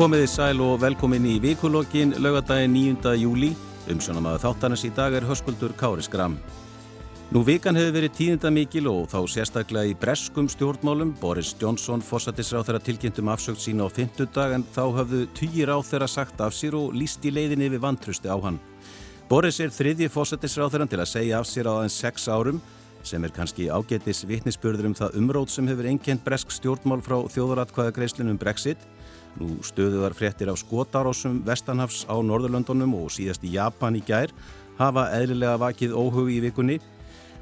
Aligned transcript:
Komiði 0.00 0.30
sæl 0.32 0.62
og 0.64 0.78
velkomin 0.80 1.26
í 1.28 1.34
vikulokkin 1.42 2.14
laugadaginn 2.24 2.72
9. 2.72 3.10
júli. 3.20 3.50
Umsjónamaður 3.92 4.40
þáttanins 4.46 4.84
í 4.88 4.90
dag 4.96 5.12
er 5.12 5.26
höskuldur 5.28 5.74
Kári 5.76 6.00
Skram. 6.00 6.38
Nú 7.28 7.42
vikan 7.44 7.76
hefur 7.76 7.98
verið 7.98 8.14
tíðinda 8.16 8.48
mikil 8.48 8.86
og 8.88 9.10
þá 9.12 9.18
sérstaklega 9.28 9.90
í 9.90 9.98
breskum 10.00 10.48
stjórnmálum. 10.48 11.12
Boris 11.20 11.52
Johnson 11.60 12.00
fósatisráð 12.00 12.70
þeirra 12.70 12.82
tilkynntum 12.86 13.28
afsökt 13.28 13.60
sína 13.60 13.84
á 13.84 13.92
50 13.92 14.32
dag 14.32 14.54
en 14.56 14.64
þá 14.72 14.80
hafðu 15.02 15.26
týjir 15.36 15.68
á 15.68 15.76
þeirra 15.84 16.08
sagt 16.08 16.40
af 16.40 16.56
sér 16.56 16.78
og 16.80 16.96
líst 16.96 17.28
í 17.28 17.34
leiðinni 17.36 17.68
við 17.68 17.84
vantrusti 17.84 18.32
á 18.32 18.40
hann. 18.40 18.56
Boris 19.28 19.60
er 19.60 19.68
þriðji 19.68 20.08
fósatisráð 20.08 20.78
þeirra 20.78 20.88
til 20.94 21.02
að 21.04 21.12
segja 21.12 21.42
af 21.44 21.50
sér 21.50 21.68
á 21.68 21.76
aðeins 21.76 22.00
6 22.00 22.30
árum 22.32 22.64
sem 23.04 23.24
er 23.24 23.36
kannski 23.36 23.68
ágetis 23.68 24.24
vittnisspörður 24.28 24.90
um 24.90 24.96
það 24.96 25.20
umrót 25.20 25.52
sem 25.52 25.68
hefur 25.68 25.92
einkent 25.92 26.24
bresk 26.24 26.56
stjórnmál 26.56 27.04
frá 27.04 27.20
þjóðaratkvæðagreislunum 27.36 28.40
Brexit 28.40 28.80
Nú 29.38 29.60
stöðuðar 29.62 30.16
fréttir 30.18 30.50
af 30.50 30.58
skotárásum 30.58 31.38
Vestanhafs 31.46 32.02
á 32.10 32.18
Norðurlöndunum 32.18 32.96
og 32.98 33.12
síðast 33.14 33.44
í 33.46 33.54
Japan 33.54 33.98
í 33.98 34.02
gær 34.02 34.32
hafa 34.80 35.10
eðlilega 35.14 35.60
vakið 35.60 35.94
óhug 35.94 36.32
í 36.32 36.40
vikunni. 36.42 36.80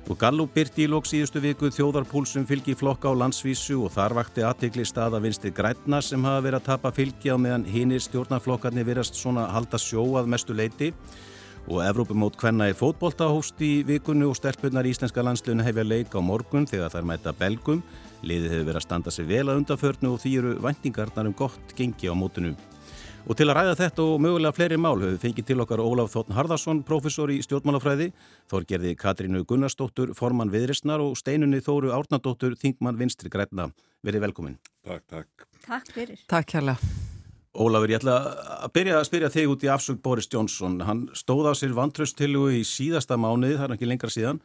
Og 0.08 0.16
Gallup 0.20 0.54
byrti 0.56 0.86
í 0.86 0.88
lóks 0.88 1.10
síðustu 1.12 1.40
viku 1.44 1.68
þjóðarpúlsum 1.72 2.46
fylgi 2.48 2.76
flokka 2.78 3.10
á 3.12 3.18
landsvísu 3.18 3.76
og 3.84 3.92
þar 3.92 4.14
vakti 4.20 4.44
aðtegli 4.46 4.86
staða 4.88 5.20
vinstri 5.20 5.52
grætna 5.52 6.00
sem 6.04 6.24
hafa 6.24 6.44
verið 6.46 6.60
að 6.60 6.68
tapa 6.70 6.92
fylgi 6.96 7.32
á 7.32 7.36
meðan 7.36 7.66
hinnir 7.68 8.00
stjórnarflokkarnir 8.04 8.88
virast 8.88 9.18
svona 9.20 9.48
halda 9.52 9.80
sjó 9.80 10.06
að 10.20 10.30
mestu 10.32 10.56
leiti 10.56 10.94
og 11.68 11.82
Evrópumót 11.84 12.38
hvenna 12.41 12.70
í 12.70 12.76
fótbolta 12.76 13.28
hóst 13.28 13.60
í 13.60 13.82
vikunni 13.84 14.24
og 14.24 14.36
stelpunar 14.38 14.86
íslenska 14.88 15.24
landslunni 15.24 15.66
hefja 15.66 15.84
leik 15.84 16.16
á 16.16 16.20
morgun 16.24 16.64
þegar 16.68 16.94
þær 16.94 17.08
mæta 17.10 17.34
belgum 17.36 17.82
Liðið 18.27 18.55
hefur 18.55 18.66
verið 18.66 18.80
að 18.80 18.86
standa 18.86 19.14
sig 19.14 19.28
vel 19.28 19.44
að 19.47 19.61
undanförnu 19.61 20.11
og 20.14 20.22
því 20.22 20.33
eru 20.41 20.56
vendingarnar 20.64 21.30
um 21.30 21.36
gott 21.38 21.74
gengi 21.78 22.11
á 22.11 22.14
mótunu. 22.19 22.55
Og 23.28 23.36
til 23.36 23.44
að 23.50 23.58
ræða 23.58 23.75
þetta 23.77 24.05
og 24.08 24.22
mögulega 24.25 24.56
fleiri 24.56 24.78
mál 24.80 24.97
höfum 25.02 25.19
fengið 25.20 25.48
til 25.50 25.58
okkar 25.60 25.83
Ólaf 25.84 26.14
Þóttn 26.14 26.33
Harðarsson, 26.33 26.80
professor 26.86 27.28
í 27.28 27.42
stjórnmálafræði, 27.44 28.08
Þorgerði 28.48 28.94
Katrínu 28.97 29.42
Gunnarsdóttur, 29.48 30.14
formann 30.16 30.52
viðristnar 30.55 31.05
og 31.05 31.19
steinunni 31.20 31.60
Þóru 31.60 31.92
Árnardóttur, 31.92 32.56
Þingmann 32.56 32.97
Vinstri 32.97 33.28
Græna. 33.28 33.69
Verið 34.06 34.25
velkomin. 34.28 34.56
Takk, 34.86 35.05
takk. 35.12 35.47
Takk 35.66 35.92
fyrir. 35.92 36.25
Takk 36.30 36.56
hjálpa. 36.56 36.78
Ólafur, 37.58 37.91
ég 37.91 37.98
ætla 37.98 38.16
að 38.62 38.72
byrja 38.77 38.97
að 39.00 39.06
spyrja 39.08 39.28
þig 39.34 39.53
út 39.53 39.64
í 39.66 39.70
afsökk 39.72 40.00
Boris 40.05 40.28
Johnson. 40.30 40.77
Hann 40.86 41.00
stóð 41.16 41.50
á 41.50 41.53
sér 41.58 41.72
vantröstilgu 41.75 42.44
í 42.55 42.60
síðasta 42.64 43.19
mánuði, 43.19 43.56
það 43.58 43.64
er 43.66 43.75
ekki 43.75 43.88
lengra 43.88 44.12
síðan, 44.14 44.38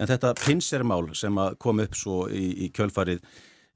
en 0.00 0.10
þetta 0.10 0.34
pinsermál 0.40 1.12
sem 1.18 1.38
kom 1.60 1.84
upp 1.84 1.96
svo 1.98 2.24
í, 2.32 2.46
í 2.64 2.70
kjölfarið, 2.72 3.20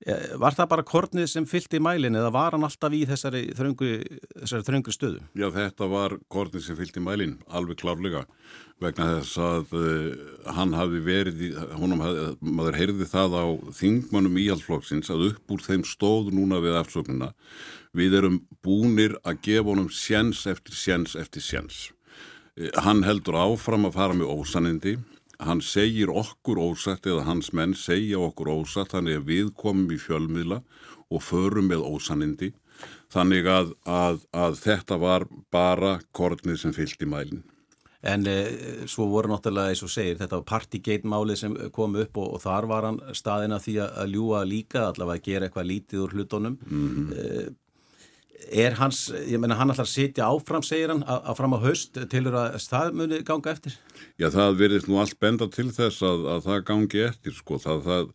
eh, 0.06 0.34
var 0.40 0.56
það 0.56 0.70
bara 0.72 0.86
kornið 0.88 1.28
sem 1.30 1.46
fyllt 1.48 1.76
í 1.76 1.82
mælinn 1.84 2.16
eða 2.16 2.32
var 2.32 2.56
hann 2.56 2.64
alltaf 2.64 2.96
í 2.96 3.04
þessari 3.08 3.44
þröngu, 3.58 3.90
þessari 4.40 4.68
þröngu 4.70 4.96
stöðu? 4.96 5.22
Já, 5.36 5.48
þetta 5.52 5.90
var 5.92 6.16
kornið 6.32 6.66
sem 6.66 6.80
fyllt 6.80 6.96
í 6.96 7.04
mælinn, 7.04 7.38
alveg 7.52 7.82
klárlega, 7.84 8.24
vegna 8.82 9.10
þess 9.18 9.38
að 9.44 9.78
uh, 9.78 10.50
hann 10.56 10.74
hafi 10.74 11.04
verið, 11.04 11.46
í, 11.46 11.52
hafði, 11.54 12.26
maður 12.40 12.80
heyrði 12.80 13.08
það 13.12 13.38
á 13.38 13.46
þingmannum 13.78 14.42
íhaldsflokksins 14.42 15.12
að 15.14 15.30
upp 15.30 15.54
úr 15.54 15.64
þeim 15.68 15.86
stóð 15.86 16.34
núna 16.34 16.64
við 16.64 16.80
afsöknuna 16.80 17.34
Við 17.94 18.16
erum 18.18 18.40
búnir 18.64 19.14
að 19.22 19.38
gefa 19.46 19.70
honum 19.70 19.90
sjens 19.92 20.42
eftir 20.50 20.74
sjens 20.74 21.14
eftir 21.18 21.44
sjens. 21.44 21.92
Eh, 22.58 22.72
hann 22.82 23.04
heldur 23.06 23.38
áfram 23.38 23.86
að 23.86 23.94
fara 23.94 24.16
með 24.18 24.32
ósanindi, 24.34 24.94
hann 25.38 25.62
segir 25.64 26.12
okkur 26.12 26.60
ósatt 26.60 27.06
eða 27.06 27.24
hans 27.28 27.52
menn 27.52 27.74
segja 27.78 28.20
okkur 28.22 28.52
ósatt, 28.52 28.92
þannig 28.94 29.20
að 29.20 29.30
við 29.30 29.54
komum 29.58 29.90
í 29.94 29.98
fjölmiðla 30.00 30.60
og 31.10 31.22
förum 31.22 31.70
með 31.70 31.86
ósanindi, 31.86 32.52
þannig 33.12 33.48
að, 33.50 33.74
að, 33.86 34.22
að 34.34 34.60
þetta 34.62 35.00
var 35.00 35.26
bara 35.54 35.98
kornið 36.12 36.62
sem 36.62 36.76
fyllt 36.76 37.02
í 37.02 37.10
mælinn. 37.10 37.44
En 38.04 38.26
e, 38.28 38.36
svo 38.90 39.06
voru 39.08 39.30
náttúrulega, 39.32 39.72
eins 39.72 39.82
og 39.86 39.92
segir, 39.92 40.18
þetta 40.20 40.42
var 40.42 40.48
partygate-málið 40.50 41.38
sem 41.40 41.54
kom 41.72 41.94
upp 41.96 42.18
og, 42.20 42.34
og 42.36 42.42
þar 42.42 42.66
var 42.68 42.88
hann 42.90 42.98
staðina 43.16 43.56
því 43.64 43.78
að 43.86 44.12
ljúa 44.12 44.42
líka, 44.44 44.90
allavega 44.90 45.22
að 45.22 45.28
gera 45.30 45.48
eitthvað 45.48 45.70
lítið 45.70 46.02
úr 46.04 46.16
hlutunum. 46.18 46.58
Mm 46.68 46.90
-hmm. 46.90 47.14
e, 47.16 47.54
er 48.52 48.76
hans, 48.78 49.08
ég 49.28 49.40
menna 49.40 49.56
hann 49.58 49.72
ætlar 49.72 49.86
að 49.86 49.92
sitja 49.94 50.28
áfram 50.28 50.64
segir 50.64 50.92
hann, 50.92 51.02
að 51.06 51.34
fram 51.38 51.56
á 51.56 51.64
haust. 51.64 51.98
Tilur 52.12 52.38
að 52.38 52.56
það 52.62 52.96
muni 53.00 53.20
ganga 53.26 53.52
eftir? 53.54 53.76
Já 54.20 54.30
það 54.34 54.56
verðist 54.62 54.88
nú 54.90 55.00
allt 55.02 55.18
benda 55.22 55.50
til 55.50 55.70
þess 55.74 56.04
að, 56.06 56.24
að 56.36 56.48
það 56.48 56.64
gangi 56.70 57.04
eftir 57.08 57.36
sko. 57.36 57.58
Það, 57.62 57.84
það, 57.88 58.08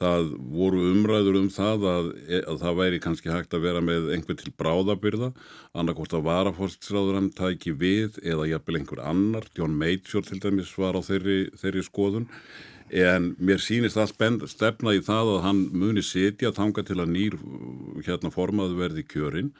það 0.00 0.32
voru 0.54 0.82
umræður 0.90 1.38
um 1.42 1.50
það 1.52 1.86
að, 1.92 2.10
að 2.40 2.64
það 2.64 2.80
væri 2.80 3.02
kannski 3.06 3.32
hægt 3.32 3.56
að 3.56 3.66
vera 3.68 3.84
með 3.84 4.10
einhver 4.16 4.40
til 4.40 4.54
bráðabyrða 4.60 5.30
annarkort 5.76 6.16
að 6.16 6.26
varafórtsráður 6.28 7.20
hann 7.20 7.30
tæki 7.36 7.74
við 7.76 8.20
eða 8.24 8.48
jafnvel 8.54 8.80
einhver 8.80 9.04
annar. 9.06 9.48
John 9.56 9.78
Major 9.78 10.26
til 10.26 10.42
dæmis 10.42 10.74
var 10.80 10.98
á 10.98 11.02
þeirri, 11.04 11.40
þeirri 11.60 11.86
skoðun 11.86 12.28
en 12.90 13.34
mér 13.38 13.62
sýnist 13.62 13.98
það 13.98 14.46
stefna 14.50 14.94
í 14.96 15.02
það 15.06 15.34
að 15.36 15.44
hann 15.44 15.60
muni 15.72 16.02
setja 16.02 16.50
þanga 16.54 16.84
til 16.86 16.98
að 16.98 17.12
nýr 17.14 17.36
hérna 18.06 18.32
formaðu 18.34 18.78
verði 18.80 19.04
kjörin 19.06 19.52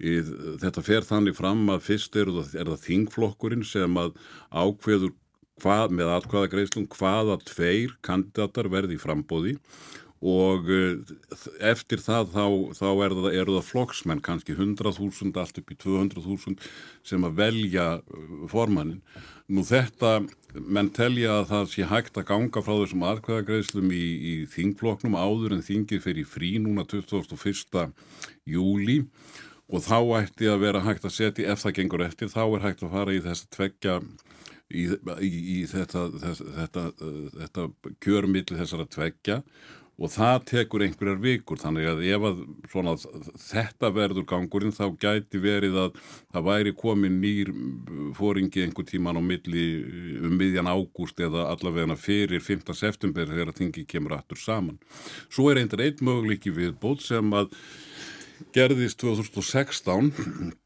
í, 0.00 0.20
þetta 0.62 0.84
fer 0.84 1.04
þannig 1.04 1.36
fram 1.36 1.66
að 1.72 1.84
fyrst 1.90 2.16
er 2.16 2.30
er 2.32 2.70
það 2.72 2.84
þingflokkurinn 2.86 3.66
sem 3.68 4.00
að 4.00 4.14
ákveður 4.48 5.12
hvað, 5.60 5.92
með 5.92 6.12
atkvæða 6.16 6.52
greiðslum 6.54 6.88
hvaða 6.94 7.40
tveir 7.44 7.96
kandidatar 8.06 8.70
verði 8.72 8.96
í 8.96 9.02
frambóði 9.02 9.58
og 10.20 10.68
eh, 10.68 10.98
eftir 11.64 12.02
það 12.04 12.34
þá, 12.34 12.44
þá 12.76 12.88
er 12.90 13.14
það, 13.16 13.28
eru 13.40 13.56
það 13.56 13.68
flokksmenn 13.70 14.22
kannski 14.24 14.56
100.000 14.56 15.32
allt 15.40 15.60
upp 15.62 15.72
í 15.72 15.76
200.000 15.80 16.56
sem 17.08 17.24
að 17.24 17.38
velja 17.40 17.86
eh, 18.00 18.32
formannin. 18.52 19.00
Nú 19.50 19.64
þetta, 19.66 20.20
menn 20.54 20.92
telja 20.94 21.40
að 21.40 21.48
það 21.54 21.70
sé 21.72 21.88
hægt 21.88 22.20
að 22.20 22.28
ganga 22.28 22.62
frá 22.62 22.74
þessum 22.82 23.06
aðkvæðagreðslum 23.08 23.94
í, 23.96 24.04
í 24.04 24.34
þingflokknum 24.52 25.16
áður 25.16 25.56
en 25.56 25.64
þingið 25.64 26.04
fyrir 26.04 26.28
frí 26.28 26.52
núna 26.62 26.84
21. 26.84 27.88
júli 28.44 29.00
og 29.70 29.84
þá 29.86 29.98
ætti 30.20 30.50
að 30.50 30.64
vera 30.66 30.84
hægt 30.84 31.06
að 31.06 31.16
setja, 31.16 31.48
ef 31.48 31.62
það 31.62 31.76
gengur 31.78 32.04
eftir, 32.04 32.30
þá 32.30 32.42
er 32.44 32.64
hægt 32.66 32.84
að 32.84 32.94
fara 32.94 33.14
í 33.14 33.22
þess 33.24 33.46
að 33.46 33.52
tveggja 33.56 33.96
í, 34.70 34.86
í, 35.26 35.30
í 35.30 35.58
þetta, 35.70 36.06
þetta, 36.22 36.48
þetta, 36.58 36.86
þetta 37.38 37.66
kjörmiðli 38.02 38.58
þessara 38.58 38.86
tveggja 38.90 39.40
og 40.00 40.08
það 40.08 40.44
tekur 40.48 40.84
einhverjar 40.84 41.18
vikur 41.20 41.60
þannig 41.60 41.88
að 41.90 42.02
ef 42.08 42.26
að 42.30 42.38
svona, 42.72 42.94
þetta 43.44 43.90
verður 43.92 44.26
gangurinn 44.30 44.72
þá 44.72 44.86
gæti 45.02 45.40
verið 45.42 45.76
að 45.82 45.98
það 46.32 46.46
væri 46.48 46.74
komin 46.78 47.18
nýr 47.20 47.52
fóringi 48.16 48.64
einhver 48.64 48.88
tíman 48.88 49.20
á 49.20 49.22
milli 49.24 49.66
um 50.24 50.38
miðjan 50.40 50.70
ágúst 50.72 51.20
eða 51.20 51.50
allavega 51.52 51.98
fyrir 52.00 52.40
5. 52.44 52.72
september 52.76 53.28
þegar 53.28 53.52
þingi 53.56 53.84
kemur 53.90 54.16
aftur 54.16 54.40
saman. 54.40 54.80
Svo 55.28 55.50
er 55.50 55.60
eindir 55.60 55.84
einn 55.84 56.00
möguleiki 56.08 56.54
viðbót 56.54 57.04
sem 57.04 57.36
að 57.36 57.52
gerðist 58.56 59.02
2016 59.04 60.56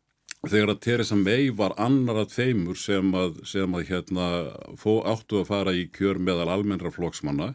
þegar 0.50 0.74
að 0.74 0.82
Theresa 0.86 1.16
May 1.18 1.48
var 1.54 1.74
annar 1.80 2.22
að 2.24 2.36
þeimur 2.36 2.78
sem 2.78 3.10
að, 3.16 3.40
sem 3.48 3.74
að 3.76 3.88
hérna, 3.90 4.28
fó, 4.80 5.02
áttu 5.06 5.40
að 5.40 5.50
fara 5.50 5.74
í 5.76 5.88
kjör 5.94 6.20
meðal 6.22 6.50
almennra 6.52 6.92
flokksmanna 6.94 7.54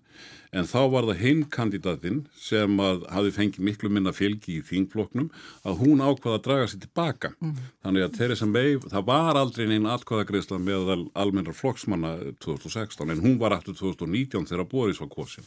en 0.56 0.66
þá 0.66 0.80
var 0.90 1.08
það 1.10 1.22
hinn 1.22 1.44
kandidatinn 1.54 2.20
sem 2.40 2.80
að 2.82 3.04
hafi 3.14 3.34
fengið 3.36 3.66
miklu 3.68 3.92
minna 3.94 4.14
fylgi 4.16 4.58
í 4.58 4.66
þingfloknum 4.66 5.30
að 5.68 5.84
hún 5.84 6.02
ákvaða 6.02 6.40
að 6.40 6.46
draga 6.48 6.70
sér 6.72 6.84
tilbaka. 6.86 7.34
Mm. 7.38 7.56
Þannig 7.86 8.06
að 8.06 8.18
Theresa 8.18 8.50
May, 8.50 8.78
það 8.90 9.08
var 9.12 9.40
aldrei 9.40 9.70
neina 9.70 9.94
atkvaðagreysla 9.96 10.62
með 10.64 10.94
almennra 11.14 11.54
flokksmanna 11.54 12.16
2016 12.42 13.14
en 13.14 13.26
hún 13.26 13.38
var 13.42 13.58
aftur 13.58 13.78
2019 13.78 14.50
þegar 14.50 14.70
Boris 14.72 15.02
var 15.04 15.12
kosin. 15.14 15.46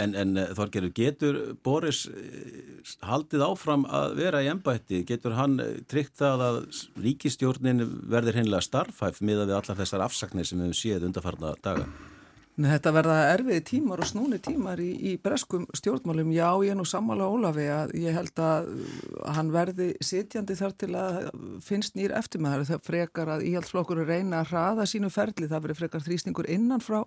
En, 0.00 0.14
en 0.18 0.38
eh, 0.40 0.50
Þorgerur, 0.56 0.90
getur 0.94 1.36
Boris 1.62 2.04
eh, 2.10 2.80
haldið 3.06 3.44
áfram 3.46 3.84
að 3.86 4.16
vera 4.18 4.42
í 4.42 4.48
ennbætti? 4.50 5.04
Getur 5.06 5.36
hann 5.38 5.60
eh, 5.62 5.76
tryggt 5.90 6.18
það 6.18 6.42
að 6.48 6.58
ríkistjórnin 7.04 7.84
verður 8.10 8.40
hennilega 8.40 8.66
starfhæf 8.66 9.22
miða 9.22 9.46
við 9.46 9.60
allar 9.60 9.78
þessar 9.78 10.08
afsaknir 10.08 10.48
sem 10.48 10.58
við 10.58 10.72
hefum 10.72 10.80
séð 10.80 11.08
undarfarna 11.10 11.54
daga? 11.62 11.86
Þetta 12.54 12.90
verða 12.94 13.14
erfiði 13.32 13.62
tímar 13.66 13.98
og 14.04 14.06
snúni 14.06 14.36
tímar 14.38 14.78
í, 14.78 14.92
í 15.10 15.12
breskum 15.18 15.64
stjórnmálum. 15.74 16.28
Já, 16.30 16.52
ég 16.62 16.70
er 16.70 16.78
nú 16.78 16.84
sammála 16.86 17.26
Ólafi 17.26 17.64
að 17.66 17.94
ég 17.98 18.14
held 18.14 18.38
að 18.38 18.68
hann 19.34 19.50
verði 19.50 19.88
sitjandi 19.98 20.54
þar 20.60 20.76
til 20.78 20.90
að 20.94 21.18
finnst 21.66 21.98
nýr 21.98 22.14
eftir 22.14 22.44
með 22.44 22.54
það. 22.54 22.68
Það 22.68 22.84
frekar 22.86 23.32
að 23.34 23.42
íhaldsflokkur 23.48 24.04
reyna 24.06 24.44
að 24.44 24.52
hraða 24.52 24.86
sínu 24.86 25.10
ferli. 25.10 25.50
Það 25.50 25.64
verður 25.66 25.80
frekar 25.80 26.06
þrýsningur 26.06 26.50
innanfrá 26.54 27.00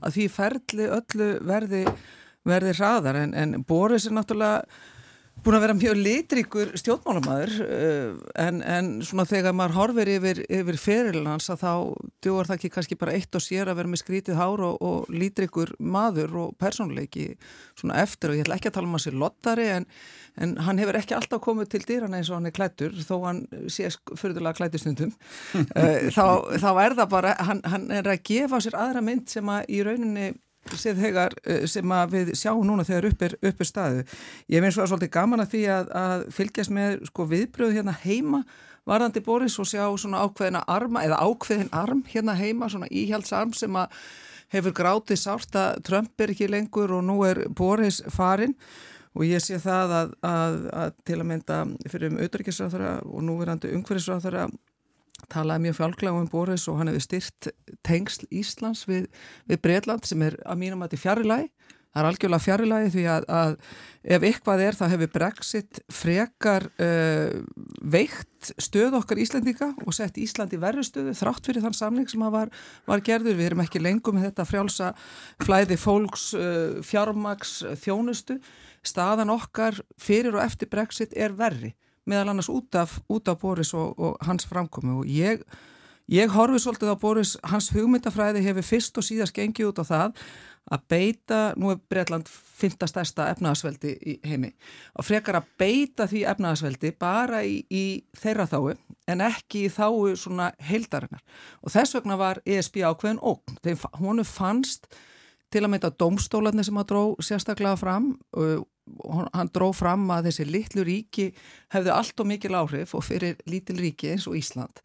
að 0.00 0.16
því 0.16 0.26
ferli 0.38 0.88
öllu 0.96 1.28
verði, 1.44 1.84
verði 2.46 2.76
hraðar. 2.78 3.22
En, 3.24 3.34
en 3.34 3.56
Boris 3.66 4.06
er 4.08 4.16
náttúrulega 4.16 4.62
búin 5.44 5.56
að 5.58 5.64
vera 5.66 5.76
mjög 5.76 5.98
litrikur 6.00 6.70
stjórnmálamæður 6.80 7.52
uh, 7.62 8.20
en, 8.40 8.60
en 8.64 8.88
svona 9.06 9.26
þegar 9.28 9.54
maður 9.56 9.76
horfir 9.76 10.10
yfir, 10.16 10.40
yfir 10.58 10.78
ferilans 10.80 11.48
að 11.52 11.60
þá 11.60 11.72
djóðar 12.24 12.48
það 12.50 12.56
ekki 12.56 12.70
kannski 12.74 12.98
bara 12.98 13.14
eitt 13.14 13.36
og 13.38 13.44
sér 13.44 13.70
að 13.70 13.78
vera 13.80 13.92
með 13.92 14.02
skrítið 14.02 14.40
hár 14.40 14.62
og, 14.66 14.78
og 14.82 15.12
litrikur 15.12 15.74
maður 15.78 16.38
og 16.42 16.56
persónuleiki 16.60 17.28
svona 17.78 18.00
eftir 18.02 18.32
og 18.32 18.38
ég 18.38 18.46
ætla 18.46 18.58
ekki 18.58 18.72
að 18.72 18.78
tala 18.78 18.90
um 18.90 18.98
að 18.98 19.04
sé 19.04 19.12
lottari 19.14 19.68
en, 19.74 19.86
en 20.40 20.56
hann 20.66 20.82
hefur 20.82 20.98
ekki 21.02 21.18
alltaf 21.18 21.44
komið 21.44 21.70
til 21.74 21.82
dýrana 21.92 22.18
eins 22.18 22.32
og 22.32 22.40
hann 22.40 22.50
er 22.50 22.56
klættur 22.56 22.96
þó 23.06 23.14
hann 23.28 23.44
sé 23.70 23.92
fyrirlega 24.16 24.56
klættistundum 24.58 25.12
uh, 25.12 26.08
þá, 26.16 26.26
þá 26.64 26.70
er 26.72 26.98
það 27.02 27.12
bara, 27.12 27.36
hann, 27.46 27.62
hann 27.68 27.86
er 27.94 28.10
að 28.16 28.24
gefa 28.32 28.64
sér 28.64 28.80
aðra 28.80 29.04
mynd 29.04 29.30
sem 29.30 29.52
að 29.52 29.70
í 29.70 29.84
rauninni 29.86 30.32
þegar, 30.74 31.34
eh, 31.44 31.66
sem 31.66 31.96
við 32.10 32.32
sjáum 32.34 32.66
núna 32.66 32.84
þegar 32.84 33.10
upp 33.10 33.22
er, 33.22 33.36
upp 33.42 33.60
er 33.60 33.68
staðu. 33.68 34.04
Ég 34.48 34.62
finnst 34.62 34.78
það 34.78 34.90
svolítið 34.92 35.10
gaman 35.10 35.40
að 35.40 35.50
því 35.54 35.64
að, 35.76 35.90
að 36.02 36.24
fylgjast 36.32 36.70
með 36.70 37.06
sko, 37.06 37.26
viðbröðu 37.30 37.76
hérna 37.76 37.96
heima 38.04 38.44
varðandi 38.86 39.22
Boris 39.24 39.58
og 39.58 39.66
sjá 39.66 39.84
svona 39.98 40.22
ákveðina 40.22 40.62
arma 40.70 41.02
eða 41.06 41.22
ákveðin 41.26 41.72
arm 41.74 42.04
hérna 42.06 42.36
heima, 42.38 42.68
svona 42.70 42.90
íhjaldsarm 42.90 43.54
sem 43.56 43.74
að 43.76 43.88
hefur 44.54 44.74
grátið 44.76 45.18
sárt 45.18 45.58
að 45.58 45.80
Trump 45.86 46.22
er 46.22 46.32
ekki 46.34 46.48
lengur 46.50 46.94
og 46.94 47.02
nú 47.06 47.18
er 47.26 47.42
Boris 47.48 48.02
farin 48.14 48.54
og 49.16 49.24
ég 49.26 49.42
sé 49.42 49.58
það 49.62 49.94
að, 49.96 50.14
að, 50.28 50.56
að 50.76 50.94
til 51.08 51.18
að 51.18 51.28
mynda 51.32 51.58
fyrir 51.90 52.12
um 52.12 52.18
auðvitaðriksráþara 52.20 52.92
og 53.08 53.26
núverandi 53.26 53.72
umhverfisráþara 53.74 54.46
talaði 55.32 55.66
mjög 55.66 55.78
fjálglega 55.80 56.20
um 56.20 56.28
Boris 56.30 56.66
og 56.70 56.80
hann 56.80 56.92
hefði 56.92 57.04
styrt 57.06 57.50
tengsl 57.86 58.26
Íslands 58.30 58.84
við, 58.88 59.08
við 59.48 59.62
Breitland 59.64 60.06
sem 60.08 60.22
er 60.26 60.38
að 60.44 60.62
mínum 60.62 60.84
að 60.84 60.90
þetta 60.90 60.98
er 60.98 61.04
fjarrilagi. 61.06 61.50
Það 61.96 62.02
er 62.02 62.06
algjörlega 62.10 62.44
fjarrilagi 62.44 62.88
því 62.92 63.02
að, 63.08 63.26
að 63.32 63.52
ef 64.12 64.24
eitthvað 64.28 64.62
er 64.66 64.76
þá 64.76 64.82
hefur 64.92 65.10
Brexit 65.14 65.78
frekar 65.96 66.66
uh, 66.84 67.38
veikt 67.80 68.50
stöð 68.60 68.98
okkar 68.98 69.22
Íslandika 69.22 69.70
og 69.80 69.96
sett 69.96 70.20
Íslandi 70.20 70.60
verri 70.60 70.84
stöðu 70.84 71.14
þrátt 71.16 71.48
fyrir 71.48 71.64
þann 71.64 71.78
samling 71.78 72.12
sem 72.12 72.26
var, 72.34 72.52
var 72.84 73.04
gerður. 73.06 73.38
Við 73.40 73.48
erum 73.48 73.64
ekki 73.64 73.80
lengum 73.80 74.18
með 74.18 74.28
þetta 74.28 74.48
frjálsa 74.50 74.92
flæði 75.46 75.80
fólks, 75.80 76.28
uh, 76.36 76.76
fjármaks, 76.84 77.62
þjónustu. 77.80 78.36
Staðan 78.84 79.32
okkar 79.32 79.80
fyrir 79.96 80.36
og 80.36 80.44
eftir 80.44 80.68
Brexit 80.68 81.16
er 81.16 81.32
verri 81.40 81.72
meðal 82.06 82.32
annars 82.32 82.50
út 82.52 82.78
af, 82.78 82.98
út 83.12 83.28
af 83.28 83.40
Boris 83.42 83.74
og, 83.74 83.94
og 83.98 84.18
hans 84.26 84.46
framkomi 84.48 84.94
og 84.94 85.08
ég, 85.10 85.42
ég 86.12 86.32
horfi 86.34 86.62
svolítið 86.62 86.94
á 86.94 87.02
Boris, 87.02 87.36
hans 87.44 87.70
hugmyndafræði 87.74 88.44
hefur 88.46 88.66
fyrst 88.66 88.98
og 88.98 89.06
síðast 89.06 89.36
gengið 89.36 89.72
út 89.72 89.82
á 89.82 89.84
það 89.86 90.20
að 90.66 90.86
beita, 90.90 91.40
nú 91.54 91.70
er 91.70 91.82
Breitland 91.90 92.26
fynda 92.30 92.88
stærsta 92.90 93.28
efnaðasveldi 93.30 93.92
í 94.02 94.16
heimi 94.26 94.50
og 94.98 95.06
frekar 95.06 95.38
að 95.38 95.50
beita 95.60 96.08
því 96.10 96.24
efnaðasveldi 96.32 96.92
bara 96.98 97.44
í, 97.46 97.60
í 97.70 98.02
þeirra 98.18 98.48
þáu 98.50 98.72
en 99.06 99.22
ekki 99.22 99.66
í 99.66 99.70
þáu 99.70 100.16
svona 100.18 100.50
heildarinnar. 100.66 101.22
Og 101.62 101.70
þess 101.74 101.94
vegna 101.94 102.16
var 102.18 102.40
ESB 102.42 102.80
ákveðin 102.82 103.22
ógn, 103.22 103.60
þeim 103.62 103.84
honu 104.00 104.26
fannst 104.26 104.90
til 105.56 105.64
að 105.64 105.72
meita 105.72 105.92
domstólarnir 105.96 106.66
sem 106.66 106.80
að 106.80 106.88
dró 106.92 107.02
sérstaklega 107.24 107.78
fram 107.80 108.12
og 108.36 108.66
hann 109.34 109.50
dró 109.54 109.72
fram 109.74 110.04
að 110.14 110.28
þessi 110.28 110.44
litlu 110.46 110.84
ríki 110.86 111.30
hefðu 111.74 111.92
allt 111.94 112.22
og 112.22 112.28
mikil 112.30 112.54
áhrif 112.54 112.92
og 112.94 113.02
fyrir 113.06 113.40
lítil 113.50 113.78
ríki 113.80 114.12
eins 114.12 114.28
og 114.30 114.36
Ísland 114.38 114.82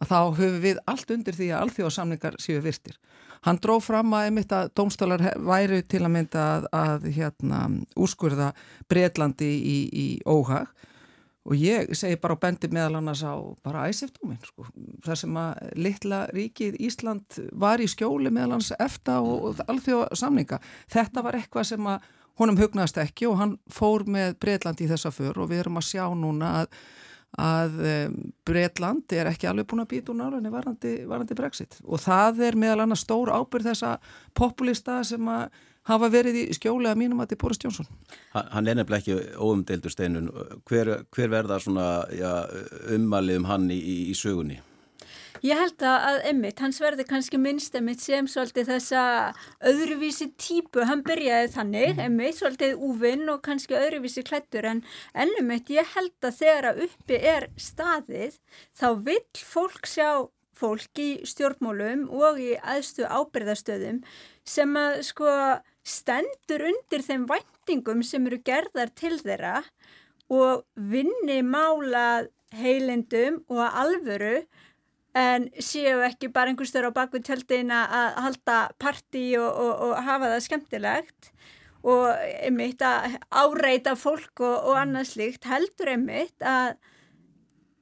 að 0.00 0.10
þá 0.10 0.18
höfum 0.40 0.62
við 0.64 0.80
allt 0.90 1.12
undir 1.14 1.36
því 1.36 1.50
að 1.52 1.66
alþjóðsamlingar 1.66 2.38
séu 2.42 2.62
virtir. 2.64 2.96
Hann 3.44 3.60
dró 3.62 3.76
fram 3.84 4.14
að 4.16 4.30
einmitt 4.30 4.52
að 4.56 4.72
dómstólar 4.74 5.22
væru 5.36 5.82
til 5.86 6.00
að 6.02 6.14
mynda 6.16 6.44
að, 6.56 6.66
að 6.72 7.06
hérna, 7.14 7.60
úrskurða 8.00 8.50
Breitlandi 8.90 9.50
í, 9.60 9.78
í 9.92 10.06
óhag 10.24 10.72
og 11.44 11.60
ég 11.60 11.92
segi 11.96 12.16
bara 12.20 12.36
á 12.36 12.42
bendi 12.42 12.70
meðal 12.72 12.98
annars 13.00 13.20
á 13.20 13.36
bara 13.64 13.84
æsifdómin 13.90 14.40
sko. 14.44 14.66
þar 15.04 15.20
sem 15.20 15.36
að 15.36 15.72
litla 15.76 16.20
ríkið 16.32 16.78
Ísland 16.80 17.40
var 17.52 17.82
í 17.84 17.88
skjóli 17.90 18.32
meðal 18.32 18.56
annars 18.56 18.72
eftir 18.78 19.20
og 19.20 19.60
alþjóðsamlinga. 19.68 20.60
Þetta 20.88 21.24
var 21.24 21.36
eitthvað 21.36 21.68
sem 21.74 21.88
að 21.90 22.06
honum 22.40 22.58
hugnaðist 22.58 22.98
ekki 23.02 23.28
og 23.28 23.38
hann 23.38 23.56
fór 23.70 24.06
með 24.10 24.38
Breitland 24.42 24.80
í 24.82 24.88
þessa 24.90 25.12
för 25.14 25.42
og 25.42 25.50
við 25.52 25.64
erum 25.64 25.78
að 25.78 25.88
sjá 25.90 26.04
núna 26.16 26.54
að, 26.62 26.80
að 27.44 27.76
Breitland 28.48 29.14
er 29.14 29.30
ekki 29.30 29.50
alveg 29.50 29.68
búin 29.70 29.84
að 29.84 29.92
býta 29.92 30.14
úr 30.14 30.18
nálinni 30.22 30.50
varandi, 30.54 30.96
varandi 31.10 31.36
Brexit 31.38 31.78
og 31.84 32.02
það 32.02 32.42
er 32.48 32.58
meðal 32.58 32.86
annars 32.86 33.04
stór 33.06 33.30
ábyrð 33.34 33.70
þessa 33.70 33.94
populista 34.34 35.02
sem 35.06 35.30
að 35.30 35.62
hafa 35.88 36.10
verið 36.12 36.40
í 36.40 36.44
skjóli 36.56 36.90
að 36.90 37.00
mínum 37.00 37.20
að 37.20 37.28
þetta 37.28 37.36
er 37.36 37.42
Boris 37.44 37.62
Johnson. 37.64 37.88
Hann 38.34 38.68
er 38.68 38.78
nefnilega 38.78 39.02
ekki 39.02 39.40
óumdeildur 39.40 39.92
steinun. 39.94 40.30
Hver, 40.68 40.94
hver 41.14 41.32
verða 41.32 41.60
ummalið 42.94 43.42
um 43.42 43.50
hann 43.50 43.68
í, 43.72 43.80
í, 43.80 43.98
í 44.12 44.16
sögunni? 44.18 44.60
Ég 45.44 45.58
held 45.60 45.82
að 45.84 46.22
Emmitt, 46.30 46.60
hans 46.62 46.78
verði 46.80 47.04
kannski 47.04 47.36
minnst 47.36 47.74
Emmitt 47.76 48.00
sem 48.00 48.24
svolítið 48.30 48.70
þessa 48.70 49.00
öðruvísi 49.68 50.30
típu, 50.40 50.86
hann 50.88 51.02
byrjaði 51.04 51.50
þannig 51.52 52.00
Emmitt, 52.00 52.38
svolítið 52.38 52.80
úvinn 52.80 53.28
og 53.28 53.42
kannski 53.44 53.76
öðruvísi 53.76 54.24
klættur 54.24 54.70
en 54.70 54.80
Emmitt, 55.12 55.68
ég 55.74 55.90
held 55.98 56.14
að 56.24 56.38
þegar 56.38 56.70
að 56.70 56.80
uppi 56.86 57.18
er 57.34 57.48
staðið 57.60 58.38
þá 58.72 58.88
vill 59.10 59.42
fólk 59.42 59.90
sjá 59.90 60.08
fólk 60.54 61.02
í 61.02 61.10
stjórnmálum 61.26 62.06
og 62.14 62.40
í 62.40 62.54
aðstu 62.62 63.04
ábyrðastöðum 63.04 64.00
sem 64.48 64.76
að 64.78 65.00
sko 65.10 65.28
stendur 65.84 66.64
undir 66.70 67.04
þeim 67.04 67.26
væntingum 67.28 68.02
sem 68.06 68.26
eru 68.28 68.40
gerðar 68.44 68.92
til 68.96 69.18
þeirra 69.20 69.60
og 70.32 70.64
vinni 70.74 71.42
mála 71.44 72.26
heilendum 72.54 73.42
og 73.52 73.64
alvöru 73.66 74.38
en 75.14 75.50
séu 75.62 76.00
ekki 76.06 76.30
bara 76.34 76.50
einhverstur 76.50 76.88
á 76.90 76.96
bakvið 76.96 77.28
tjöldin 77.28 77.70
að 77.74 78.16
halda 78.24 78.56
parti 78.82 79.26
og, 79.38 79.50
og, 79.50 79.74
og 79.86 80.00
hafa 80.08 80.32
það 80.32 80.46
skemmtilegt 80.48 81.30
og 81.84 82.08
einmitt 82.16 82.82
að 82.82 83.18
áreita 83.28 83.94
fólk 84.00 84.40
og, 84.40 84.56
og 84.70 84.80
annað 84.80 85.12
slíkt 85.12 85.46
heldur 85.50 85.92
einmitt 85.92 86.42
að 86.42 86.74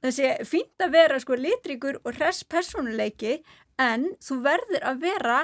það 0.03 0.15
sé 0.17 0.31
fínt 0.45 0.83
að 0.83 0.95
vera 0.97 1.19
sko 1.23 1.39
litrikur 1.39 2.01
og 2.03 2.17
hress 2.17 2.43
personuleiki 2.43 3.39
en 3.81 4.09
þú 4.21 4.41
verður 4.43 4.89
að 4.91 5.05
vera 5.07 5.37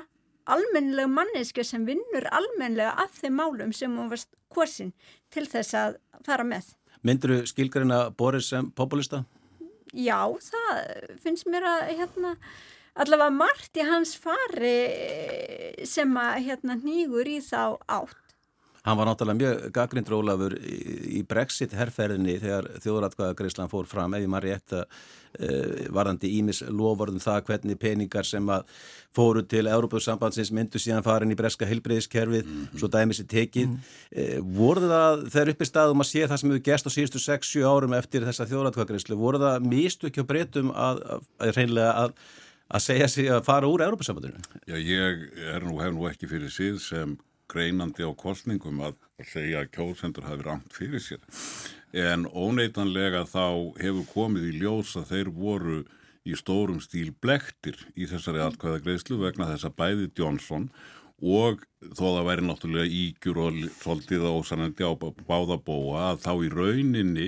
almennilega 0.55 1.09
manneska 1.11 1.63
sem 1.63 1.85
vinnur 1.87 2.27
almennilega 2.31 2.95
af 3.05 3.17
þeim 3.21 3.39
málum 3.39 3.73
sem 3.75 3.95
hún 3.95 4.11
varst 4.11 4.31
korsin 4.49 4.93
til 5.33 5.45
þess 5.49 5.75
að 5.77 5.99
fara 6.25 6.45
með. 6.47 6.73
Myndur 7.05 7.37
þú 7.37 7.51
skilgarina 7.53 7.99
Boris 8.17 8.49
sem 8.51 8.71
populista? 8.75 9.23
já, 9.93 10.21
það 10.43 11.17
finnst 11.23 11.47
mér 11.49 11.65
að 11.67 11.83
hérna, 11.99 12.33
allavega 12.99 13.33
margt 13.33 13.79
í 13.79 13.85
hans 13.87 14.15
fari 14.19 15.85
sem 15.87 16.17
að 16.19 16.41
hérna, 16.47 16.77
nýgur 16.83 17.29
í 17.29 17.39
þá 17.43 17.79
átt. 17.87 18.28
Hann 18.85 18.97
var 18.97 19.09
náttúrulega 19.09 19.39
mjög 19.39 19.71
gagrindrólafur 19.75 20.55
í 20.59 21.21
Brexit 21.27 21.73
herrferðinni 21.75 22.37
þegar 22.39 22.69
þjóðratkvæðagreislan 22.83 23.71
fór 23.71 23.89
fram 23.89 24.15
ef 24.15 24.23
ég 24.23 24.31
maður 24.31 24.47
rétt 24.47 24.75
að 24.77 24.85
uh, 24.85 25.83
varandi 25.95 26.31
ímis 26.37 26.61
lofvarðum 26.63 27.19
það 27.23 27.41
hvernig 27.49 27.79
peningar 27.81 28.27
sem 28.27 28.49
að 28.53 28.71
fóru 29.15 29.43
til 29.43 29.65
Európa-sambandsins 29.67 30.53
myndu 30.55 30.79
síðan 30.79 31.03
farin 31.03 31.35
í 31.35 31.37
breska 31.39 31.67
heilbreyðiskerfið 31.67 32.45
mm 32.45 32.55
-hmm. 32.55 32.79
svo 32.79 32.87
dæmis 32.87 33.19
er 33.19 33.29
tekið. 33.35 33.67
Mm 33.67 33.77
-hmm. 33.77 34.39
uh, 34.39 34.57
voru 34.57 34.87
það 34.87 35.29
þegar 35.29 35.53
upp 35.53 35.61
í 35.61 35.71
staðum 35.71 36.03
að 36.03 36.11
sé 36.11 36.27
það 36.27 36.37
sem 36.37 36.51
hefur 36.51 36.67
gæst 36.71 36.87
á 36.87 36.91
síðustu 36.95 37.19
6-7 37.19 37.63
árum 37.67 37.93
eftir 37.93 38.23
þessa 38.23 38.49
þjóðratkvæðagreislu, 38.51 39.15
voru 39.15 39.39
það 39.39 39.65
mistu 39.67 40.07
ekki 40.07 40.23
á 40.23 40.31
breytum 40.31 40.71
að, 40.71 41.01
að, 41.03 41.21
að 41.39 41.55
reynlega 41.55 41.93
að 41.93 42.13
að 42.69 42.83
segja 42.85 43.07
sig 43.07 43.29
að 43.33 43.45
fara 43.47 43.67
úr 43.67 43.81
Európa-sambandinu? 43.81 44.37
Já, 44.69 44.77
ég 44.77 45.23
er 45.55 45.63
nú, 45.65 45.79
hef 45.81 45.93
nú 45.95 46.05
ekki 46.05 46.29
fyrir 46.29 46.51
síð 46.53 46.77
sem 46.85 47.17
greinandi 47.49 48.05
á 48.05 48.11
kostningum 48.13 48.81
að 48.85 48.99
segja 49.31 49.63
að 49.63 49.71
kjósendur 49.75 50.27
hafi 50.29 50.45
rangt 50.45 50.75
fyrir 50.75 51.03
sér. 51.03 51.23
En 51.93 52.27
óneitanlega 52.29 53.25
þá 53.29 53.75
hefur 53.81 54.05
komið 54.13 54.51
í 54.51 54.59
ljós 54.61 54.95
að 54.99 55.09
þeir 55.13 55.33
voru 55.33 55.79
í 56.27 56.37
stórum 56.37 56.79
stíl 56.83 57.09
blektir 57.23 57.79
í 57.97 58.07
þessari 58.09 58.43
atkvæðagreyslu 58.45 59.19
vegna 59.21 59.49
þess 59.49 59.69
að 59.69 59.77
bæði 59.81 60.09
Jónsson 60.19 60.69
og 61.19 61.63
þó 61.95 62.05
það 62.05 62.27
væri 62.29 62.45
náttúrulega 62.47 62.99
ígjur 62.99 63.41
og 63.43 63.57
svolítið 63.79 64.27
ósanandi 64.29 64.87
á 64.87 64.93
báðabóa 65.27 66.05
að 66.11 66.21
þá 66.23 66.31
í 66.45 66.51
rauninni 66.53 67.27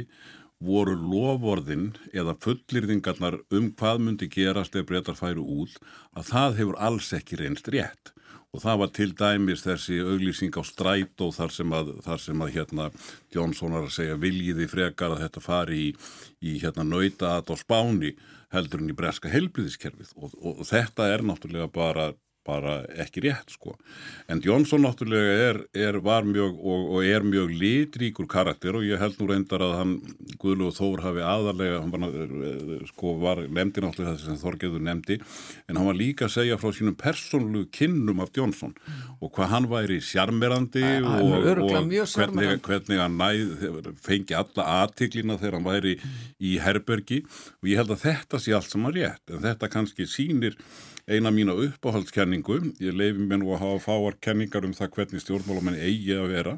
voru 0.61 0.93
lovorðin 0.95 1.91
eða 2.13 2.37
fullirðingarnar 2.43 3.39
um 3.49 3.71
hvað 3.73 4.03
myndi 4.05 4.29
gerast 4.31 4.75
ef 4.77 4.87
breytar 4.87 5.17
færu 5.17 5.43
út 5.43 5.79
að 6.13 6.29
það 6.29 6.57
hefur 6.59 6.81
alls 6.87 7.09
ekki 7.17 7.39
reynst 7.41 7.71
rétt 7.73 8.13
og 8.51 8.59
það 8.59 8.79
var 8.81 8.89
til 8.95 9.13
dæmis 9.15 9.63
þessi 9.63 10.01
auglýsing 10.03 10.57
á 10.59 10.63
strætó 10.67 11.29
þar 11.31 11.53
sem 11.55 11.75
að, 11.77 11.91
þar 12.03 12.23
sem 12.25 12.41
að 12.43 12.53
hérna 12.57 12.89
Jónsson 13.31 13.77
var 13.77 13.87
að 13.87 13.95
segja 13.95 14.17
viljiði 14.19 14.67
frekar 14.71 15.15
að 15.15 15.23
þetta 15.25 15.43
fari 15.45 15.77
í, 15.85 15.91
í 16.43 16.57
hérna 16.59 16.83
nauta 16.87 17.37
að 17.37 17.53
á 17.53 17.55
spáni 17.61 18.11
heldur 18.51 18.83
en 18.83 18.91
í 18.91 18.97
breska 18.97 19.31
helbriðiskerfið 19.31 20.11
og, 20.17 20.35
og, 20.35 20.59
og 20.59 20.67
þetta 20.67 21.07
er 21.13 21.23
náttúrulega 21.23 21.71
bara 21.71 22.09
bara 22.47 22.79
ekki 22.97 23.21
rétt 23.27 23.53
sko. 23.53 23.75
En 24.31 24.41
Jónsson 24.41 24.81
náttúrulega 24.81 25.33
er, 25.49 25.59
er, 25.77 25.97
mjög, 26.01 26.57
og, 26.57 26.87
og 26.95 27.05
er 27.05 27.21
mjög 27.25 27.51
litríkur 27.53 28.27
karakter 28.29 28.77
og 28.79 28.85
ég 28.87 28.97
held 29.01 29.19
nú 29.19 29.27
reyndar 29.29 29.61
að 29.61 29.75
hann 29.77 29.93
Guðlúð 30.41 30.73
Þór 30.79 31.03
hafi 31.05 31.21
aðarlega, 31.21 31.81
hann 31.83 31.93
var, 31.93 32.85
sko, 32.89 33.13
var 33.21 33.43
nefndi 33.45 33.83
náttúrulega 33.85 34.17
þess 34.17 34.33
að 34.33 34.41
Þorgeður 34.41 34.85
nefndi, 34.87 35.19
en 35.69 35.77
hann 35.77 35.89
var 35.91 35.99
líka 35.99 36.25
að 36.25 36.35
segja 36.39 36.57
frá 36.61 36.73
sínum 36.73 36.97
persónlu 36.97 37.65
kynnum 37.77 38.23
af 38.25 38.33
Jónsson 38.37 38.73
og 39.21 39.33
hvað 39.35 39.53
hann 39.53 39.69
væri 39.69 39.99
sjarmerandi 40.01 40.85
og, 41.05 41.35
og 41.61 41.75
hvernig, 42.17 42.55
hvernig 42.65 43.03
hann 43.03 43.19
næð, 43.21 43.91
fengi 44.01 44.37
alla 44.37 44.69
aðtiklina 44.81 45.37
þegar 45.37 45.59
hann 45.59 45.69
væri 45.69 45.97
í 46.41 46.57
herbergi 46.63 47.21
og 47.61 47.69
ég 47.69 47.83
held 47.83 47.93
að 47.93 48.07
þetta 48.07 48.41
sé 48.41 48.57
allt 48.57 48.73
sem 48.73 48.89
að 48.89 48.97
rétt, 48.97 49.23
en 49.29 49.45
þetta 49.45 49.69
kannski 49.77 50.09
sínir 50.09 50.57
eina 51.11 51.31
mína 51.33 51.55
uppáhaldskenningu, 51.67 52.57
ég 52.81 52.95
leifi 52.95 53.25
mér 53.25 53.41
nú 53.41 53.51
að 53.55 53.63
hafa 53.65 53.83
fáar 53.85 54.17
kenningar 54.23 54.65
um 54.67 54.75
það 54.75 54.93
hvernig 54.95 55.23
stjórnmálamenn 55.23 55.79
eigi 55.79 56.15
að 56.15 56.29
vera, 56.31 56.57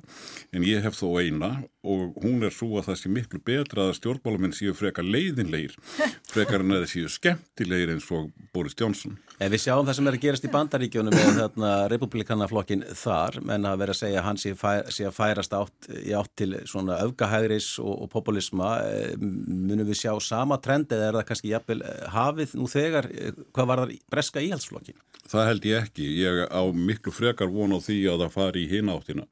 en 0.53 0.65
ég 0.67 0.83
hef 0.85 0.97
þó 0.99 1.07
eina 1.21 1.51
og 1.83 2.15
hún 2.23 2.45
er 2.45 2.53
svo 2.55 2.77
að 2.79 2.87
það 2.87 2.99
sé 3.01 3.11
miklu 3.11 3.41
betra 3.43 3.89
að 3.89 3.97
stjórnmálamenn 3.99 4.55
séu 4.55 4.75
frekar 4.77 5.03
leiðinleir, 5.03 5.75
frekar 6.33 6.63
en 6.63 6.75
að 6.77 6.85
það 6.85 6.91
séu 6.93 7.11
skemmtilegir 7.11 7.93
eins 7.95 8.07
og 8.13 8.29
Boris 8.55 8.77
Johnson. 8.79 9.17
En 9.41 9.51
við 9.51 9.65
sjáum 9.65 9.87
það 9.87 9.97
sem 9.97 10.07
er 10.07 10.17
að 10.17 10.23
gerast 10.23 10.47
í 10.47 10.51
bandaríkjónum 10.53 11.15
með 11.17 11.39
þarna 11.41 11.71
republikanaflokkin 11.91 12.85
þar, 12.95 13.39
menn 13.43 13.67
að 13.67 13.81
vera 13.81 13.95
að 13.95 13.99
segja 13.99 14.21
að 14.21 14.27
hann 14.29 14.39
sé, 14.39 14.53
fæ, 14.55 14.71
sé 14.93 15.07
að 15.09 15.17
færast 15.17 15.57
átt, 15.57 15.89
í 15.99 16.13
átt 16.15 16.31
til 16.39 16.51
svona 16.69 16.99
öfgahæðris 17.03 17.73
og, 17.83 18.05
og 18.05 18.11
populisma, 18.13 18.75
eh, 18.85 19.17
munum 19.19 19.89
við 19.89 20.03
sjá 20.05 20.13
sama 20.23 20.59
trend 20.63 20.93
eða 20.93 21.09
er 21.09 21.19
það 21.19 21.27
kannski 21.31 21.51
jafnvel 21.51 21.79
eh, 21.81 22.05
hafið 22.13 22.55
nú 22.59 22.69
þegar, 22.71 23.09
eh, 23.11 23.43
hvað 23.51 23.69
var 23.71 23.83
það 23.83 23.95
breska 24.13 24.42
íhaldsflokkin? 24.47 24.99
Það 25.23 25.47
held 25.49 25.65
ég 25.69 25.85
ekki, 25.87 26.07
ég 26.19 26.39
á 26.51 26.63
miklu 26.75 27.13
frekar 27.15 27.51
von 27.51 27.75
á 27.75 27.79
því 27.79 27.99
að 28.11 28.25
það 28.25 28.33
fari 28.33 28.63
í 28.65 28.71
hináttina 28.73 29.27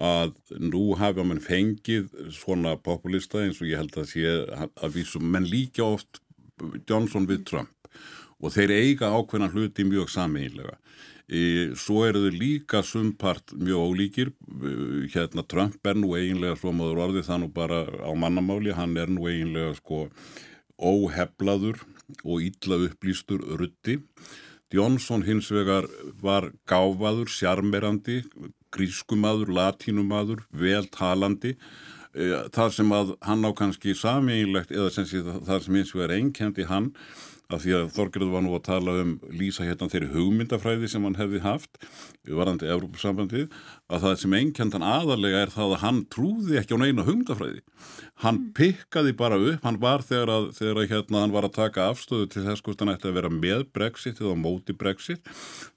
að 0.00 0.34
nú 0.60 0.82
hafa 1.00 1.24
mann 1.24 1.40
fengið 1.44 2.10
svona 2.32 2.76
populista 2.80 3.40
eins 3.42 3.60
og 3.60 3.68
ég 3.68 3.80
held 3.80 3.96
að 4.00 4.10
sé 4.12 4.34
að 4.80 4.94
vísum, 4.96 5.24
menn 5.28 5.48
líka 5.48 5.84
oft 5.84 6.20
Johnson 6.88 7.28
við 7.28 7.44
Trump 7.48 7.90
og 8.40 8.54
þeir 8.54 8.72
eiga 8.72 9.10
ákveðna 9.12 9.50
hluti 9.52 9.84
mjög 9.84 10.08
sameinlega. 10.12 10.76
Svo 11.76 12.06
eru 12.08 12.24
þau 12.24 12.36
líka 12.40 12.80
sumpart 12.82 13.52
mjög 13.54 13.92
ólíkir, 13.92 14.30
hérna 15.12 15.44
Trump 15.46 15.84
er 15.86 16.00
nú 16.00 16.14
eiginlega, 16.16 16.56
svo 16.58 16.72
maður 16.74 17.02
orði 17.04 17.24
það 17.26 17.42
nú 17.44 17.50
bara 17.54 17.82
á 17.86 18.10
mannamáli, 18.16 18.72
hann 18.74 18.96
er 18.98 19.12
nú 19.12 19.28
eiginlega 19.28 19.76
sko 19.78 20.06
óheflaður 20.80 21.84
og 22.24 22.48
ítla 22.48 22.80
upplýstur 22.88 23.44
rutti. 23.60 24.00
Jónsson 24.74 25.24
hins 25.26 25.50
vegar 25.50 25.88
var 26.22 26.52
gáfaður, 26.70 27.30
sjarmerandi, 27.30 28.20
grískumadur, 28.70 29.50
latínumadur, 29.50 30.44
veltalandi, 30.54 31.56
þar 32.54 32.72
sem 32.74 32.92
að 32.94 33.14
hann 33.22 33.46
á 33.46 33.50
kannski 33.54 33.94
sameinlegt 33.94 34.72
eða 34.74 34.90
sem 34.94 35.06
sé 35.06 35.22
það 35.22 35.66
sem 35.66 35.76
eins 35.78 35.92
og 35.94 36.04
er 36.06 36.14
einkendi 36.16 36.66
hann 36.66 36.90
af 37.50 37.64
því 37.64 37.74
að 37.76 37.90
Þorgerður 37.96 38.32
var 38.34 38.44
nú 38.44 38.54
að 38.56 38.64
tala 38.68 38.94
um 39.02 39.12
lýsa 39.34 39.66
hérna 39.66 39.88
þeirri 39.90 40.10
hugmyndafræði 40.14 40.90
sem 40.90 41.06
hann 41.06 41.18
hefði 41.18 41.42
haft 41.44 41.80
varandi 42.28 42.68
Evrópussambandið 42.70 43.46
að 43.90 44.04
það 44.04 44.16
sem 44.22 44.36
einnkendan 44.38 44.86
aðarlega 44.86 45.44
er 45.44 45.54
það 45.54 45.74
að 45.74 45.82
hann 45.84 46.00
trúði 46.14 46.58
ekki 46.60 46.78
á 46.78 46.82
neina 46.82 47.06
hugmyndafræði 47.08 47.62
hann 48.24 48.40
mm. 48.40 48.50
pikkaði 48.58 49.14
bara 49.18 49.40
upp 49.40 49.66
hann 49.66 49.80
var 49.82 50.04
þegar 50.06 50.34
að, 50.36 50.50
þegar 50.58 50.82
að 50.82 50.90
hérna 50.94 51.24
hann 51.24 51.36
var 51.36 51.48
að 51.48 51.56
taka 51.58 51.88
afstöðu 51.90 52.30
til 52.30 52.44
þess 52.46 52.64
hvort 52.66 52.84
hann 52.84 52.94
ætti 52.94 53.10
að 53.10 53.18
vera 53.20 53.32
með 53.34 53.66
Brexit 53.74 54.20
eða 54.22 54.36
móti 54.38 54.76
Brexit 54.76 55.26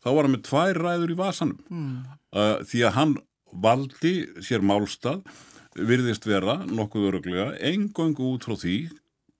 þá 0.03 0.09
var 0.11 0.27
hann 0.27 0.35
með 0.37 0.45
tvær 0.49 0.83
ræður 0.87 1.15
í 1.15 1.19
vasanum 1.19 1.63
mm. 1.69 1.95
uh, 2.37 2.57
því 2.67 2.85
að 2.89 2.97
hann 2.99 3.17
valdi 3.53 4.15
sér 4.41 4.65
málstað 4.65 5.23
virðist 5.73 6.25
vera 6.29 6.59
nokkuð 6.69 7.07
öruglega 7.09 7.53
engöngu 7.65 8.33
út 8.35 8.45
frá 8.45 8.57
því 8.59 8.77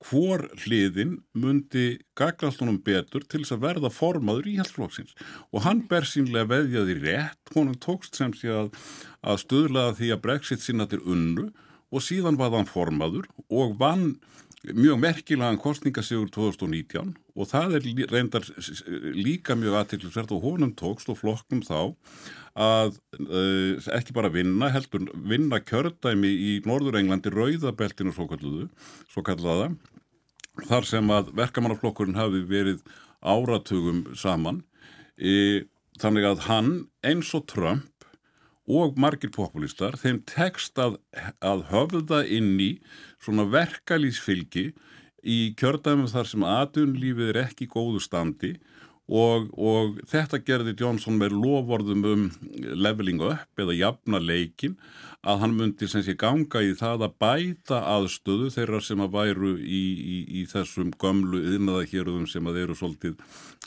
hvor 0.04 0.46
hliðin 0.64 1.18
myndi 1.38 2.00
gaglast 2.20 2.64
betur 2.84 3.24
til 3.24 3.44
þess 3.44 3.56
að 3.56 3.64
verða 3.64 3.92
formaður 3.94 4.50
íhaldsflokksins. 4.54 5.16
Og 5.54 5.64
hann 5.64 5.86
ber 5.88 6.08
sínlega 6.08 6.50
veðjaði 6.52 7.00
rétt, 7.02 7.42
honum 7.56 7.78
tókst 7.80 8.16
sem 8.20 8.34
sé 8.34 8.52
að, 8.52 8.74
að 9.22 9.44
stöðlaða 9.46 9.98
því 10.00 10.12
að 10.14 10.24
Brexit 10.28 10.62
sinna 10.64 10.88
til 10.90 11.02
unnu 11.06 11.50
og 11.94 12.02
síðan 12.04 12.40
var 12.40 12.56
hann 12.56 12.70
formaður 12.70 13.30
og 13.54 13.78
vann 13.80 14.16
mjög 14.64 15.00
merkilegan 15.04 15.60
kostningasíður 15.60 16.30
2019 16.32 17.12
og 17.36 17.50
það 17.50 17.74
er 17.78 17.88
reyndar 18.14 18.46
líka 19.18 19.58
mjög 19.60 19.76
aðtillisvert 19.82 20.32
og 20.32 20.46
honum 20.46 20.72
tókst 20.80 21.12
og 21.12 21.20
flokkum 21.20 21.64
þá 21.66 21.92
að 22.54 22.94
uh, 23.18 23.82
ekki 23.98 24.16
bara 24.16 24.32
vinna, 24.32 24.70
heldur 24.72 25.10
vinna 25.28 25.60
kjördæmi 25.60 26.30
í 26.30 26.52
Norður 26.70 27.00
Englandi 27.02 27.34
rauðabeltinu 27.34 28.14
svo 28.16 28.30
kalluðu, 28.30 28.70
svo 29.12 29.26
kallaða 29.26 29.74
þar 30.62 30.88
sem 30.88 31.10
að 31.14 31.32
verkamannaflokkurinn 31.38 32.20
hafi 32.20 32.44
verið 32.50 32.84
áratugum 33.24 34.06
saman 34.18 34.62
e, 35.18 35.66
þannig 36.02 36.28
að 36.28 36.46
hann 36.48 36.72
eins 37.06 37.32
og 37.38 37.48
Trump 37.50 38.08
og 38.64 38.98
margir 39.00 39.32
populistar 39.34 39.98
þeim 40.00 40.22
tekst 40.30 40.80
að, 40.80 41.00
að 41.44 41.66
höfða 41.72 42.24
inn 42.32 42.56
í 42.62 42.72
svona 43.24 43.48
verkalýsfylgi 43.52 44.70
í 45.24 45.40
kjördæmum 45.60 46.08
þar 46.12 46.30
sem 46.30 46.46
aðunlífið 46.48 47.34
er 47.34 47.42
ekki 47.46 47.68
góðu 47.72 48.02
standi 48.04 48.54
og, 49.12 49.50
og 49.60 49.98
þetta 50.08 50.40
gerði 50.48 50.76
Jónsson 50.80 51.18
með 51.20 51.36
lofvorðum 51.36 52.06
um 52.08 52.24
leveling 52.80 53.22
up 53.26 53.60
eða 53.60 53.76
jafna 53.76 54.22
leikin 54.24 54.78
að 55.24 55.40
hann 55.44 55.56
myndi 55.58 55.88
sem 55.88 56.04
sé 56.04 56.16
ganga 56.20 56.62
í 56.64 56.74
það 56.76 57.06
að 57.08 57.18
bæta 57.20 57.82
aðstöðu 57.94 58.50
þeirra 58.56 58.80
sem 58.84 59.04
að 59.04 59.14
væru 59.16 59.54
í, 59.60 59.84
í, 60.16 60.18
í 60.40 60.46
þessum 60.52 60.92
gömlu 61.00 61.44
yðnaðahjörðum 61.54 62.26
sem 62.32 62.48
að 62.48 62.60
eru 62.64 62.76
svolítið 62.80 63.16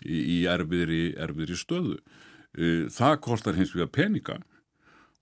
í, 0.05 0.19
í 0.19 0.39
erfiðri, 0.53 1.15
erfiðri 1.21 1.57
stöðu. 1.61 1.97
E, 2.57 2.89
það 2.93 3.17
kostar 3.25 3.57
hins 3.57 3.73
vegar 3.77 3.93
peninga 3.93 4.41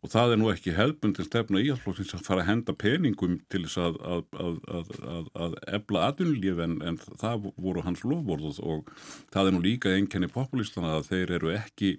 og 0.04 0.12
það 0.12 0.34
er 0.34 0.40
nú 0.40 0.50
ekki 0.52 0.74
hefðbundin 0.76 1.26
stefna 1.26 1.62
íhaldsflokksins 1.64 2.18
að 2.18 2.26
fara 2.26 2.44
að 2.44 2.50
henda 2.50 2.74
peningum 2.76 3.38
til 3.52 3.62
þess 3.64 3.80
að, 3.80 3.98
að, 4.04 4.58
að, 4.68 5.30
að 5.46 5.56
ebla 5.78 6.06
aðunlíf 6.10 6.60
en, 6.60 6.76
en 6.84 6.98
það 7.00 7.48
voru 7.56 7.84
hans 7.86 8.04
lofvorð 8.04 8.60
og 8.60 8.90
það 9.32 9.48
er 9.48 9.56
nú 9.56 9.62
líka 9.64 9.94
einkenni 9.96 10.28
populistana 10.32 10.98
að 10.98 11.08
þeir 11.08 11.36
eru 11.38 11.54
ekki 11.56 11.94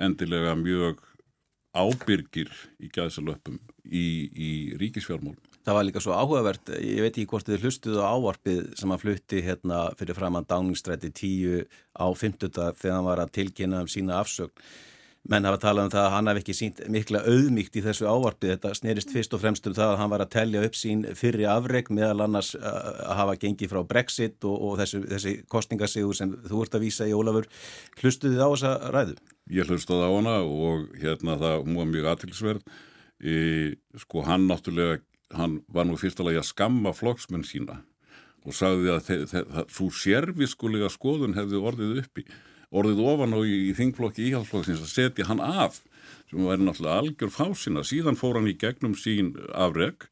endilega 0.00 0.54
mjög 0.56 1.02
ábyrgir 1.76 2.52
í 2.80 2.88
gæðsalöpum 2.92 3.58
í, 3.84 4.04
í 4.32 4.50
ríkisfjármálum. 4.80 5.40
Það 5.62 5.76
var 5.76 5.86
líka 5.86 6.00
svo 6.02 6.14
áhugavert, 6.16 6.72
ég 6.82 7.04
veit 7.04 7.12
ekki 7.12 7.28
hvort 7.30 7.46
þið 7.46 7.66
hlustuðu 7.66 8.00
á 8.02 8.10
ávarpið 8.16 8.62
sem 8.80 8.92
að 8.92 9.04
flutti 9.04 9.42
hérna 9.46 9.82
fyrir 9.98 10.16
framann 10.18 10.48
Dáningstræti 10.48 11.12
10 11.14 11.68
á 11.94 12.06
50. 12.10 12.50
þegar 12.80 12.96
hann 12.96 13.06
var 13.06 13.22
að 13.22 13.36
tilkynna 13.38 13.84
um 13.84 13.92
sína 13.92 14.18
afsögn 14.18 14.56
menn 15.30 15.46
hafa 15.46 15.60
talað 15.62 15.86
um 15.86 15.92
það 15.92 16.04
að 16.04 16.14
hann 16.16 16.30
hef 16.30 16.38
ekki 16.40 16.54
sínt 16.58 16.80
mikla 16.90 17.20
auðmíkt 17.30 17.76
í 17.78 17.82
þessu 17.84 18.08
ávarpið, 18.10 18.54
þetta 18.56 18.72
snerist 18.74 19.12
fyrst 19.14 19.36
og 19.36 19.42
fremst 19.44 19.68
um 19.70 19.76
það 19.76 19.92
að 19.92 20.00
hann 20.00 20.12
var 20.12 20.24
að 20.24 20.32
tellja 20.34 20.62
upp 20.66 20.78
sín 20.78 21.04
fyrri 21.18 21.46
afreg 21.46 21.92
meðal 21.94 22.24
annars 22.26 22.54
uh, 22.58 22.70
að 23.06 23.20
hafa 23.20 23.36
gengið 23.44 23.70
frá 23.70 23.82
Brexit 23.92 24.48
og, 24.48 24.56
og 24.58 24.80
þessu, 24.82 25.04
þessi 25.12 25.36
kostningasíður 25.52 26.18
sem 26.18 26.34
þú 26.48 26.64
ert 26.64 26.74
að 26.78 26.86
vísa 26.88 27.06
í 27.06 27.14
Ólafur. 27.14 27.46
Hlustuði 28.02 28.34
þið 28.34 28.42
á 28.42 28.50
þessa 28.50 28.94
ræðu? 28.96 29.16
Ég 29.52 29.70
hlustuði 29.70 30.08
á 30.08 30.10
hana 30.10 30.34
og 30.42 30.90
hérna 30.98 31.38
það 31.38 31.70
var 31.70 31.92
mjög 31.92 32.10
aðtilsverð 32.14 32.74
sko 34.02 34.22
hann 34.26 34.48
náttúrulega 34.50 34.98
hann 35.36 35.60
var 35.72 35.86
nú 35.88 35.96
fyrstulega 36.00 36.42
að 36.42 36.50
skamma 36.50 36.92
flokksmenn 36.96 37.46
sína 37.46 37.80
og 38.42 38.56
sagði 38.56 38.96
að 38.96 39.60
svo 39.70 39.88
sérviskulega 39.94 40.90
skoðun 40.92 41.36
hefði 41.38 41.60
orðið 41.62 42.00
uppi 42.02 42.26
orðið 42.72 43.02
ofan 43.12 43.36
á 43.36 43.40
í, 43.44 43.72
þingflokki 43.76 44.30
íhaldsflokksins 44.30 44.82
að 44.82 44.92
setja 44.92 45.28
hann 45.28 45.42
af 45.44 45.80
sem 46.30 46.40
væri 46.46 46.64
náttúrulega 46.64 47.02
algjör 47.02 47.32
fásina 47.32 47.84
síðan 47.84 48.18
fór 48.18 48.38
hann 48.40 48.48
í 48.48 48.56
gegnum 48.58 48.96
sín 48.96 49.34
afreg 49.52 50.08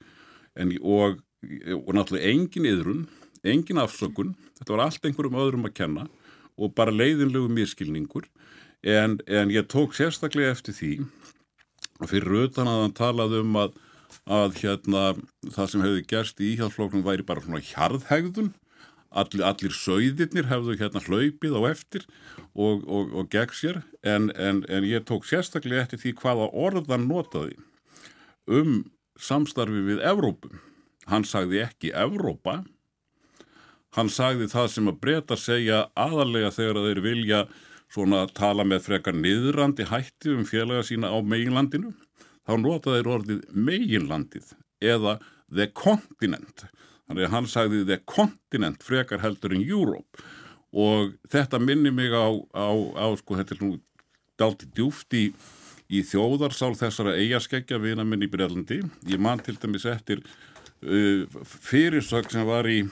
en, 0.61 0.75
og, 0.83 1.23
og 1.79 1.93
náttúrulega 1.97 2.29
engin 2.29 2.69
yðrun, 2.69 3.07
engin 3.41 3.81
afsökun. 3.81 4.35
Þetta 4.59 4.75
var 4.75 4.85
allt 4.85 5.07
einhverjum 5.09 5.41
öðrum 5.41 5.69
að 5.71 5.77
kenna 5.81 6.07
og 6.61 6.75
bara 6.77 6.93
leiðinlegu 6.93 7.49
miskilningur 7.53 8.29
en, 8.85 9.19
en 9.27 9.53
ég 9.53 9.69
tók 9.73 9.97
sérstaklega 9.97 10.53
eftir 10.53 10.77
því 10.77 10.93
fyrir 12.09 12.47
utan 12.47 12.69
að 12.69 12.83
hann 12.85 12.97
talaði 12.97 13.41
um 13.45 13.57
að, 13.61 13.77
að 14.29 14.61
hérna, 14.61 15.05
það 15.53 15.73
sem 15.73 15.85
hefði 15.85 16.07
gerst 16.13 16.41
í 16.41 16.53
íhaldsflokknum 16.55 17.05
væri 17.07 17.27
bara 17.27 17.45
svona 17.45 17.65
hjarðhegðun 17.65 18.53
allir, 19.11 19.43
allir 19.47 19.75
sögðirnir 19.75 20.49
hefðu 20.51 20.77
hérna 20.81 21.03
hlaupið 21.05 21.57
á 21.59 21.63
eftir 21.71 22.07
og, 22.55 22.85
og, 22.87 23.15
og 23.15 23.31
gegn 23.33 23.55
sér 23.57 23.83
en, 24.07 24.31
en, 24.37 24.63
en 24.69 24.87
ég 24.87 25.07
tók 25.09 25.27
sérstaklega 25.29 25.87
eftir 25.87 26.03
því 26.03 26.15
hvaða 26.23 26.51
orðan 26.67 27.09
notaði 27.11 27.59
um 28.51 28.85
samstarfi 29.21 29.83
við 29.85 30.05
Evrópum. 30.07 30.61
Hann 31.11 31.27
sagði 31.27 31.61
ekki 31.65 31.91
Evrópa, 31.97 32.61
hann 33.97 34.11
sagði 34.13 34.49
það 34.51 34.69
sem 34.75 34.91
að 34.91 35.01
breyta 35.03 35.37
segja 35.39 35.83
aðalega 35.99 36.53
þegar 36.55 36.81
þeir 36.87 37.03
vilja 37.05 37.41
svona 37.91 38.23
tala 38.35 38.65
með 38.65 38.85
frekar 38.87 39.17
niðrandi 39.19 39.89
hætti 39.91 40.37
um 40.37 40.47
félaga 40.47 40.85
sína 40.87 41.11
á 41.11 41.19
meginlandinu. 41.21 41.93
Þá 42.47 42.55
nota 42.63 42.95
þeir 42.95 43.11
orðið 43.17 43.41
meginlandið 43.53 44.55
eða 44.81 45.19
the 45.51 45.67
continent 45.75 46.69
þannig 47.11 47.27
að 47.27 47.33
hann 47.35 47.49
sagði 47.51 47.85
the 47.89 47.99
continent 48.07 48.85
frekar 48.87 49.19
heldur 49.25 49.57
en 49.57 49.65
Europe. 49.67 50.23
Og 50.71 51.17
þetta 51.27 51.59
minni 51.59 51.91
mig 51.91 52.15
á, 52.15 52.31
á, 52.55 52.71
á 52.95 53.07
sko 53.19 53.35
þetta 53.41 53.57
er 53.57 53.65
nú 53.65 53.73
dalti 54.39 54.69
djúft 54.71 55.17
í, 55.19 55.25
í 55.91 56.05
þjóðarsál 56.07 56.77
þessara 56.79 57.17
eigaskeggja 57.19 57.81
vina 57.83 58.07
minn 58.07 58.23
í 58.23 58.31
Brellandi 58.31 58.79
ég 59.11 59.19
man 59.19 59.43
til 59.43 59.57
dæmis 59.59 59.89
eftir 59.91 60.23
uh, 60.23 61.27
fyrirsök 61.43 62.31
sem 62.31 62.47
var 62.47 62.69
í, 62.71 62.85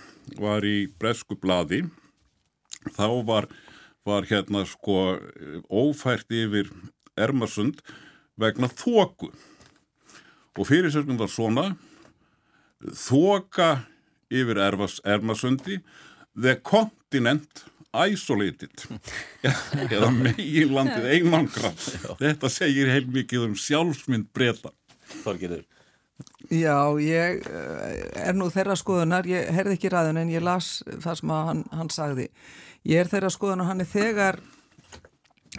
var 0.43 0.67
í 0.67 0.91
bresku 0.99 1.39
bladi 1.39 1.85
þá 2.99 3.23
var 3.29 3.49
var 4.09 4.25
hérna 4.25 4.65
sko 4.65 5.19
ófært 5.69 6.31
yfir 6.33 6.71
Ermarsund 7.19 7.83
vegna 8.41 8.71
þóku 8.73 9.31
og 10.59 10.67
fyrirsögnum 10.67 11.19
var 11.21 11.31
svona 11.31 11.67
þóka 12.81 13.69
yfir 14.31 14.61
Ermas, 14.63 15.01
Ermarsundi 15.05 15.81
the 16.39 16.57
continent 16.63 17.65
isolated. 17.95 18.85
Eða 19.89 20.11
meginlandið 20.13 21.09
einangra 21.17 21.73
þetta 22.21 22.51
segir 22.53 22.93
heilmikið 22.93 23.49
um 23.49 23.57
sjálfsmynd 23.59 24.29
breyta 24.37 24.75
Þorgirður 25.23 25.65
Já, 26.51 26.97
ég 27.03 27.45
er 27.47 28.37
nú 28.37 28.49
þeirra 28.51 28.75
skoðunar, 28.79 29.27
ég 29.29 29.51
herði 29.55 29.77
ekki 29.77 29.91
ræðun 29.93 30.23
en 30.23 30.31
ég 30.33 30.43
las 30.43 30.79
það 30.87 31.19
sem 31.21 31.33
hann, 31.35 31.61
hann 31.75 31.91
sagði. 31.93 32.29
Ég 32.89 33.03
er 33.03 33.11
þeirra 33.11 33.31
skoðunar, 33.31 33.69
hann 33.69 33.85
er 33.85 33.91
þegar 33.91 34.39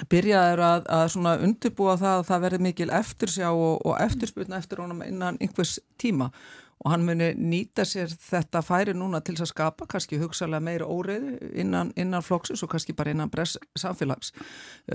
byrjaður 0.10 0.64
að, 0.64 0.88
að 0.94 1.44
undirbúa 1.48 1.98
það 2.00 2.16
að 2.16 2.26
það 2.30 2.42
verði 2.46 2.64
mikil 2.68 2.90
eftirsjá 3.02 3.52
og, 3.52 3.86
og 3.86 4.00
eftirsputna 4.00 4.58
eftir 4.62 4.84
honum 4.84 5.04
innan 5.06 5.40
einhvers 5.42 5.80
tíma. 6.02 6.32
Og 6.80 6.94
hann 6.94 7.04
muni 7.04 7.34
nýta 7.36 7.84
sér 7.84 8.08
þetta 8.08 8.62
færi 8.64 8.94
núna 8.96 9.20
til 9.26 9.34
að 9.36 9.50
skapa 9.52 9.84
kannski 9.90 10.16
hugsalega 10.22 10.64
meira 10.64 10.86
óreiði 10.88 11.50
innan, 11.60 11.92
innan 12.00 12.24
flokksins 12.24 12.64
og 12.64 12.72
kannski 12.72 12.96
bara 12.96 13.12
innan 13.12 13.32
bress 13.32 13.58
samfélags. 13.76 14.32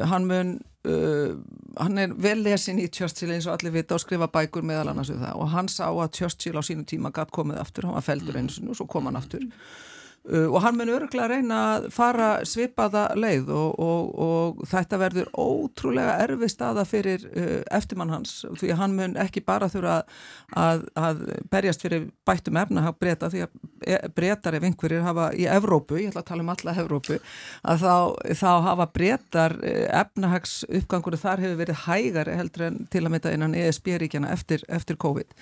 Hann 0.09 0.25
mun, 0.31 0.55
uh, 0.89 1.37
hann 1.77 2.01
er 2.01 2.15
vel 2.17 2.41
lesin 2.41 2.81
í 2.81 2.89
Churchill 2.89 3.35
eins 3.35 3.45
og 3.51 3.59
allir 3.59 3.75
vita 3.77 3.99
og 3.99 4.01
skrifa 4.01 4.31
bækur 4.33 4.65
meðal 4.65 4.95
annars 4.95 5.13
við 5.13 5.27
það. 5.27 5.37
Og 5.37 5.53
hann 5.53 5.69
sá 5.69 5.91
að 5.91 6.15
Churchill 6.17 6.57
á 6.57 6.65
sínu 6.65 6.89
tíma 6.89 7.13
gætt 7.13 7.35
komið 7.37 7.61
aftur, 7.61 7.91
hann 7.91 7.99
var 7.99 8.09
feldur 8.09 8.41
eins 8.41 8.57
og 8.65 8.81
svo 8.81 8.89
kom 8.89 9.11
hann 9.11 9.21
aftur. 9.21 9.45
Uh, 10.25 10.47
og 10.49 10.63
hann 10.65 10.79
mun 10.79 10.89
öruglega 10.89 11.27
reyna 11.29 11.57
að 11.75 11.87
fara 11.93 12.29
svipaða 12.49 13.11
leið 13.13 13.51
og, 13.53 13.75
og, 13.77 14.07
og 14.25 14.63
þetta 14.71 14.97
verður 15.03 15.27
ótrúlega 15.37 16.15
erfi 16.25 16.49
staða 16.49 16.87
fyrir 16.89 17.27
uh, 17.29 17.59
eftirmann 17.77 18.15
hans 18.15 18.39
því 18.57 18.71
að 18.73 18.81
hann 18.81 18.95
mun 18.97 19.19
ekki 19.21 19.43
bara 19.45 19.69
þurfa 19.69 19.99
að, 20.57 20.87
að 20.97 21.21
berjast 21.53 21.85
fyrir 21.85 22.07
bættum 22.25 22.57
efnahag 22.57 22.97
breyta 22.97 23.29
því 23.35 23.45
að 23.45 23.61
e, 23.85 24.01
breytar 24.17 24.57
ef 24.57 24.65
einhverjir 24.65 25.05
hafa 25.05 25.29
í 25.37 25.45
Evrópu, 25.59 26.01
ég 26.01 26.09
ætla 26.09 26.25
að 26.25 26.31
tala 26.33 26.47
um 26.47 26.55
alla 26.55 26.77
Evrópu, 26.87 27.21
að 27.61 27.85
þá, 27.85 27.95
þá 28.41 28.51
hafa 28.71 28.89
breytar 28.97 29.59
uh, 29.61 29.87
efnahags 30.01 30.57
uppgangur 30.71 31.21
þar 31.21 31.45
hefur 31.45 31.61
verið 31.61 31.85
hægari 31.85 32.41
heldur 32.41 32.71
en 32.71 32.81
til 32.89 33.05
að 33.05 33.13
mynda 33.13 33.37
innan 33.37 33.61
ESB-ríkjana 33.61 34.33
eftir, 34.33 34.65
eftir 34.73 34.97
COVID 35.05 35.37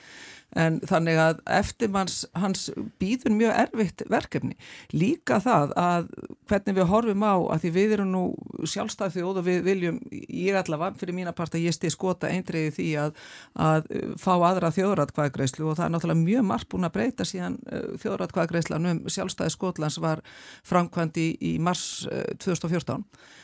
en 0.58 0.78
þannig 0.88 1.18
að 1.20 1.40
eftirmanns 1.58 2.18
hans 2.36 2.66
býður 3.00 3.34
mjög 3.36 3.54
erfitt 3.64 4.04
verkefni. 4.12 4.56
Líka 4.92 5.40
það 5.42 5.74
að 5.80 6.08
hvernig 6.50 6.78
við 6.78 6.88
horfum 6.92 7.24
á 7.24 7.34
að 7.54 7.64
því 7.64 7.72
við 7.76 7.94
erum 7.96 8.12
nú 8.12 8.22
sjálfstæð 8.68 9.16
þjóð 9.16 9.42
og 9.42 9.46
við 9.48 9.60
viljum 9.68 10.00
ég 10.12 10.58
allavega 10.60 11.00
fyrir 11.00 11.16
mína 11.16 11.34
part 11.36 11.56
að 11.56 11.66
ég 11.66 11.76
stið 11.76 11.94
skota 11.96 12.30
eindriði 12.32 12.74
því 12.76 12.88
að, 13.04 13.20
að 13.68 13.92
fá 14.20 14.32
aðra 14.36 14.72
þjóðratkvæðgreislu 14.76 15.68
og 15.70 15.78
það 15.78 15.86
er 15.86 15.94
náttúrulega 15.96 16.26
mjög 16.26 16.48
margt 16.52 16.70
búin 16.72 16.88
að 16.88 16.96
breyta 16.98 17.28
síðan 17.28 17.60
uh, 17.66 17.92
þjóðratkvæðgreislan 18.02 18.90
um 18.92 19.04
sjálfstæði 19.08 19.56
Skotlands 19.56 20.00
var 20.02 20.24
framkvæmdi 20.68 21.28
í 21.40 21.56
mars 21.62 22.04
2014 22.42 23.00
uh, 23.00 23.06
Uh, 23.22 23.41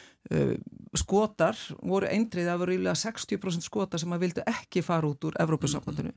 skotar 0.96 1.56
voru 1.84 2.08
eindrið 2.08 2.48
að 2.50 2.60
voru 2.62 2.74
ílega 2.76 2.96
60% 2.98 3.64
skotar 3.64 4.00
sem 4.00 4.12
að 4.12 4.24
vildu 4.26 4.44
ekki 4.48 4.82
fara 4.84 5.08
út 5.08 5.24
úr 5.28 5.36
Evrópussambandinu. 5.40 6.12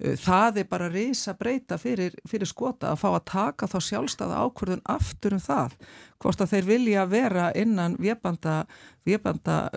Uh, 0.00 0.14
það 0.20 0.62
er 0.62 0.68
bara 0.70 0.90
reysa 0.92 1.34
breyta 1.38 1.78
fyrir, 1.80 2.16
fyrir 2.28 2.48
skota 2.48 2.92
að 2.92 3.00
fá 3.02 3.08
að 3.10 3.24
taka 3.32 3.68
þá 3.70 3.78
sjálfstæða 3.88 4.40
ákvörðun 4.44 4.84
aftur 4.94 5.36
um 5.36 5.44
það 5.44 5.76
hvort 6.20 6.42
að 6.44 6.50
þeir 6.52 6.66
vilja 6.68 7.06
vera 7.08 7.46
innan 7.56 7.96
viðbanda, 8.00 8.66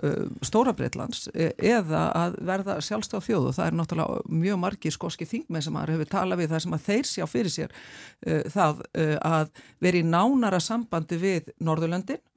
uh, 0.04 0.26
stóra 0.44 0.74
breytlands 0.76 1.30
e, 1.32 1.54
eða 1.56 2.02
að 2.20 2.36
verða 2.44 2.76
sjálfstæða 2.84 3.24
þjóð 3.24 3.48
og 3.48 3.56
það 3.56 3.70
er 3.70 3.78
náttúrulega 3.78 4.36
mjög 4.42 4.60
margi 4.60 4.92
skoski 4.92 5.28
þingmenn 5.28 5.64
sem 5.64 5.80
að 5.80 5.94
hefur 5.94 6.12
talað 6.12 6.42
við 6.42 6.52
það 6.52 6.64
sem 6.66 6.76
að 6.76 6.84
þeir 6.90 7.08
sjá 7.08 7.24
fyrir 7.30 7.56
sér 7.56 7.72
uh, 7.72 8.44
það 8.52 8.84
uh, 8.84 9.16
að 9.24 9.66
veri 9.80 10.04
nánara 10.04 10.60
sambandi 10.60 11.20
við 11.20 11.52
Norðurlöndin 11.64 12.20
Uh, 12.20 12.33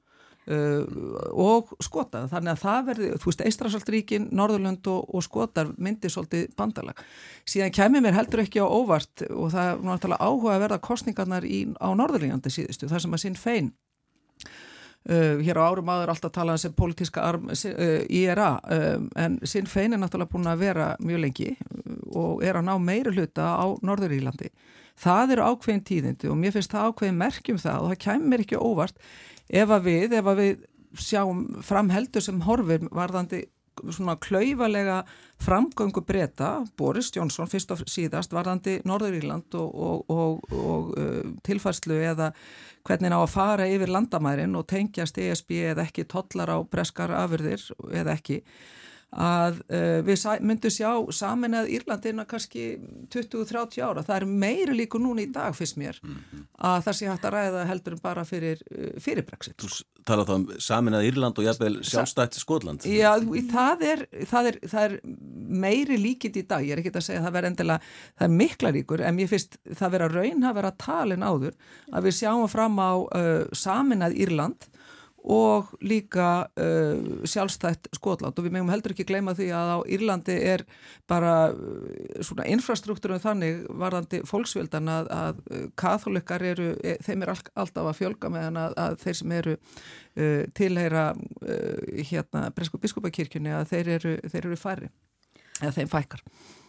og 0.48 1.72
skota 1.84 2.22
þannig 2.30 2.54
að 2.54 2.62
það 2.62 2.86
verði, 2.86 3.08
þú 3.20 3.30
veist, 3.30 3.42
Eistrasaltríkin 3.48 4.28
Norðurlönd 4.32 4.88
og, 4.92 5.10
og 5.12 5.24
skotar 5.26 5.72
myndi 5.76 6.08
svolítið 6.12 6.54
bandalag. 6.56 7.02
Síðan 7.48 7.74
kemur 7.76 8.04
mér 8.04 8.16
heldur 8.16 8.44
ekki 8.44 8.62
á 8.64 8.66
óvart 8.66 9.26
og 9.28 9.52
það 9.52 9.72
er 9.72 9.84
náttúrulega 9.90 10.30
áhuga 10.30 10.54
að 10.54 10.64
verða 10.64 10.80
kostningarnar 10.88 11.44
í, 11.44 11.60
á 11.76 11.88
Norðurlöndi 11.92 12.54
síðustu, 12.54 12.88
það 12.88 13.04
sem 13.04 13.18
að 13.18 13.24
sinn 13.26 13.38
fein 13.38 13.70
uh, 15.08 15.38
hér 15.44 15.60
á 15.60 15.68
árum 15.68 15.92
aður 15.92 16.12
alltaf 16.14 16.34
talaðan 16.34 16.58
um 16.58 16.64
sem 16.64 16.76
politíska 16.76 17.24
arm 17.24 17.48
uh, 17.52 17.86
IRA, 18.08 18.50
um, 18.78 19.08
en 19.16 19.38
sinn 19.48 19.68
fein 19.70 19.94
er 19.94 20.02
náttúrulega 20.02 20.32
búin 20.32 20.50
að 20.50 20.64
vera 20.64 20.88
mjög 21.02 21.24
lengi 21.24 21.54
og 22.16 22.44
er 22.44 22.58
að 22.58 22.68
ná 22.68 22.74
meira 22.82 23.12
hluta 23.14 23.54
á 23.56 23.66
Norðurílandi. 23.84 24.52
Það 24.98 25.34
eru 25.36 25.50
ákveðin 25.52 25.84
tíðindi 25.86 26.30
og 26.30 26.40
mér 26.40 26.56
finnst 26.56 26.74
það 26.74 26.88
ákveðin 26.90 27.20
merkjum 27.20 27.60
það 27.62 27.84
og 27.84 27.92
það 27.92 28.02
kemur 28.06 28.44
ekki 28.44 28.58
óvart 28.58 28.98
ef 29.48 29.76
að 29.76 29.86
við, 29.86 30.16
ef 30.18 30.32
að 30.32 30.42
við 30.42 30.66
sjáum 30.98 31.44
framheldur 31.64 32.24
sem 32.24 32.42
horfir 32.46 32.88
varðandi 32.94 33.44
svona 33.94 34.16
klauvalega 34.18 35.02
framgöngu 35.38 36.02
breyta, 36.06 36.64
Boris 36.76 37.12
Jónsson 37.14 37.46
fyrst 37.50 37.70
og 37.70 37.84
síðast 37.86 38.32
varðandi 38.34 38.80
Norður 38.88 39.18
Írland 39.20 39.54
og, 39.54 39.74
og, 39.74 40.10
og, 40.10 40.40
og 40.50 40.88
uh, 40.98 41.20
tilfærslu 41.46 42.00
eða 42.10 42.32
hvernig 42.88 43.12
ná 43.12 43.20
að 43.20 43.30
fara 43.36 43.68
yfir 43.70 43.92
landamærin 43.92 44.56
og 44.58 44.66
tengjast 44.70 45.18
ESB 45.22 45.54
eða 45.72 45.86
ekki 45.86 46.08
tollar 46.10 46.50
á 46.50 46.58
breskar 46.66 47.14
afurðir 47.14 47.62
eða 47.92 48.16
ekki 48.16 48.40
að 49.08 49.62
uh, 49.72 50.00
við 50.04 50.24
myndum 50.44 50.72
sjá 50.72 50.90
samin 51.16 51.56
að 51.56 51.70
Írlandina 51.78 52.26
kannski 52.28 52.74
20-30 53.14 53.80
ára, 53.80 54.04
það 54.04 54.16
er 54.18 54.26
meiri 54.28 54.74
líku 54.76 55.00
núna 55.00 55.24
í 55.24 55.30
dag 55.32 55.56
fyrst 55.56 55.78
mér 55.80 55.96
mm 56.02 56.16
-hmm. 56.16 56.42
að 56.60 56.82
það 56.84 56.98
sé 56.98 57.08
hægt 57.08 57.24
að 57.24 57.32
ræða 57.32 57.64
heldur 57.70 57.96
bara 58.02 58.24
fyrir, 58.24 58.60
uh, 58.68 59.00
fyrir 59.00 59.24
Brexit. 59.24 59.56
Þú 59.56 59.80
talaðu 60.04 60.28
þá 60.28 60.34
um 60.34 60.60
samin 60.60 60.94
að 60.94 61.08
Írland 61.08 61.38
og 61.38 61.44
jafnvel 61.44 61.74
sjálfstætt 61.84 62.34
Skotland. 62.34 62.84
Já, 62.84 63.16
það 63.52 63.82
er, 63.82 64.06
það, 64.26 64.46
er, 64.46 64.58
það 64.68 64.84
er 64.84 65.00
meiri 65.48 65.96
líkind 65.96 66.36
í 66.36 66.46
dag, 66.46 66.64
ég 66.64 66.72
er 66.72 66.78
ekki 66.82 66.92
að 66.94 67.08
segja 67.08 67.20
að 67.20 67.28
það 67.28 67.36
verður 67.36 67.50
endilega, 67.50 67.80
það 68.18 68.28
er 68.28 68.34
mikla 68.36 68.70
líkur 68.70 69.00
en 69.00 69.18
ég 69.18 69.28
finnst 69.28 69.58
það 69.72 69.92
verður 69.92 70.08
að 70.08 70.16
raun 70.16 70.44
að 70.44 70.58
vera 70.60 70.70
talin 70.76 71.22
áður 71.22 71.54
að 71.92 72.02
við 72.04 72.18
sjáum 72.20 72.48
fram 72.48 72.76
á 72.76 72.92
uh, 72.92 73.44
samin 73.52 74.04
að 74.04 74.20
Írland 74.20 74.68
og 75.24 75.72
líka 75.82 76.46
uh, 76.56 77.24
sjálfstætt 77.26 77.90
Skotland 77.96 78.38
og 78.38 78.46
við 78.46 78.54
meðum 78.54 78.70
heldur 78.72 78.94
ekki 78.94 79.06
gleyma 79.08 79.34
því 79.36 79.48
að 79.56 79.72
á 79.74 79.78
Írlandi 79.90 80.36
er 80.52 80.64
bara 81.10 81.32
uh, 81.50 82.22
svona 82.24 82.46
infrastruktúrum 82.52 83.20
þannig 83.22 83.64
varðandi 83.68 84.22
fólksvöldan 84.28 84.88
að, 84.92 85.10
að 85.14 85.42
uh, 85.50 85.66
katholikar 85.78 86.44
eru, 86.46 86.70
e, 86.80 86.96
þeim 87.04 87.26
er 87.26 87.34
all, 87.34 87.42
alltaf 87.64 87.90
að 87.90 87.98
fjölga 87.98 88.32
meðan 88.32 88.62
að, 88.62 88.78
að 88.84 88.96
þeir 89.02 89.20
sem 89.20 89.36
eru 89.40 89.58
uh, 89.58 90.46
tilheyra 90.60 91.04
uh, 91.18 92.00
hérna 92.12 92.48
Bresku 92.54 92.80
biskupakirkjunni 92.80 93.52
að 93.58 93.68
þeir 93.74 93.94
eru, 93.98 94.16
þeir 94.30 94.42
eru 94.44 94.60
færri 94.60 94.90
eða 95.58 95.74
þeim 95.74 95.88
fækkar. 95.90 96.20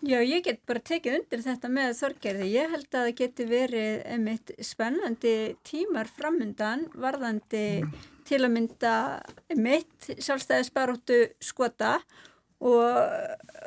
Já, 0.01 0.17
ég 0.23 0.41
get 0.41 0.63
bara 0.65 0.81
tekið 0.81 1.19
undir 1.19 1.41
þetta 1.45 1.69
með 1.69 1.91
þorgerði. 1.99 2.45
Ég 2.55 2.71
held 2.73 2.87
að 2.87 3.03
það 3.03 3.17
geti 3.19 3.45
verið 3.45 3.97
einmitt 4.09 4.53
spennandi 4.65 5.33
tímar 5.67 6.09
framundan 6.09 6.87
varðandi 6.97 7.65
mm 7.83 8.15
til 8.29 8.43
að 8.45 8.55
mynda 8.55 8.95
mitt 9.57 10.09
sjálfstæðisbaróttu 10.15 11.23
skota 11.43 11.97
og, 12.59 12.87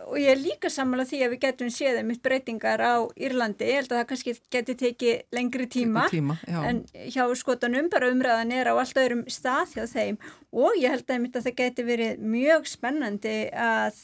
og 0.05 0.17
ég 0.21 0.35
er 0.35 0.41
líka 0.41 0.69
sammála 0.73 1.07
því 1.09 1.23
að 1.25 1.33
við 1.33 1.43
getum 1.47 1.71
séð 1.73 2.01
einmitt 2.03 2.23
breytingar 2.25 2.83
á 2.85 2.95
Írlandi, 3.17 3.69
ég 3.71 3.81
held 3.81 3.93
að 3.93 4.01
það 4.03 4.09
kannski 4.11 4.35
geti 4.53 4.77
tekið 4.83 5.23
lengri 5.33 5.69
tíma, 5.73 6.05
tíma 6.13 6.37
en 6.61 6.83
hjá 7.09 7.25
skotanum 7.39 7.89
bara 7.93 8.11
umræðan 8.13 8.53
er 8.53 8.69
á 8.69 8.75
allt 8.77 9.01
öðrum 9.01 9.25
stað 9.33 9.79
hjá 9.79 9.87
þeim. 9.89 10.19
Og 10.53 10.77
ég 10.77 10.93
held 10.93 11.09
að, 11.09 11.31
að 11.33 11.47
það 11.47 11.57
geti 11.63 11.87
verið 11.89 12.27
mjög 12.35 12.69
spennandi 12.69 13.37
að 13.57 14.03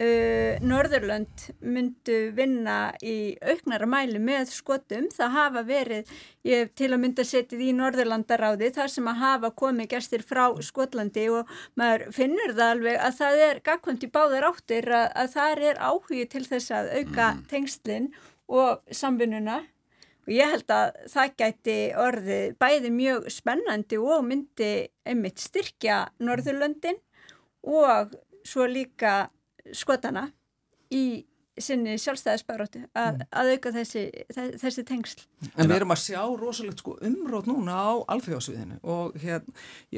uh, 0.00 0.60
Norðurlönd 0.64 1.44
myndu 1.60 2.18
vinna 2.36 2.94
í 3.02 3.34
auknara 3.42 3.88
mæli 3.90 4.20
með 4.22 4.52
skotum. 4.54 5.08
Það 5.12 5.34
hafa 5.36 5.64
verið, 5.68 6.12
ég 6.48 6.64
hef 6.64 6.72
til 6.78 6.90
að 6.92 7.02
mynda 7.04 7.26
setið 7.26 7.64
í 7.66 7.72
Norðurlandaráði 7.78 8.72
þar 8.76 8.92
sem 8.94 9.10
að 9.12 9.20
hafa 9.24 9.52
komið 9.62 9.90
gestir 9.94 10.24
frá 10.26 10.44
Skotlandi 10.62 11.28
og 11.32 11.52
maður 11.80 12.08
finnur 12.16 12.56
það 12.56 12.74
alveg 12.76 13.02
að 13.08 13.18
það 13.20 13.44
er 13.48 13.62
gagkvæmt 13.68 14.06
í 14.06 14.12
báðar 14.16 14.48
áttir 14.52 14.90
að, 14.92 15.08
að 15.24 15.34
það 15.36 15.66
er 15.68 15.82
áhugi 15.90 16.24
til 16.32 16.46
þess 16.48 16.74
að 16.78 16.92
auka 16.98 17.28
mm. 17.28 17.44
tengslinn 17.52 18.10
og 18.52 18.82
samvinnuna 18.92 19.62
og 20.22 20.30
ég 20.30 20.50
held 20.52 20.70
að 20.70 20.98
það 21.10 21.36
gæti 21.40 21.76
orðið 21.98 22.56
bæði 22.62 22.90
mjög 22.94 23.30
spennandi 23.32 23.98
og 23.98 24.26
myndi 24.26 24.72
einmitt 25.08 25.42
styrkja 25.42 26.04
Norðurlöndin 26.22 27.00
og 27.66 28.14
svo 28.46 28.66
líka 28.70 29.30
skotana 29.76 30.28
í 30.92 31.24
sinni 31.60 31.98
sjálfstæðisbaróttu 32.00 32.80
að, 32.96 33.18
mm. 33.18 33.24
að 33.36 33.50
auka 33.52 33.72
þessi, 33.74 34.02
þessi 34.32 34.84
tengsl. 34.88 35.24
En 35.52 35.68
við 35.68 35.74
erum 35.76 35.92
að 35.92 36.00
sjá 36.06 36.20
rosalegt 36.40 36.80
sko 36.80 36.94
umrót 37.04 37.48
núna 37.50 37.76
á 37.76 37.92
alþjóðsviðinu 38.14 38.78
og 38.88 39.18
hér, 39.20 39.44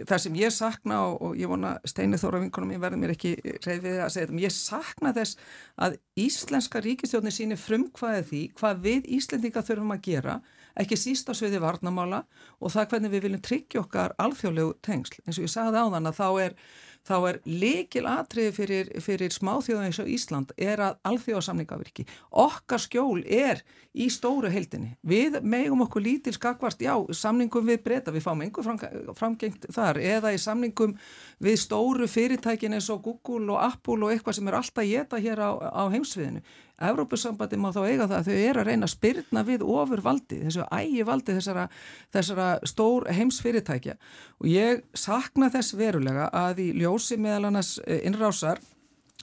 það 0.00 0.22
sem 0.24 0.38
ég 0.40 0.54
sakna 0.54 0.98
og, 1.06 1.20
og 1.28 1.38
ég 1.38 1.50
vona 1.50 1.76
Steini 1.86 2.18
Þóra 2.18 2.42
vinkunum, 2.42 2.74
ég 2.74 2.82
verði 2.82 3.00
mér 3.04 3.14
ekki 3.14 3.36
reyðið 3.44 4.00
að 4.02 4.10
segja 4.16 4.26
þetta, 4.26 4.42
ég 4.42 4.56
sakna 4.56 5.14
þess 5.14 5.38
að 5.86 5.96
Íslenska 6.24 6.82
ríkistjóðni 6.82 7.34
síni 7.34 7.58
frumkvæði 7.60 8.26
því 8.32 8.42
hvað 8.58 8.84
við 8.88 9.10
Íslendinga 9.20 9.62
þurfum 9.66 9.94
að 9.94 10.04
gera 10.08 10.38
ekki 10.74 10.98
síst 10.98 11.30
á 11.30 11.32
sviði 11.38 11.60
varnamála 11.62 12.24
og 12.58 12.74
það 12.74 12.88
hvernig 12.90 13.14
við 13.14 13.28
viljum 13.28 13.44
tryggja 13.46 13.84
okkar 13.84 14.16
alþjóðlegu 14.18 14.74
tengsl. 14.82 15.20
En 15.22 15.36
svo 15.36 15.46
ég 15.46 15.52
sagði 15.52 15.78
á 15.78 15.86
þann 15.86 16.10
að 16.10 16.18
þá 16.18 16.28
er 16.48 16.58
þá 17.04 17.14
er 17.28 17.38
likil 17.44 18.04
atriði 18.08 18.52
fyrir, 18.56 18.90
fyrir 19.04 19.32
smáþjóðan 19.34 19.88
eins 19.90 20.00
og 20.00 20.10
Ísland 20.10 20.54
er 20.56 20.80
að 20.80 20.98
alþjóðasamningavirki. 21.10 22.06
Okkar 22.44 22.80
skjól 22.80 23.20
er 23.28 23.60
í 23.94 24.08
stóru 24.10 24.50
heildinni. 24.50 24.94
Við 25.06 25.38
megum 25.44 25.84
okkur 25.84 26.02
lítil 26.02 26.34
skakvart, 26.34 26.80
já, 26.82 26.94
samningum 27.14 27.68
við 27.68 27.82
breyta, 27.84 28.14
við 28.14 28.24
fáum 28.24 28.42
einhver 28.42 29.14
framgengt 29.18 29.68
þar, 29.74 30.00
eða 30.00 30.32
í 30.34 30.40
samningum 30.40 30.96
við 31.44 31.60
stóru 31.62 32.08
fyrirtækin 32.10 32.74
eins 32.74 32.90
og 32.90 33.04
Google 33.04 33.54
og 33.54 33.62
Apple 33.68 34.00
og 34.00 34.14
eitthvað 34.14 34.40
sem 34.40 34.50
er 34.50 34.58
alltaf 34.58 34.88
geta 34.88 35.20
hér 35.20 35.44
á, 35.44 35.50
á 35.60 35.84
heimsviðinu. 35.92 36.42
Evrópussambandi 36.82 37.58
má 37.60 37.68
þá 37.70 37.80
eiga 37.86 38.06
það 38.10 38.16
að 38.18 38.28
þau 38.28 38.36
eru 38.36 38.60
að 38.62 38.68
reyna 38.68 38.88
að 38.88 38.92
spyrna 38.96 39.42
við 39.46 39.64
ofur 39.76 40.02
valdi, 40.02 40.40
þessu 40.42 40.64
ægi 40.74 41.04
valdi 41.06 41.36
þessara, 41.36 41.66
þessara 42.14 42.48
stór 42.66 43.06
heimsfyrirtækja 43.14 43.94
og 44.40 44.48
ég 44.50 44.82
sakna 44.98 45.50
þess 45.54 45.76
verulega 45.78 46.30
að 46.34 46.64
í 46.66 46.68
ljósi 46.82 47.18
meðal 47.20 47.52
annars 47.52 47.76
eh, 47.86 48.02
innrásar 48.08 48.58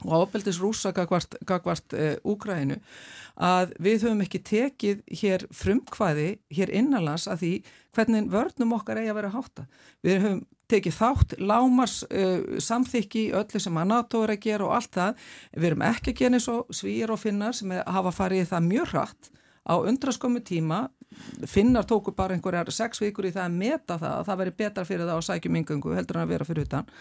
og 0.05 0.13
ábeldis 0.15 0.61
rúsa 0.61 0.93
gagvart, 0.95 1.35
gagvart 1.45 1.93
uh, 1.93 2.15
Úgrænu 2.25 2.79
að 3.41 3.75
við 3.81 4.05
höfum 4.05 4.23
ekki 4.25 4.41
tekið 4.45 5.03
hér 5.21 5.45
frumkvæði 5.55 6.29
hér 6.53 6.71
innanlands 6.73 7.27
að 7.31 7.43
því 7.43 7.51
hvernig 7.95 8.31
vörnum 8.31 8.75
okkar 8.77 9.01
eigi 9.01 9.11
að 9.11 9.19
vera 9.19 9.33
hátta. 9.35 9.67
Við 10.05 10.17
höfum 10.23 10.41
tekið 10.71 10.97
þátt 10.97 11.35
lámars 11.41 11.99
uh, 12.07 12.57
samþykki 12.61 13.27
öllu 13.37 13.61
sem 13.61 13.77
að 13.81 13.91
NATO 13.91 14.23
er 14.25 14.35
að 14.35 14.43
gera 14.47 14.67
og 14.67 14.75
allt 14.77 14.95
það. 14.97 15.27
Við 15.57 15.69
erum 15.71 15.85
ekki 15.91 16.13
að 16.13 16.23
gera 16.23 16.39
eins 16.39 16.49
og 16.51 16.73
svíjar 16.75 17.13
og 17.13 17.21
finnar 17.21 17.57
sem 17.57 17.75
hafa 17.79 18.15
farið 18.15 18.49
það 18.53 18.67
mjög 18.71 18.95
hratt 18.95 19.31
á 19.67 19.73
undraskömmu 19.77 20.43
tíma. 20.47 20.81
Finnar 21.47 21.83
tóku 21.85 22.13
bara 22.15 22.35
einhverjar 22.35 22.69
sex 22.71 23.01
vikur 23.01 23.25
í 23.27 23.33
það 23.35 23.47
að 23.47 23.55
meta 23.59 23.97
það 23.99 24.13
að 24.15 24.27
það 24.27 24.39
veri 24.41 24.53
betra 24.61 24.85
fyrir 24.87 25.07
það 25.09 25.19
á 25.19 25.27
sækjum 25.27 25.57
yngungu 25.59 25.95
heldur 25.97 26.19
en 26.19 26.23
að 26.23 26.31
vera 26.31 26.47
fyrir 26.47 26.67
utan. 26.67 26.91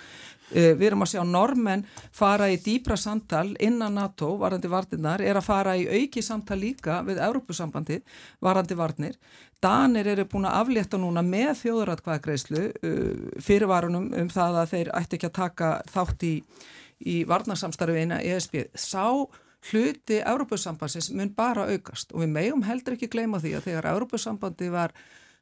Uh, 0.50 0.72
við 0.74 0.86
erum 0.88 1.04
að 1.04 1.12
sjá 1.12 1.20
normenn 1.26 1.84
fara 2.16 2.48
í 2.50 2.56
dýbra 2.64 2.96
samtal 2.98 3.52
innan 3.62 3.94
NATO 3.94 4.32
varandi 4.40 4.70
vartinnar, 4.70 5.22
er 5.22 5.38
að 5.38 5.46
fara 5.46 5.76
í 5.78 5.86
auki 5.86 6.24
samtal 6.26 6.58
líka 6.58 7.00
við 7.06 7.22
Európusambandi 7.22 8.00
varandi 8.42 8.78
varnir. 8.78 9.20
Danir 9.62 10.08
eru 10.08 10.24
búin 10.24 10.48
að 10.48 10.56
aflétta 10.62 10.98
núna 10.98 11.22
með 11.22 11.52
þjóðratkvæðagreislu 11.60 12.64
uh, 12.66 13.28
fyrirvarunum 13.44 14.10
um 14.24 14.32
það 14.32 14.58
að 14.64 14.74
þeir 14.74 14.92
ætti 14.98 15.20
ekki 15.20 15.30
að 15.30 15.38
taka 15.38 15.70
þátt 15.92 16.26
í, 16.26 16.34
í 17.06 17.20
varnarsamstarfiðina 17.30 18.22
ESB. 18.26 18.66
Sá 18.74 19.06
hluti 19.68 20.20
Európusambansins 20.24 21.10
mun 21.12 21.32
bara 21.36 21.66
aukast 21.68 22.14
og 22.14 22.24
við 22.24 22.32
megum 22.34 22.62
heldur 22.64 22.96
ekki 22.96 23.10
gleyma 23.12 23.40
því 23.42 23.56
að 23.58 23.66
þegar 23.68 23.90
Európusambandi 23.92 24.70
var 24.72 24.94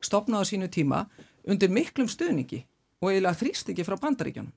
stopnað 0.02 0.42
á 0.42 0.50
sínu 0.50 0.70
tíma 0.74 1.04
undir 1.46 1.70
miklum 1.70 2.10
stuðningi 2.10 2.64
og 3.02 3.12
eiginlega 3.12 3.38
þrýstingi 3.38 3.86
frá 3.86 3.98
bandaríkjónum. 4.02 4.54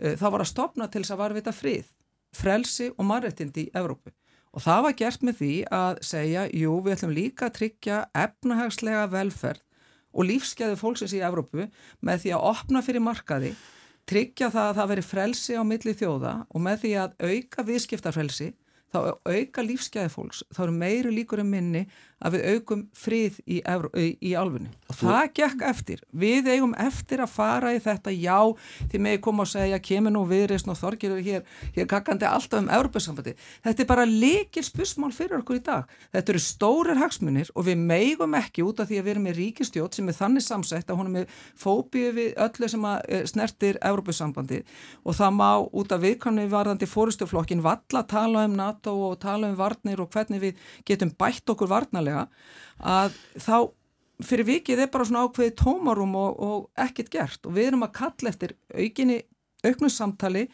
Uh, 0.00 0.14
það 0.16 0.34
var 0.36 0.44
að 0.44 0.52
stopna 0.52 0.88
til 0.88 1.02
þess 1.02 1.14
að 1.16 1.22
varvita 1.24 1.54
frið, 1.54 1.90
frelsi 2.36 2.90
og 2.96 3.06
marrettindi 3.08 3.66
í 3.66 3.72
Európu. 3.76 4.14
Og 4.50 4.62
það 4.64 4.84
var 4.86 4.94
gert 4.98 5.26
með 5.26 5.36
því 5.40 5.52
að 5.74 5.98
segja, 6.06 6.46
jú, 6.58 6.78
við 6.82 6.96
ætlum 6.96 7.12
líka 7.14 7.46
að 7.46 7.56
tryggja 7.58 7.98
efnahagslega 8.18 9.04
velferð 9.12 9.66
og 10.10 10.26
lífskeiðu 10.26 10.78
fólksins 10.78 11.14
í 11.14 11.20
Evrópu 11.22 11.68
með 12.02 12.24
því 12.24 12.32
að 12.34 12.46
opna 12.50 12.82
fyrir 12.82 13.04
markaði, 13.04 13.52
tryggja 14.10 14.48
það 14.50 14.70
að 14.70 14.80
það 14.80 14.90
veri 14.92 15.04
frelsi 15.06 15.54
á 15.54 15.62
milli 15.62 15.94
þjóða 15.94 16.32
og 16.48 16.64
með 16.64 16.80
því 16.82 16.92
að 17.04 17.14
auka 17.30 17.66
viðskiptarfrelsi 17.68 18.48
þá 18.90 18.98
auka 19.14 19.64
lífsgæði 19.64 20.12
fólks, 20.12 20.44
þá 20.54 20.64
eru 20.66 20.76
meiri 20.76 21.14
líkur 21.14 21.42
en 21.44 21.50
minni 21.52 21.84
að 22.20 22.36
við 22.36 22.46
aukum 22.54 22.84
frið 22.96 23.38
í, 23.46 23.60
í, 23.60 24.32
alfunni. 24.38 24.70
Og 24.90 24.98
það 25.00 25.32
gekk 25.40 25.64
eftir. 25.70 26.02
Við 26.12 26.50
eigum 26.52 26.74
eftir 26.80 27.22
að 27.24 27.32
fara 27.34 27.72
í 27.74 27.80
þetta, 27.82 28.12
já, 28.14 28.38
því 28.90 29.02
með 29.06 29.18
koma 29.24 29.46
að 29.46 29.52
segja, 29.54 29.80
kemur 29.90 30.14
nú 30.14 30.24
viðreysn 30.28 30.72
og 30.72 30.78
þorgirur 30.80 31.22
hér, 31.24 31.46
hér 31.76 31.88
kakkandi 31.90 32.28
alltaf 32.28 32.60
um 32.60 32.70
Európa-sambandi. 32.76 33.36
Þetta 33.64 33.84
er 33.84 33.90
bara 33.90 34.06
leikil 34.08 34.64
spusmál 34.66 35.12
fyrir 35.16 35.40
okkur 35.40 35.60
í 35.60 35.64
dag. 35.70 35.90
Þetta 36.14 36.34
eru 36.34 36.42
stórir 36.44 37.00
hagsmunir 37.00 37.52
og 37.54 37.66
við 37.68 37.80
meigum 37.80 38.36
ekki 38.38 38.64
út 38.66 38.82
af 38.82 38.90
því 38.90 39.00
að 39.00 39.06
við 39.06 39.14
erum 39.14 39.28
með 39.28 39.38
ríkistjót 39.40 39.96
sem 39.96 40.10
er 40.10 40.18
þannig 40.18 40.44
samsett 40.44 40.90
að 40.90 41.00
hún 41.00 41.10
er 41.10 41.14
með 41.18 41.38
fóbíu 41.58 42.12
við 42.16 42.34
öllu 42.40 42.70
sem 42.70 42.86
eh, 42.90 43.24
snertir 43.28 43.78
Európa-sambandi 43.86 44.62
og 45.04 45.16
það 45.16 45.36
má 45.38 45.48
út 45.64 45.94
af 45.94 46.02
viðkannu 46.04 46.46
varðandi 46.50 46.88
fórustuflokkin 46.90 47.64
valla 47.64 48.04
tala 48.10 48.44
um 48.48 48.56
NATO 48.58 48.94
og 49.08 49.18
tala 49.22 49.50
um 49.50 49.58
varnir 49.58 50.02
og 50.02 50.10
hvernig 50.12 50.42
við 50.42 50.64
getum 50.88 51.12
bætt 51.18 51.50
okkur 51.50 51.70
varnarlega 51.70 52.09
að 52.14 53.16
þá 53.40 53.56
fyrir 54.24 54.48
vikið 54.48 54.84
er 54.84 54.92
bara 54.92 55.06
svona 55.08 55.24
ákveði 55.24 55.54
tómarum 55.56 56.16
og, 56.20 56.40
og 56.44 56.66
ekkert 56.80 57.10
gert. 57.12 57.46
Og 57.48 57.56
við 57.56 57.70
erum 57.70 57.86
að 57.86 57.94
kalla 58.00 58.32
eftir 58.32 58.56
aukinni 58.74 59.22
auknum 59.64 59.92
samtali 59.92 60.46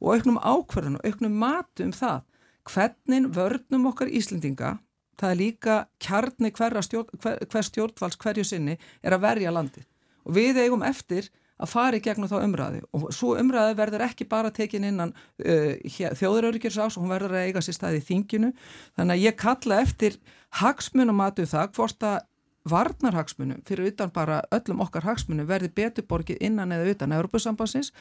og 0.00 0.16
auknum 0.16 0.40
ákverðinu, 0.40 1.00
auknum 1.04 1.38
matu 1.40 1.86
um 1.86 1.94
það 1.94 2.24
hvernig 2.64 3.30
vörnum 3.36 3.88
okkar 3.90 4.12
Íslendinga 4.12 4.78
það 5.20 5.30
er 5.30 5.40
líka 5.40 5.78
kjarni 6.02 6.50
stjórn, 6.50 7.08
hver, 7.22 7.38
hver 7.50 7.66
stjórnvalds 7.68 8.18
hverju 8.20 8.44
sinni 8.44 8.76
er 9.02 9.14
að 9.14 9.24
verja 9.24 9.54
landi 9.54 9.84
og 10.24 10.36
við 10.36 10.60
eigum 10.64 10.82
eftir 10.82 11.30
að 11.54 11.70
fara 11.70 11.98
í 11.98 12.02
gegnum 12.02 12.28
þá 12.30 12.38
umræði 12.40 12.80
og 12.96 13.10
svo 13.14 13.36
umræði 13.38 13.76
verður 13.78 14.06
ekki 14.08 14.26
bara 14.26 14.50
tekin 14.50 14.86
innan 14.88 15.12
uh, 15.14 15.74
þjóðuröryggjurs 16.18 16.80
og 16.82 17.02
hún 17.04 17.12
verður 17.12 17.36
að 17.36 17.46
eiga 17.46 17.62
sér 17.62 17.76
staði 17.76 18.00
í 18.00 18.06
þinginu. 18.08 18.50
Þannig 18.98 19.14
að 19.14 19.22
ég 19.22 19.36
kalla 19.38 19.78
eftir 19.84 20.16
hagsmunum 20.60 21.18
matu 21.18 21.46
það 21.48 21.72
hvort 21.76 22.06
að 22.06 22.22
varnarhagsmunum 22.70 23.60
fyrir 23.68 23.90
utan 23.92 24.12
bara 24.14 24.40
öllum 24.54 24.80
okkar 24.84 25.04
hagsmunum 25.04 25.48
verði 25.48 25.68
betur 25.76 26.06
borgið 26.08 26.40
innan 26.40 26.72
eða 26.72 26.94
utan 26.94 27.12
Európusambansins 27.12 27.92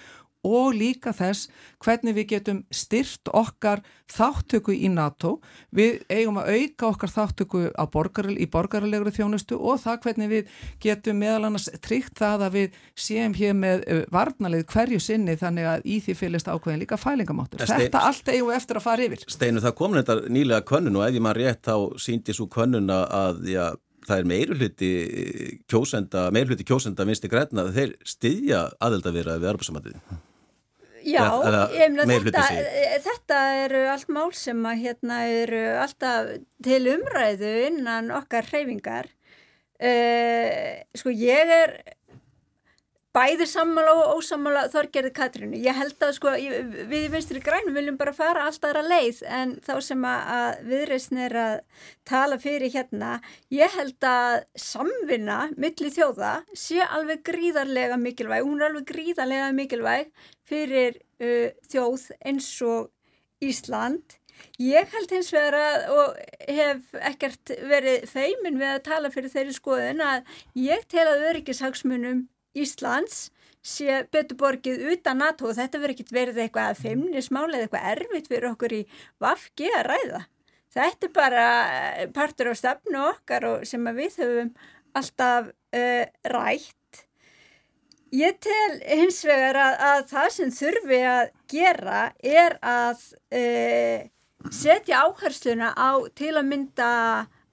og 0.44 0.76
líka 0.76 1.14
þess 1.16 1.50
hvernig 1.84 2.16
við 2.18 2.28
getum 2.34 2.62
styrt 2.74 3.30
okkar 3.32 3.82
þáttöku 4.12 4.76
í 4.76 4.90
NATO. 4.92 5.38
Við 5.76 6.04
eigum 6.12 6.40
að 6.42 6.52
auka 6.58 6.90
okkar 6.92 7.14
þáttöku 7.14 7.64
borgar, 7.94 8.30
í 8.32 8.48
borgarlegri 8.52 9.14
þjónustu 9.16 9.58
og 9.58 9.80
það 9.84 10.02
hvernig 10.06 10.32
við 10.32 10.52
getum 10.84 11.22
meðal 11.24 11.48
annars 11.50 11.70
tryggt 11.84 12.20
það 12.20 12.48
að 12.48 12.58
við 12.58 12.82
séum 13.06 13.38
hér 13.38 13.56
með 13.58 13.86
varnalið 14.14 14.68
hverju 14.74 15.00
sinni 15.04 15.38
þannig 15.40 15.70
að 15.70 15.88
í 15.88 16.02
því 16.04 16.18
fylgist 16.20 16.52
ákveðin 16.52 16.84
líka 16.84 17.00
fælingamáttur. 17.00 17.64
Þetta 17.64 18.04
allt 18.10 18.34
eigum 18.34 18.52
við 18.52 18.60
eftir 18.60 18.80
að 18.80 18.88
fara 18.88 19.08
yfir. 19.08 19.26
Steinu, 19.32 19.64
það 19.64 19.78
kom 19.80 19.98
þetta 19.98 20.20
nýlega 20.28 20.68
könnun 20.68 21.00
og 21.00 21.08
ef 21.08 21.18
ég 21.18 21.24
maður 21.24 21.42
rétt 21.44 21.64
þá 21.72 22.04
síndi 22.04 22.36
svo 22.36 22.50
könnun 22.52 22.92
að 22.94 23.44
já, 23.48 23.66
það 24.08 24.20
er 24.20 24.30
meirulhutti 24.30 24.92
kjósenda, 25.72 26.28
meirulhutti 26.36 26.68
kjósenda 26.68 27.08
minsti 27.08 27.32
græna, 27.32 27.70
þeir 27.74 27.96
styðja 28.08 28.68
aðeldavera 28.84 29.40
við 29.40 29.54
arbúrsamandið. 29.54 29.98
Já, 31.04 31.26
þetta, 31.44 32.46
þetta 33.04 33.39
eru 33.63 33.82
allt 33.92 34.13
mál 34.13 34.30
sem 34.38 34.62
að 34.70 34.86
hérna 34.86 35.20
eru 35.32 35.63
alltaf 35.84 36.32
til 36.63 36.82
umræðu 36.94 37.54
innan 37.68 38.12
okkar 38.16 38.48
hreyfingar. 38.52 39.10
Uh, 39.84 40.80
sko 40.96 41.12
ég 41.12 41.50
er 41.52 41.76
bæði 43.13 43.45
sammála 43.45 43.93
og 43.93 44.17
ósammála 44.17 44.63
þorgerði 44.73 45.12
Katrínu. 45.13 45.60
Ég 45.62 45.78
held 45.78 46.02
að 46.02 46.15
sko, 46.17 46.32
við 46.34 46.95
í 46.97 47.12
vinstri 47.13 47.41
grænum 47.43 47.76
viljum 47.78 47.99
bara 47.99 48.13
fara 48.15 48.47
alltaf 48.47 48.71
aðra 48.71 48.82
leið 48.89 49.19
en 49.30 49.54
þá 49.62 49.73
sem 49.86 50.08
að 50.10 50.63
viðreysn 50.71 51.19
er 51.28 51.38
að 51.43 51.54
tala 52.10 52.39
fyrir 52.41 52.73
hérna, 52.73 53.19
ég 53.54 53.78
held 53.78 54.10
að 54.10 54.39
samvinna 54.58 55.38
millir 55.54 55.93
þjóða 55.93 56.34
sé 56.58 56.82
alveg 56.82 57.21
gríðarlega 57.30 58.02
mikilvæg. 58.02 58.47
Hún 58.47 58.62
er 58.62 58.71
alveg 58.71 58.89
gríðarlega 58.89 59.54
mikilvæg 59.54 60.28
fyrir 60.49 60.97
uh, 61.21 61.54
þjóð 61.69 62.10
eins 62.26 62.49
og 62.65 62.91
Ísland. 63.43 64.17
Ég 64.62 64.89
held 64.89 65.12
hins 65.13 65.30
vegar 65.34 65.56
að, 65.56 65.84
og 65.93 66.49
hef 66.49 66.93
ekkert 67.13 67.54
verið 67.69 68.08
feimin 68.10 68.58
við 68.60 68.71
að 68.73 68.86
tala 68.89 69.12
fyrir 69.13 69.32
þeirri 69.32 69.54
skoðun 69.56 70.02
að 70.04 70.38
ég 70.58 70.86
tel 70.89 71.06
að 71.08 71.28
öryggishagsmunum 71.30 72.26
Íslands 72.54 73.30
sé 73.63 74.04
betur 74.12 74.38
borgið 74.38 74.84
utan 74.92 75.22
NATO 75.24 75.48
og 75.48 75.58
þetta 75.58 75.80
verður 75.80 75.96
ekkert 75.96 76.13
verið 76.13 76.39
eitthvað 76.44 76.70
að 76.74 76.82
feimnismáli 76.84 77.58
eða 77.58 77.68
eitthvað 77.68 77.89
erfitt 77.94 78.30
fyrir 78.32 78.50
okkur 78.52 78.76
í 78.76 78.84
vafki 79.24 79.70
að 79.72 79.86
ræða. 79.89 80.22
Þetta 80.74 81.08
er 81.08 81.13
bara 81.13 81.44
eh, 81.72 82.08
partur 82.13 82.50
á 82.50 82.54
stafnu 82.58 83.04
okkar 83.12 83.46
og 83.50 83.68
sem 83.70 83.86
við 83.96 84.18
höfum 84.24 84.54
alltaf 84.94 85.50
uh, 85.50 86.06
rætt. 86.34 87.04
Ég 88.13 88.38
tel 88.46 88.74
hins 88.86 89.24
vegar 89.26 89.58
að, 89.58 89.76
að 89.89 90.02
það 90.12 90.28
sem 90.36 90.52
þurfi 90.54 91.00
að 91.10 91.24
gera 91.50 92.02
er 92.22 92.58
að 92.62 93.06
uh, 93.34 94.04
setja 94.54 95.06
áhersluna 95.08 95.72
á 95.74 95.92
til 96.13 96.36
að 96.36 96.50
mynda 96.52 96.92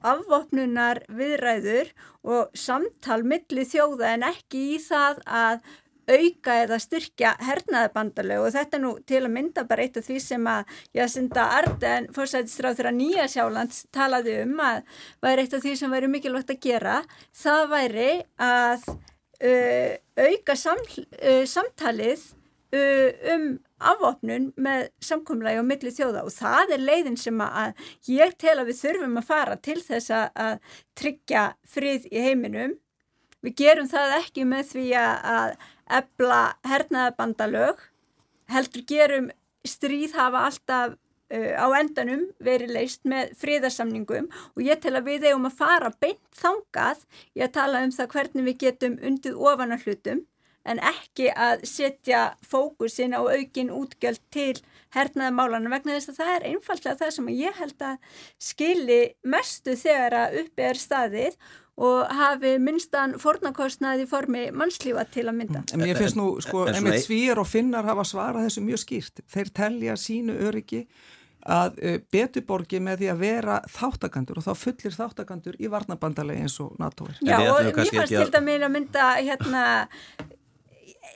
afvopnunar 0.07 1.05
viðræður 1.13 1.93
og 2.25 2.57
samtal 2.57 3.23
milli 3.27 3.67
þjóða 3.69 4.15
en 4.15 4.27
ekki 4.31 4.65
í 4.75 4.83
það 4.83 5.23
að 5.27 5.63
auka 6.11 6.57
eða 6.65 6.79
styrkja 6.83 7.35
hernaðabandalög 7.45 8.47
og 8.47 8.55
þetta 8.55 8.77
er 8.79 8.83
nú 8.83 8.93
til 9.07 9.21
að 9.23 9.33
mynda 9.35 9.65
bara 9.69 9.85
eitt 9.85 9.99
af 10.01 10.07
því 10.09 10.19
sem 10.25 10.49
að 10.51 10.81
Jacinda 10.97 11.47
Arden, 11.59 12.09
fórsætistráð 12.17 12.81
þeirra 12.81 12.95
Nýja 12.97 13.29
Sjálands 13.31 13.85
talaði 13.95 14.41
um 14.45 14.57
að 14.65 14.83
væri 15.23 15.45
eitt 15.45 15.57
af 15.57 15.65
því 15.65 15.77
sem 15.79 15.95
væri 15.95 16.11
mikilvægt 16.11 16.55
að 16.55 16.61
gera. 16.67 16.99
Það 17.37 17.65
væri 17.75 18.11
að 18.43 18.91
uh, 18.91 19.93
auka 20.27 20.59
sam, 20.59 20.83
uh, 21.21 21.45
samtalið 21.55 22.27
uh, 22.75 23.35
um 23.37 23.51
afvopnun 23.81 24.51
með 24.61 24.87
samkomlægi 25.05 25.63
á 25.63 25.65
milli 25.65 25.93
þjóða. 25.97 26.25
Og 26.29 26.35
það 26.35 26.77
er 26.77 26.85
leiðin 26.85 27.19
sem 27.21 27.43
að 27.45 27.91
ég 28.11 28.37
tel 28.41 28.59
að 28.59 28.71
við 28.71 28.81
þurfum 28.85 29.19
að 29.21 29.29
fara 29.33 29.59
til 29.59 29.81
þess 29.83 30.15
að 30.15 30.79
tryggja 30.99 31.45
frið 31.69 32.09
í 32.13 32.25
heiminum. 32.29 32.79
Við 33.41 33.57
gerum 33.57 33.89
það 33.89 34.17
ekki 34.21 34.47
með 34.49 34.73
því 34.75 34.87
að 35.01 35.55
ebla 36.01 36.41
hernaðabandalög, 36.69 37.79
heldur 38.53 38.85
gerum 38.87 39.31
stríð 39.67 40.17
hafa 40.17 40.45
alltaf 40.49 40.93
uh, 40.95 41.53
á 41.57 41.67
endanum 41.79 42.27
verið 42.43 42.75
leist 42.77 43.07
með 43.09 43.33
fríðarsamningum 43.41 44.29
og 44.31 44.63
ég 44.65 44.81
tel 44.83 44.97
að 44.99 45.09
við 45.11 45.29
eigum 45.31 45.49
að 45.49 45.59
fara 45.61 45.93
beint 46.03 46.23
þangað. 46.37 47.05
Í 47.37 47.45
að 47.45 47.55
tala 47.57 47.85
um 47.87 47.95
það 47.95 48.13
hvernig 48.15 48.49
við 48.51 48.61
getum 48.67 48.99
undið 49.11 49.41
ofan 49.41 49.77
að 49.77 49.87
hlutum 49.87 50.25
en 50.71 50.83
ekki 50.91 51.31
að 51.35 51.65
setja 51.69 52.27
fókusin 52.47 53.17
á 53.17 53.21
aukin 53.21 53.73
útgjöld 53.75 54.23
til 54.35 54.55
hernaðamálana 54.95 55.73
vegna 55.73 55.97
þess 55.97 56.13
að 56.13 56.21
það 56.21 56.35
er 56.35 56.47
einfallega 56.51 57.01
það 57.01 57.17
sem 57.17 57.33
ég 57.37 57.59
held 57.61 57.87
að 57.87 58.23
skili 58.51 59.01
mestu 59.23 59.77
þegar 59.79 60.17
að 60.25 60.39
uppi 60.45 60.67
er 60.71 60.81
staðið 60.81 61.37
og 61.81 62.11
hafi 62.13 62.57
minnstan 62.61 63.15
fornakostnaði 63.21 64.05
formi 64.11 64.49
mannslífa 64.53 65.07
til 65.15 65.25
að 65.31 65.39
mynda. 65.39 65.63
En 65.73 65.87
ég 65.89 65.97
finnst 65.97 66.19
nú, 66.19 66.35
sko, 66.45 66.67
einmitt 66.69 67.07
svíjar 67.07 67.41
og 67.41 67.49
finnar 67.49 67.89
hafa 67.89 68.05
svarað 68.09 68.49
þessu 68.49 68.65
mjög 68.67 68.83
skýrt. 68.83 69.23
Þeir 69.31 69.53
telja 69.57 69.97
sínu 70.01 70.37
öryggi 70.49 70.85
að 71.41 71.79
uh, 71.81 71.95
betuborgi 72.13 72.83
með 72.85 73.01
því 73.01 73.09
að 73.15 73.23
vera 73.23 73.55
þáttakandur 73.73 74.43
og 74.43 74.45
þá 74.45 74.51
fullir 74.61 74.97
þáttakandur 74.97 75.57
í 75.57 75.71
varnabandalegi 75.73 76.45
eins 76.45 76.59
og 76.61 76.75
NATO 76.83 77.09
er. 77.09 77.23
Já 77.25 77.39
og 77.47 77.63
mér 77.65 77.79
fannst 77.79 78.13
til 78.13 78.35
dæmis 78.35 78.67
að 78.67 78.75
mynda 78.77 79.07
hérna 79.17 79.65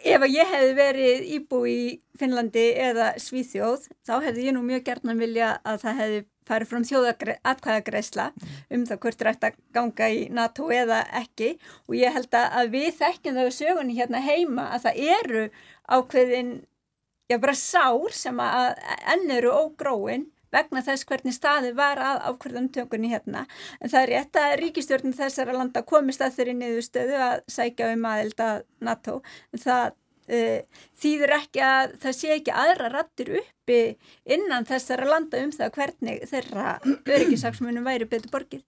ef 0.04 0.20
að 0.20 0.34
ég 0.34 0.50
hefði 0.52 0.74
verið 0.76 1.24
íbú 1.38 1.60
í 1.68 1.80
Finnlandi 2.20 2.64
eða 2.84 3.14
Svíþjóð 3.20 3.88
þá 4.06 4.14
hefði 4.26 4.46
ég 4.48 4.56
nú 4.56 4.62
mjög 4.66 4.84
gertnan 4.88 5.20
vilja 5.20 5.56
að 5.64 5.80
það 5.84 6.00
hefði 6.00 6.20
farið 6.44 6.70
frá 6.70 6.80
þjóðatkvæðagreisla 6.90 8.26
um 8.74 8.84
það 8.88 9.00
hvort 9.04 9.24
er 9.24 9.30
ætti 9.32 9.48
að 9.48 9.58
ganga 9.76 10.10
í 10.12 10.20
NATO 10.34 10.68
eða 10.74 11.00
ekki. 11.22 11.54
Og 11.88 11.96
ég 11.98 12.14
held 12.14 12.36
að 12.36 12.70
við 12.74 12.90
þekkjum 13.00 13.38
það 13.38 13.48
við 13.48 13.56
sögunni 13.58 13.98
hérna 13.98 14.20
heima 14.24 14.68
að 14.76 14.86
það 14.86 15.00
eru 15.16 15.44
ákveðin, 15.88 16.52
já 17.32 17.38
bara 17.40 17.56
sár 17.56 18.16
sem 18.16 18.44
að 18.44 18.70
enn 19.14 19.34
eru 19.38 19.56
ógróin 19.56 20.28
vegna 20.54 20.84
þess 20.86 21.08
hvernig 21.08 21.36
staði 21.36 21.74
var 21.76 22.00
að 22.02 22.22
ákveðantökunni 22.30 23.10
hérna 23.12 23.44
en 23.80 23.90
það 23.90 24.00
er 24.02 24.14
rétt 24.14 24.40
að 24.40 24.54
ríkistjórnum 24.62 25.18
þessara 25.18 25.58
landa 25.58 25.84
komist 25.86 26.24
að 26.24 26.38
þeirri 26.38 26.56
niðurstöðu 26.60 27.20
að 27.28 27.36
sækja 27.58 27.92
um 27.96 28.08
aðelda 28.12 28.48
NATO 28.84 29.20
það 29.52 29.92
Uh, 30.24 30.62
þýður 30.96 31.34
ekki 31.36 31.60
að 31.60 31.98
það 32.00 32.14
sé 32.16 32.28
ekki 32.32 32.52
aðra 32.56 32.88
rattir 32.94 33.30
uppi 33.42 33.80
innan 34.24 34.64
þessara 34.64 35.04
landa 35.10 35.42
um 35.44 35.50
það 35.52 35.74
hvernig 35.76 36.22
þeirra 36.30 36.70
öryggisaksmunum 37.04 37.84
væri 37.84 38.08
betur 38.08 38.32
borgið. 38.32 38.62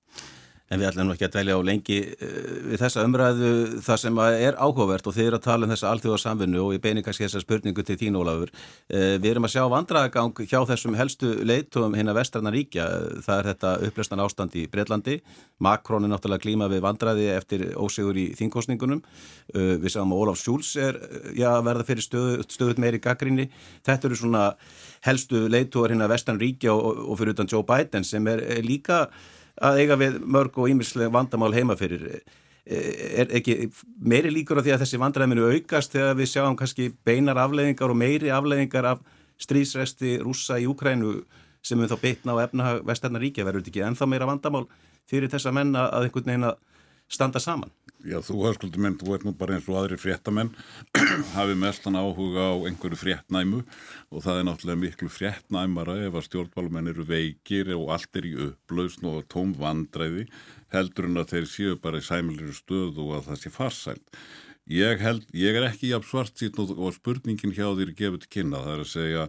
En 0.66 0.80
við 0.80 0.88
ætlum 0.88 1.12
ekki 1.12 1.28
að 1.28 1.34
dvelja 1.36 1.54
á 1.54 1.62
lengi 1.62 1.96
uh, 2.10 2.46
við 2.72 2.80
þessa 2.80 3.04
umræðu 3.06 3.50
það 3.86 3.98
sem 4.02 4.16
er 4.34 4.56
áhugavert 4.58 5.06
og 5.06 5.14
þið 5.14 5.28
eru 5.28 5.38
að 5.38 5.44
tala 5.44 5.66
um 5.66 5.70
þessa 5.70 5.90
allþjóða 5.92 6.18
samfunnu 6.24 6.58
og 6.64 6.72
ég 6.74 6.82
beini 6.82 7.04
kannski 7.06 7.22
þessa 7.22 7.42
spurningu 7.44 7.84
til 7.86 7.98
þín 8.00 8.18
Ólafur. 8.18 8.50
Uh, 8.90 9.14
við 9.22 9.28
erum 9.30 9.46
að 9.46 9.54
sjá 9.54 9.62
vandragang 9.70 10.34
hjá 10.42 10.58
þessum 10.66 10.98
helstu 10.98 11.30
leitum 11.46 11.94
hinn 11.94 12.10
að 12.10 12.18
vestrarna 12.18 12.50
ríkja. 12.54 12.88
Það 13.22 13.36
er 13.36 13.50
þetta 13.52 13.70
upplöstan 13.86 14.24
ástand 14.24 14.58
í 14.58 14.64
Breitlandi. 14.72 15.20
Makrón 15.62 16.08
er 16.08 16.10
náttúrulega 16.10 16.42
klíma 16.42 16.70
við 16.72 16.82
vandraði 16.82 17.30
eftir 17.36 17.68
ósigur 17.78 18.18
í 18.18 18.26
þingkostningunum. 18.34 19.04
Uh, 19.54 19.78
við 19.78 19.94
sáum 19.94 20.16
að 20.16 20.24
Ólaf 20.24 20.42
Sjúls 20.42 20.74
er 20.82 20.98
já, 21.38 21.52
verða 21.62 21.86
fyrir 21.86 22.08
stöðu, 22.08 22.42
stöðut 22.50 22.82
meiri 22.82 22.98
gaggrinni. 23.06 23.46
Þetta 23.86 24.10
eru 24.10 24.18
svona 24.18 24.44
helstu 25.06 25.46
hinn 25.46 26.02
að 29.60 29.78
ríkja 29.80 29.94
er, 29.94 29.96
er 29.96 29.96
eiga 29.96 29.96
við 29.96 30.18
mörg 30.26 30.58
og 30.58 30.68
ímislega 30.70 31.12
vandamál 31.12 31.54
heima 31.54 31.76
fyrir 31.76 32.20
er 32.66 33.30
ekki 33.30 33.70
meiri 34.02 34.32
líkur 34.34 34.58
af 34.58 34.66
því 34.66 34.74
að 34.74 34.80
þessi 34.82 34.98
vandræðminu 34.98 35.50
aukast 35.54 35.92
þegar 35.94 36.16
við 36.18 36.30
sjáum 36.32 36.56
kannski 36.58 36.88
beinar 37.06 37.38
afleiðingar 37.38 37.92
og 37.92 37.96
meiri 38.00 38.32
afleiðingar 38.34 38.84
af 38.84 39.04
stríðsresti 39.38 40.18
rúsa 40.18 40.58
í 40.58 40.66
Ukrænu 40.66 41.20
sem 41.62 41.78
við 41.78 41.92
þá 41.92 42.02
beitna 42.02 42.34
á 42.34 42.42
efnahag 42.42 42.82
vestarnaríkja 42.86 43.46
verður 43.46 43.62
þetta 43.62 43.70
ekki 43.70 43.84
ennþá 43.86 44.08
meira 44.10 44.26
vandamál 44.26 44.66
fyrir 45.06 45.30
þessa 45.30 45.52
menna 45.54 45.86
að 45.94 46.08
einhvern 46.08 46.26
veginn 46.26 46.48
að 46.50 46.58
standa 47.06 47.38
saman? 47.42 47.70
Já, 48.06 48.20
þú 48.22 48.36
höfskuldur 48.44 48.82
menn, 48.84 48.94
þú 49.00 49.14
ert 49.16 49.24
nú 49.26 49.32
bara 49.34 49.56
eins 49.56 49.66
og 49.66 49.80
aðri 49.80 49.96
fréttamenn 49.98 50.52
hafi 51.34 51.56
mestan 51.58 51.98
áhuga 51.98 52.44
á 52.54 52.56
einhverju 52.68 52.98
fréttnæmu 53.00 53.64
og 54.14 54.22
það 54.22 54.38
er 54.38 54.46
náttúrulega 54.46 54.80
miklu 54.84 55.08
fréttnæmara 55.10 55.96
ef 56.04 56.14
að 56.14 56.26
stjórnválumenn 56.28 56.92
eru 56.92 57.06
veikir 57.08 57.72
og 57.74 57.90
allt 57.96 58.20
er 58.20 58.28
í 58.30 58.36
upplausn 58.46 59.08
og 59.10 59.26
tóm 59.32 59.56
vandræði 59.58 60.28
heldur 60.76 61.10
en 61.10 61.18
að 61.24 61.34
þeir 61.34 61.50
séu 61.50 61.80
bara 61.82 61.98
í 61.98 62.06
sæmilir 62.06 62.54
stöðu 62.54 63.08
og 63.08 63.16
að 63.18 63.32
það 63.32 63.42
sé 63.42 63.54
farsælt. 63.56 64.22
Ég, 64.70 65.02
held, 65.02 65.26
ég 65.34 65.58
er 65.58 65.66
ekki 65.72 65.90
jafn 65.90 66.06
svart 66.06 66.38
síðan 66.38 66.76
og 66.76 66.94
spurningin 66.94 67.54
hjá 67.58 67.72
þér 67.74 67.94
gefur 67.98 68.22
til 68.22 68.34
kynna, 68.38 68.62
það 68.62 68.76
er 68.76 68.84
að 68.84 68.92
segja 68.92 69.28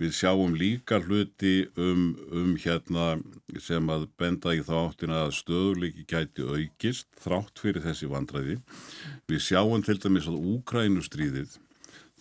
Við 0.00 0.14
sjáum 0.16 0.56
líka 0.58 0.98
hluti 0.98 1.68
um, 1.78 2.16
um 2.34 2.54
hérna 2.58 3.12
sem 3.62 3.90
að 3.94 4.08
benda 4.18 4.54
í 4.56 4.62
þáttina 4.66 5.20
að 5.28 5.36
stöðuleiki 5.38 6.06
gæti 6.10 6.46
aukist 6.48 7.06
þrátt 7.22 7.62
fyrir 7.62 7.84
þessi 7.84 8.10
vandræði. 8.10 8.56
Við 9.30 9.44
sjáum 9.46 9.84
til 9.86 10.00
dæmis 10.02 10.26
að 10.26 10.40
Úkrænustríðið 10.56 11.60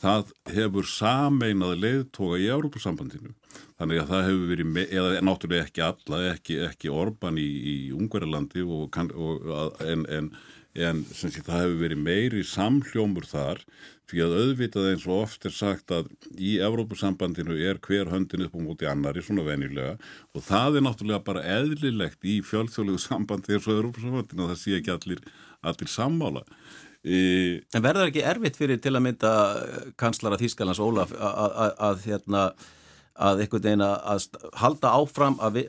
það 0.04 0.32
hefur 0.54 0.88
sameinað 0.90 1.78
leiðtoga 1.82 2.40
í 2.42 2.50
Európa-sambandinu. 2.52 3.34
Þannig 3.80 4.02
að 4.02 4.10
það 4.12 4.26
hefur 4.28 4.50
verið, 4.52 4.80
eða 4.84 5.22
náttúrulega 5.24 5.68
ekki 5.68 5.86
alla, 5.86 6.20
ekki, 6.34 6.58
ekki 6.68 6.92
Orban 6.94 7.40
í, 7.40 7.48
í 7.48 7.76
Ungverðarlandi 7.96 8.66
en, 9.88 10.06
en, 10.18 10.30
en 10.74 11.04
sé, 11.14 11.30
það 11.30 11.60
hefur 11.66 11.82
verið 11.84 12.06
meiri 12.06 12.46
samhljómur 12.48 13.28
þar 13.30 13.62
Því 14.14 14.22
að 14.22 14.34
auðvitað 14.38 14.88
eins 14.92 15.04
og 15.08 15.20
oft 15.24 15.46
er 15.48 15.54
sagt 15.56 15.92
að 15.96 16.10
í 16.38 16.58
Evrópusambandinu 16.62 17.56
er 17.66 17.80
hver 17.82 18.12
höndin 18.12 18.44
upp 18.46 18.54
á 18.54 18.60
móti 18.62 18.86
annari 18.86 19.24
svona 19.26 19.46
venilega 19.48 19.96
og 20.36 20.44
það 20.46 20.78
er 20.78 20.86
náttúrulega 20.86 21.24
bara 21.26 21.42
eðlilegt 21.56 22.28
í 22.28 22.36
fjölþjóðlegu 22.46 23.02
sambandi 23.02 23.56
eins 23.56 23.66
og 23.66 23.80
Evrópusambandinu 23.80 24.46
og 24.46 24.52
það 24.52 24.60
sé 24.62 24.76
ekki 24.78 24.94
allir, 24.94 25.24
allir 25.66 25.90
sammála. 25.90 26.44
E... 27.02 27.18
En 27.74 27.86
verður 27.86 28.12
ekki 28.12 28.28
erfitt 28.28 28.60
fyrir 28.60 28.84
til 28.84 28.94
að 28.94 29.06
mynda 29.08 29.34
kanslara 29.98 30.38
Þýskalands 30.42 30.84
Ólaf 30.84 31.16
að 31.18 32.06
hérna 32.06 32.46
að 33.14 33.46
einhvern 33.46 33.66
veginn 33.66 33.88
að 33.88 34.30
halda 34.62 34.94
áfram 35.00 35.42
að 35.42 35.64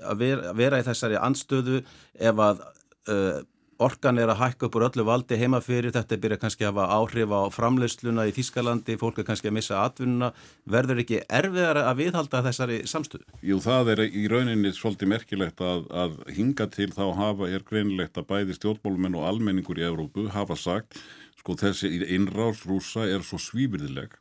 vera 0.59 0.83
í 0.83 0.85
þessari 0.85 1.17
anstöðu 1.21 1.81
ef 2.19 2.45
að 2.51 2.65
uh, 3.09 3.41
orkan 3.83 4.19
er 4.21 4.31
að 4.33 4.41
hækka 4.41 4.69
upp 4.69 4.77
úr 4.79 4.87
öllu 4.89 5.05
valdi 5.07 5.39
heima 5.41 5.61
fyrir, 5.65 5.93
þetta 5.95 6.19
byrja 6.21 6.39
kannski 6.43 6.67
að 6.67 6.79
hafa 6.79 6.99
áhrif 6.99 7.35
á 7.35 7.43
framleysluna 7.55 8.27
í 8.29 8.35
Þískalandi, 8.37 8.97
fólk 9.01 9.21
er 9.21 9.29
kannski 9.29 9.51
að 9.51 9.57
missa 9.59 9.81
atvinnuna, 9.83 10.31
verður 10.71 11.03
ekki 11.05 11.21
erfiðar 11.27 11.81
að 11.83 12.01
viðhalda 12.03 12.43
þessari 12.49 12.81
samstöðu? 12.91 13.27
Jú, 13.43 13.59
það 13.65 13.93
er 13.95 14.05
í 14.07 14.25
rauninni 14.31 14.75
svolítið 14.77 15.13
merkilegt 15.15 15.65
að, 15.65 15.87
að 15.91 16.19
hinga 16.37 16.69
til 16.75 16.91
þá 16.95 17.05
hafa 17.19 17.51
er 17.51 17.67
greinilegt 17.67 18.21
að 18.21 18.29
bæði 18.31 18.59
stjórnbólumenn 18.59 19.19
og 19.19 19.29
almenningur 19.31 19.81
í 19.81 19.87
Evrópu 19.89 20.29
hafa 20.35 20.59
sagt, 20.59 20.99
sko 21.41 21.59
þessi 21.61 21.91
innráðsrúsa 22.17 23.09
er 23.11 23.25
svo 23.27 23.41
svífyrðileg 23.43 24.15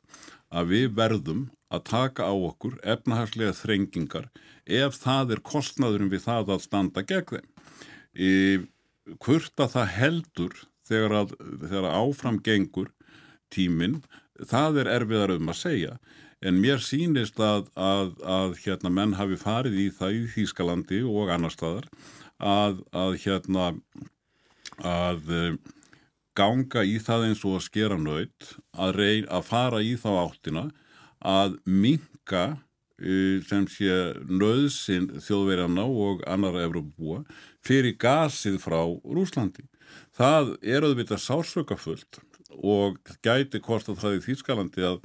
að 0.53 0.73
við 0.73 0.89
verðum 0.97 1.47
að 1.73 1.85
taka 1.89 2.27
á 2.29 2.33
okkur 2.33 2.77
efnahagslega 2.85 3.55
þrengingar 3.57 4.29
ef 4.65 4.99
það 5.01 5.37
er 5.37 5.41
kostnaðurum 5.45 6.11
við 6.11 6.25
það 6.27 6.53
að 6.55 6.65
standa 6.67 7.03
gegn 7.07 7.31
þeim. 7.33 7.49
Hvort 9.19 9.59
að 9.59 9.73
það 9.75 9.93
heldur 9.97 10.59
þegar, 10.87 11.15
að, 11.21 11.33
þegar 11.63 11.89
áfram 11.91 12.39
gengur 12.43 12.91
tíminn, 13.53 14.01
það 14.49 14.83
er 14.83 14.91
erfiðar 14.97 15.35
um 15.37 15.51
að 15.51 15.59
segja. 15.59 15.97
En 16.43 16.59
mér 16.59 16.81
sínist 16.83 17.39
að, 17.39 17.69
að, 17.79 18.15
að 18.27 18.57
hérna, 18.65 18.91
menn 18.91 19.15
hafi 19.15 19.37
farið 19.39 19.77
í 19.79 19.87
það 19.95 20.17
í 20.17 20.23
Þýskalandi 20.33 20.99
og 21.07 21.31
annar 21.31 21.53
staðar 21.53 21.87
að, 22.43 22.81
að 22.91 23.15
hérna, 23.23 23.69
eh, 24.83 25.53
ganga 26.35 26.83
í 26.83 26.97
það 26.99 27.27
eins 27.29 27.45
og 27.47 27.59
að 27.59 27.65
skera 27.69 27.99
nöyt, 28.01 28.53
að 28.75 29.43
fara 29.47 29.79
í 29.85 29.93
þá 29.99 30.09
áttina 30.25 30.65
að 31.23 31.59
minka 31.63 32.45
sem 33.47 33.65
sé 33.71 33.95
nöðsinn 34.29 35.10
þjóðverjana 35.23 35.86
og 35.89 36.23
annara 36.29 36.65
Evrópabúa 36.67 37.23
fyrir 37.65 37.97
gasið 37.99 38.60
frá 38.62 38.79
Rúslandi. 38.86 39.65
Það 40.13 40.56
er 40.62 40.86
auðvitað 40.86 41.23
sársökafullt 41.25 42.21
og 42.62 42.99
gæti 43.25 43.62
hvort 43.65 43.89
að 43.89 44.01
það 44.03 44.17
í 44.17 44.23
Þýskalandi 44.27 44.86
að 44.86 44.99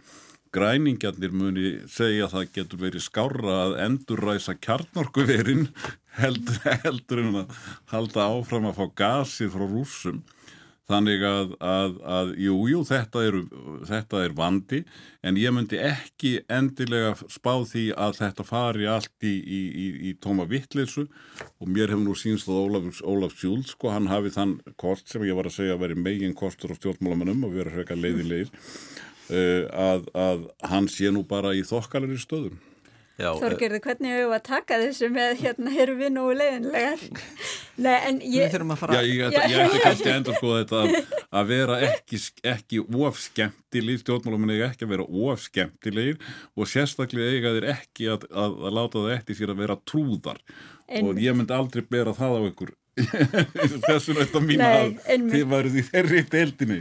græningjarnir 0.53 1.33
muni 1.33 1.71
segja 1.93 2.27
að 2.27 2.35
það 2.35 2.53
getur 2.57 2.83
verið 2.83 3.05
skára 3.05 3.57
að 3.67 3.77
endurræsa 3.85 4.55
kjarnorkuverin 4.57 5.69
heldur, 6.21 6.61
heldur 6.85 7.23
en 7.25 7.41
að 7.43 7.57
halda 7.93 8.29
áfram 8.33 8.69
að 8.71 8.81
fá 8.81 8.87
gasið 9.03 9.55
frá 9.55 9.65
rúsum. 9.69 10.23
Þannig 10.89 11.21
að, 11.29 11.51
að, 11.61 11.97
að 12.09 12.31
jú, 12.41 12.55
jú, 12.71 12.79
þetta 12.89 13.23
er, 13.29 13.35
þetta 13.91 14.21
er 14.25 14.35
vandi 14.37 14.79
en 15.21 15.37
ég 15.37 15.53
myndi 15.53 15.77
ekki 15.85 16.31
endilega 16.49 17.11
spá 17.29 17.51
því 17.69 17.83
að 17.93 18.15
þetta 18.23 18.47
fari 18.49 18.89
allt 18.89 19.27
í, 19.29 19.35
í, 19.37 19.59
í, 19.69 19.89
í 20.09 20.13
tóma 20.17 20.47
vittleysu 20.49 21.05
og 21.05 21.69
mér 21.69 21.93
hefur 21.93 22.07
nú 22.07 22.17
sínst 22.17 22.49
að 22.49 22.63
Ólaf, 22.63 23.03
Ólaf 23.05 23.37
Sjúld, 23.37 23.69
sko, 23.69 23.93
hann 23.93 24.09
hafi 24.09 24.33
þann 24.33 24.57
kost 24.81 25.13
sem 25.13 25.27
ég 25.29 25.37
var 25.37 25.51
að 25.51 25.59
segja 25.59 25.77
að 25.77 25.85
veri 25.85 26.01
megin 26.09 26.37
kostur 26.39 26.73
á 26.73 26.79
stjórnmálamannum 26.81 27.45
og 27.45 27.59
vera 27.59 27.75
hrekka 27.75 27.99
leiðilegir 27.99 28.49
uh, 28.49 29.69
að, 29.69 30.09
að 30.17 30.49
hann 30.73 30.89
sé 30.89 31.13
nú 31.13 31.27
bara 31.29 31.53
í 31.53 31.67
þokkalegri 31.69 32.17
stöðum. 32.25 32.57
Þorgerði, 33.19 33.81
hvernig 33.83 34.13
hefur 34.15 34.29
við 34.29 34.37
að 34.37 34.43
taka 34.47 34.77
þessu 34.79 35.09
með 35.11 35.33
hérna, 35.41 35.71
erum 35.83 35.97
við 35.99 36.11
nú 36.15 36.25
leiðinlegar? 36.39 37.01
Nei, 37.85 37.97
en 37.97 38.21
ég... 38.23 38.45
Við 38.45 38.53
þurfum 38.53 38.75
að 38.75 38.79
fara... 38.79 38.99
Já, 38.99 39.09
ég, 39.09 39.33
ég 39.35 39.57
ætti 39.59 39.81
kannski 39.83 40.13
enda 40.15 40.35
sko 40.37 40.53
þetta 40.55 40.83
að, 40.85 41.15
að 41.41 41.49
vera 41.51 41.79
ekki, 41.89 42.21
ekki 42.53 42.83
ofskemtilegir, 43.09 44.03
stjórnmálum 44.05 44.53
er 44.55 44.63
ekki 44.69 44.87
að 44.87 44.93
vera 44.95 45.09
ofskemtilegir 45.33 46.21
og 46.55 46.71
sérstaklega 46.71 47.33
eiga 47.35 47.55
þeir 47.57 47.67
ekki 47.75 48.07
að, 48.15 48.29
að, 48.31 48.55
að 48.71 48.79
láta 48.79 49.03
það 49.03 49.17
eftir 49.17 49.41
sér 49.41 49.55
að 49.55 49.65
vera 49.65 49.79
trúðar. 49.83 50.39
En... 50.87 51.11
og 51.11 51.19
ég 51.21 51.35
myndi 51.37 51.59
aldrei 51.59 51.83
bera 51.91 52.15
það 52.17 52.39
á 52.39 52.41
ykkur. 52.53 52.73
Þessu 53.89 54.15
náttúrulega 54.15 54.45
mín 54.47 54.63
að 54.63 54.95
þið 55.35 55.45
varuð 55.51 55.83
í 55.83 55.87
þeirri 55.91 56.23
deildinni. 56.31 56.81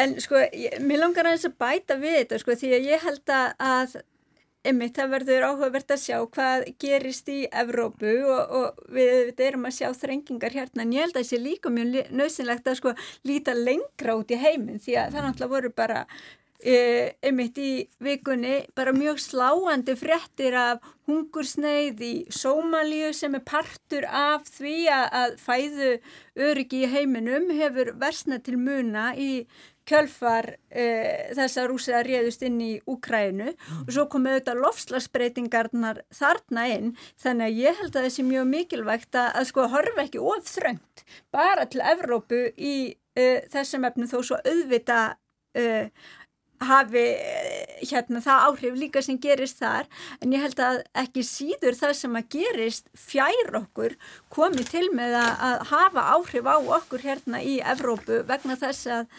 En 0.00 0.14
sko, 0.20 0.44
ég, 0.52 0.78
mér 0.84 1.02
langar 1.06 1.28
að 1.28 1.38
þess 1.38 1.48
að 1.48 1.58
bæta 1.64 1.98
við 2.00 2.20
þetta 2.20 2.44
sko, 2.44 2.60
því 2.60 2.76
að 2.76 2.88
ég 2.92 3.04
held 3.08 3.36
að 3.40 3.98
einmitt, 4.68 4.96
það 4.98 5.14
verður 5.16 5.46
áhugavert 5.50 5.94
að 5.94 6.02
sjá 6.04 6.18
hvað 6.36 6.66
gerist 6.82 7.30
í 7.32 7.38
Evrópu 7.62 8.14
og, 8.28 8.56
og 8.60 8.82
við, 8.94 9.32
við 9.32 9.46
erum 9.46 9.68
að 9.68 9.78
sjá 9.78 9.88
þrengingar 10.02 10.56
hérna, 10.56 10.84
en 10.84 10.96
ég 10.96 11.06
held 11.06 11.16
að 11.16 11.22
það 11.22 11.30
sé 11.30 11.40
líka 11.42 11.72
mjög 11.72 12.12
nöðsynlegt 12.14 12.68
að 12.68 12.80
sko 12.82 12.96
líta 13.28 13.56
lengra 13.56 14.18
út 14.20 14.34
í 14.34 14.40
heiminn, 14.40 14.82
því 14.82 15.00
að 15.00 15.16
það 15.16 15.26
náttúrulega 15.28 15.54
voru 15.56 15.72
bara 15.76 16.04
E, 16.58 17.14
einmitt 17.22 17.54
í 17.62 17.86
vikunni 18.02 18.64
bara 18.74 18.90
mjög 18.90 19.20
sláandi 19.22 19.94
frettir 19.94 20.56
af 20.58 20.80
hungursneið 21.06 22.00
í 22.02 22.14
Sómalíu 22.34 23.12
sem 23.14 23.36
er 23.38 23.44
partur 23.46 24.02
af 24.10 24.48
því 24.56 24.72
að, 24.90 25.06
að 25.20 25.36
fæðu 25.38 25.92
öryggi 26.48 26.80
í 26.82 26.90
heiminum 26.90 27.46
hefur 27.54 27.92
versna 28.02 28.40
til 28.42 28.56
muna 28.58 29.12
í 29.14 29.46
kjölfar 29.88 30.50
e, 30.68 30.84
þess 31.38 31.60
að 31.60 31.68
rúsið 31.72 31.98
að 31.98 32.06
réðust 32.10 32.44
inn 32.48 32.60
í 32.64 32.70
Úkrænu 32.88 33.48
mm. 33.54 33.80
og 33.86 33.90
svo 33.94 34.06
komið 34.12 34.36
auðvitað 34.36 34.62
lofslagsbreytingarnar 34.66 36.02
þarna 36.14 36.68
inn 36.74 36.94
þannig 37.22 37.48
að 37.48 37.60
ég 37.64 37.82
held 37.82 37.98
að 37.98 38.12
sé 38.14 38.26
mjög 38.28 38.48
mikilvægt 38.52 39.18
að, 39.18 39.32
að 39.40 39.50
sko 39.50 39.66
horfa 39.72 40.04
ekki 40.04 40.22
of 40.34 40.48
þröngt 40.52 41.04
bara 41.34 41.66
til 41.70 41.82
Evrópu 41.94 42.44
í 42.54 42.76
e, 43.16 43.28
þessum 43.52 43.88
efnu 43.88 44.10
þó 44.10 44.18
svo 44.20 44.40
auðvita 44.44 45.02
hafi 46.64 47.02
eh, 47.14 47.80
hérna 47.86 48.20
það 48.22 48.44
áhrif 48.48 48.78
líka 48.78 49.02
sem 49.04 49.18
gerist 49.22 49.60
þar 49.62 49.86
en 50.22 50.32
ég 50.34 50.42
held 50.42 50.62
að 50.62 50.80
ekki 51.02 51.24
síður 51.26 51.78
það 51.78 51.94
sem 52.00 52.16
að 52.18 52.30
gerist 52.34 52.88
fjær 52.98 53.52
okkur 53.62 53.94
komi 54.34 54.64
til 54.66 54.88
með 54.94 55.18
að 55.20 55.66
hafa 55.70 56.06
áhrif 56.16 56.48
á 56.50 56.56
okkur 56.58 57.04
hérna 57.04 57.42
í 57.42 57.58
Evrópu 57.62 58.24
vegna 58.28 58.58
þess 58.58 58.90
að 58.98 59.12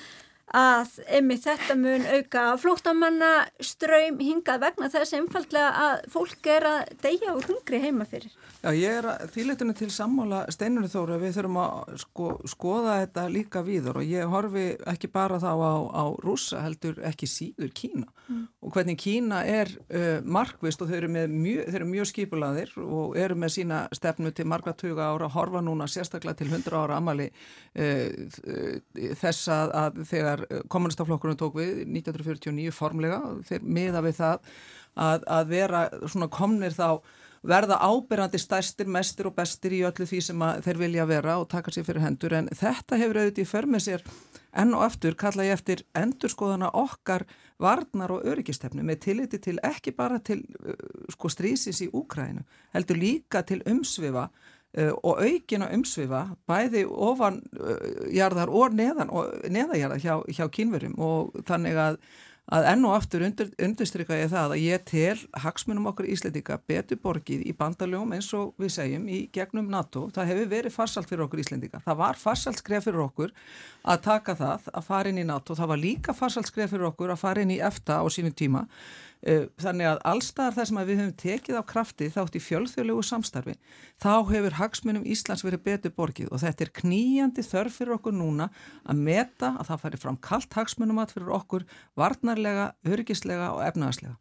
að 0.56 1.00
einmitt 1.08 1.44
þetta 1.46 1.76
mun 1.78 2.06
auka 2.10 2.46
flóttamanna 2.62 3.32
ströym 3.62 4.20
hingað 4.24 4.64
vegna 4.66 4.90
þess 4.90 5.18
einfallega 5.18 5.72
að 5.86 6.06
fólk 6.14 6.50
er 6.50 6.68
að 6.70 6.94
deyja 7.04 7.36
úr 7.38 7.50
hungri 7.52 7.82
heima 7.84 8.08
fyrir. 8.10 8.34
Já, 8.60 8.74
ég 8.76 8.98
er 9.00 9.06
þýletunni 9.32 9.72
til 9.78 9.88
sammála 9.94 10.42
steinunni 10.52 10.90
þóru 10.92 11.16
að 11.16 11.22
við 11.24 11.38
þurfum 11.38 11.60
að 11.62 11.92
sko, 12.02 12.26
skoða 12.52 12.98
þetta 13.06 13.22
líka 13.32 13.62
víður 13.64 14.02
og 14.02 14.10
ég 14.10 14.28
horfi 14.28 14.66
ekki 14.92 15.08
bara 15.14 15.38
þá 15.40 15.52
á, 15.56 15.74
á 15.96 16.04
rúsa 16.20 16.60
heldur 16.66 17.00
ekki 17.08 17.30
síður 17.30 17.72
Kína 17.72 18.10
mm. 18.28 18.42
og 18.60 18.74
hvernig 18.76 19.00
Kína 19.00 19.46
er 19.48 19.72
uh, 19.88 20.20
markvist 20.28 20.84
og 20.84 20.92
þau 20.92 20.98
eru, 20.98 21.12
mjög, 21.14 21.62
þau 21.70 21.78
eru 21.80 21.88
mjög 21.94 22.10
skipulaðir 22.12 22.74
og 22.84 23.16
eru 23.24 23.38
með 23.40 23.54
sína 23.56 23.80
stefnu 23.96 24.34
til 24.36 24.50
marga 24.52 24.76
tuga 24.76 25.08
ára, 25.14 25.32
horfa 25.32 25.64
núna 25.64 25.88
sérstaklega 25.88 26.42
til 26.42 26.52
100 26.52 26.76
ára 26.82 27.00
amali 27.00 27.30
uh, 27.32 28.12
uh, 28.44 28.76
þess 29.24 29.48
að, 29.56 29.76
að 29.86 30.04
þegar 30.12 30.39
þegar 30.40 30.68
kommunistaflokkurinn 30.72 31.40
tók 31.40 31.58
við 31.60 31.84
1949 31.86 32.76
formlega 32.76 33.22
þeir 33.48 33.66
miða 33.66 34.04
við 34.06 34.20
það 34.20 34.54
að, 35.00 35.26
að 35.28 35.50
vera 35.54 35.88
svona 36.08 36.30
komnir 36.34 36.76
þá 36.76 37.02
verða 37.40 37.78
ábyrrandi 37.80 38.40
stærstir, 38.42 38.90
mestir 38.92 39.30
og 39.30 39.36
bestir 39.38 39.78
í 39.78 39.84
öllu 39.88 40.08
því 40.08 40.20
sem 40.24 40.42
þeir 40.66 40.80
vilja 40.82 41.06
vera 41.08 41.38
og 41.40 41.48
taka 41.52 41.72
sér 41.72 41.86
fyrir 41.88 42.04
hendur. 42.04 42.36
En 42.36 42.50
þetta 42.52 43.00
hefur 43.00 43.22
auðvitað 43.22 43.46
í 43.46 43.48
förmið 43.48 43.86
sér 43.86 44.04
enn 44.60 44.74
og 44.76 44.84
eftir 44.88 45.16
kalla 45.20 45.46
ég 45.48 45.56
eftir 45.56 45.86
endurskoðana 45.98 46.72
okkar 46.76 47.26
varnar 47.62 48.12
og 48.16 48.26
öryggistefnu 48.28 48.84
með 48.84 49.02
tilliti 49.06 49.40
til 49.44 49.58
ekki 49.64 49.94
bara 49.96 50.20
til 50.24 50.42
uh, 50.64 50.76
sko 51.14 51.32
strísins 51.32 51.84
í 51.86 51.90
Úkrænu 51.94 52.44
heldur 52.76 53.00
líka 53.00 53.44
til 53.46 53.62
umsvifa 53.68 54.30
Uh, 54.78 54.92
og 55.02 55.18
aukina 55.26 55.66
umsvifa 55.74 56.28
bæði 56.46 56.84
ofanjarðar 56.86 58.52
uh, 58.52 58.58
og 58.60 58.76
neðan 58.78 59.10
og 59.10 59.32
neðajarðar 59.50 60.04
hjá, 60.04 60.12
hjá 60.30 60.44
kínverum 60.54 60.94
og 61.02 61.40
þannig 61.48 61.80
að, 61.82 61.98
að 62.54 62.68
enn 62.76 62.86
og 62.86 62.94
aftur 63.00 63.26
undir, 63.26 63.50
undirstryka 63.58 64.20
ég 64.20 64.30
það 64.30 64.54
að 64.54 64.62
ég 64.68 64.86
tel 64.86 65.16
hagsmunum 65.42 65.90
okkur 65.90 66.12
íslendinga 66.14 66.60
betur 66.70 67.02
borgið 67.02 67.50
í 67.50 67.58
bandaljóum 67.58 68.14
eins 68.14 68.30
og 68.38 68.54
við 68.62 68.76
segjum 68.78 69.10
í 69.10 69.24
gegnum 69.34 69.74
NATO, 69.74 70.06
það 70.14 70.36
hefur 70.36 70.54
verið 70.54 70.78
farsalt 70.78 71.10
fyrir 71.10 71.26
okkur 71.26 71.42
íslendinga, 71.48 71.82
það 71.90 72.02
var 72.06 72.24
farsalt 72.28 72.62
skref 72.62 72.86
fyrir 72.86 73.08
okkur 73.08 73.34
að 73.90 74.06
taka 74.06 74.38
það 74.38 74.70
að 74.70 74.90
fara 74.94 75.10
inn 75.10 75.24
í 75.26 75.30
NATO, 75.34 75.58
það 75.58 75.74
var 75.74 75.86
líka 75.88 76.14
farsalt 76.14 76.54
skref 76.54 76.76
fyrir 76.76 76.92
okkur 76.94 77.18
að 77.18 77.24
fara 77.26 77.42
inn 77.42 77.58
í 77.58 77.62
EFTA 77.72 78.04
á 78.04 78.08
sínum 78.14 78.38
tíma. 78.38 78.68
Eh, 78.70 79.09
þannig 79.20 79.88
að 79.90 79.98
allstaðar 80.08 80.54
þar 80.56 80.68
sem 80.70 80.78
við 80.80 81.00
höfum 81.02 81.16
tekið 81.20 81.58
á 81.60 81.64
krafti 81.68 82.08
þátt 82.14 82.38
í 82.40 82.42
fjölþjóðlegu 82.44 83.02
samstarfi 83.04 83.56
þá 84.00 84.14
hefur 84.30 84.56
hagsmunum 84.62 85.04
Íslands 85.04 85.44
verið 85.44 85.66
betur 85.66 85.94
borgið 85.98 86.30
og 86.32 86.40
þetta 86.46 86.66
er 86.66 86.72
kníjandi 86.80 87.44
þörf 87.44 87.82
fyrir 87.82 87.98
okkur 87.98 88.16
núna 88.16 88.48
að 88.88 89.02
meta 89.10 89.52
að 89.60 89.74
það 89.74 89.84
færi 89.84 90.00
fram 90.06 90.22
kallt 90.24 90.56
hagsmunum 90.56 91.04
að 91.04 91.18
fyrir 91.18 91.36
okkur 91.36 91.68
varnarlega, 92.00 92.72
örgislega 92.88 93.52
og 93.58 93.66
efnaðslega. 93.68 94.16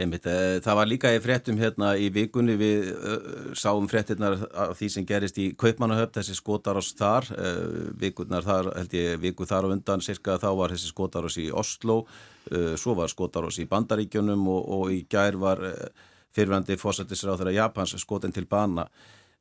Einmitt, 0.00 0.24
eh, 0.24 0.56
það 0.64 0.76
var 0.78 0.88
líka 0.88 1.10
í 1.12 1.18
fréttum 1.20 1.58
hérna 1.60 1.90
í 2.00 2.06
vikunni 2.12 2.54
við 2.56 2.86
uh, 2.94 3.50
sáum 3.52 3.84
fréttinnar 3.90 4.38
af 4.48 4.78
því 4.78 4.88
sem 4.94 5.04
gerist 5.04 5.36
í 5.36 5.50
Kaupmannahöfn, 5.58 6.14
þessi 6.16 6.36
skotarás 6.38 6.94
þar, 6.96 7.28
uh, 7.36 7.90
vikunnar 8.00 8.46
þar, 8.46 8.70
held 8.78 8.96
ég, 8.96 9.20
viku 9.20 9.44
þar 9.48 9.68
á 9.68 9.72
undan, 9.74 10.00
cirka 10.00 10.38
þá 10.40 10.48
var 10.56 10.72
þessi 10.72 10.88
skotarás 10.94 11.36
í 11.42 11.50
Oslo, 11.52 11.98
uh, 12.48 12.72
svo 12.80 12.96
var 12.96 13.12
skotarás 13.12 13.60
í 13.60 13.68
Bandaríkjunum 13.68 14.48
og, 14.48 14.72
og 14.78 14.96
í 14.96 15.02
gær 15.12 15.36
var 15.42 15.60
fyrirvændi 16.32 16.80
fósættisráð 16.80 17.42
þeirra 17.42 17.58
Japans 17.58 17.92
skotin 18.00 18.32
til 18.32 18.48
bana. 18.48 18.88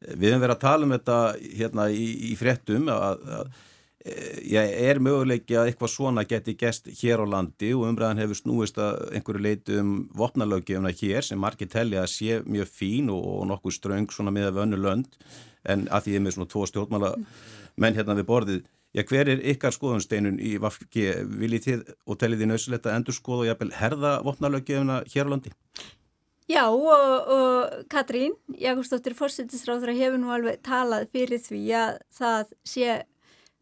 Við 0.01 0.33
hefum 0.33 0.43
verið 0.43 0.57
að 0.57 0.63
tala 0.65 0.87
um 0.87 0.95
þetta 0.97 1.19
hérna 1.61 1.87
í, 1.95 2.07
í 2.27 2.35
fréttum 2.35 2.91
að, 2.91 3.23
að 3.39 3.59
ég 4.01 4.75
er 4.89 4.99
möguleiki 5.03 5.55
að 5.59 5.69
eitthvað 5.69 5.93
svona 5.93 6.23
geti 6.25 6.55
gest 6.57 6.89
hér 7.01 7.21
á 7.21 7.25
landi 7.29 7.69
og 7.77 7.85
umræðan 7.91 8.21
hefur 8.23 8.39
snúist 8.39 8.79
að 8.81 9.01
einhverju 9.17 9.43
leitu 9.45 9.77
um 9.81 9.93
vopnalögjöfuna 10.17 10.93
hér 10.97 11.25
sem 11.27 11.39
margir 11.39 11.69
telli 11.69 11.99
að 12.01 12.09
sé 12.15 12.41
mjög 12.41 12.71
fín 12.71 13.11
og, 13.13 13.21
og 13.21 13.47
nokkuð 13.51 13.77
ströng 13.77 14.09
svona 14.09 14.33
með 14.33 14.49
að 14.49 14.61
vönnu 14.61 14.81
lönd 14.81 15.19
en 15.69 15.85
að 15.93 16.07
því 16.07 16.15
ég 16.15 16.21
er 16.21 16.25
með 16.25 16.37
svona 16.37 16.53
tvo 16.53 16.65
stjórnmála 16.69 17.15
menn 17.77 17.97
hérna 17.97 18.17
við 18.17 18.29
borðið 18.31 18.69
Já, 18.91 19.05
hver 19.07 19.29
er 19.31 19.39
ykkar 19.47 19.71
skoðunsteinun 19.71 20.35
í 20.43 20.57
Vafki? 20.59 21.05
Viljið 21.39 21.63
þið 21.63 21.83
og 22.11 22.17
tellið 22.19 22.41
þið 22.41 22.49
nöðsilegt 22.49 22.89
að 22.89 22.97
endur 22.97 23.15
skoða 23.15 23.45
og 23.45 23.47
jafnvel 23.47 23.69
herða 23.77 24.11
vopnalögjöfuna 24.25 24.97
hér 25.13 25.29
á 25.29 25.31
landi? 25.31 25.53
Já 26.51 26.65
og, 26.67 27.29
og 27.31 27.85
Katrín, 27.87 28.35
Jakobsdóttir 28.59 29.15
fórsettisráður 29.15 29.93
hefur 29.95 30.19
nú 30.19 30.33
alveg 30.35 30.59
talað 30.67 31.07
fyrir 31.15 31.39
því 31.39 31.61
að 31.79 32.01
það 32.17 32.51
sé 32.67 32.97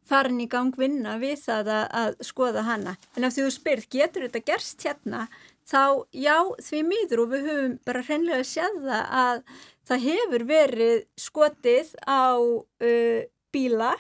farin 0.10 0.42
í 0.42 0.50
gang 0.50 0.76
vinna 0.76 1.18
við 1.22 1.38
það 1.46 1.72
að, 1.76 1.86
að 2.02 2.28
skoða 2.28 2.66
hana. 2.68 2.98
En 3.16 3.28
ef 3.28 3.38
þú 3.38 3.48
spyrð, 3.54 3.90
getur 3.94 4.28
þetta 4.28 4.46
gerst 4.52 4.86
hérna? 4.88 5.28
Þá 5.70 6.10
já, 6.18 6.38
því 6.66 6.86
mýður 6.88 7.24
og 7.24 7.34
við 7.34 7.50
höfum 7.50 7.76
bara 7.86 8.06
hreinlega 8.08 8.46
séð 8.48 8.80
það 8.88 9.12
að 9.24 9.44
það 9.90 10.06
hefur 10.06 10.46
verið 10.50 11.04
skotið 11.18 11.92
á 12.06 12.38
uh, 12.38 13.20
bíla 13.54 13.94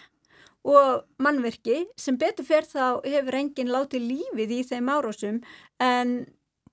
og 0.70 1.05
mannverki 1.22 1.86
sem 1.97 2.18
betur 2.20 2.45
fer 2.45 2.68
þá 2.68 2.99
hefur 3.05 3.38
enginn 3.39 3.72
látið 3.72 4.10
lífið 4.10 4.55
í 4.57 4.60
þeim 4.68 4.91
árásum 4.91 5.39
en 5.82 6.12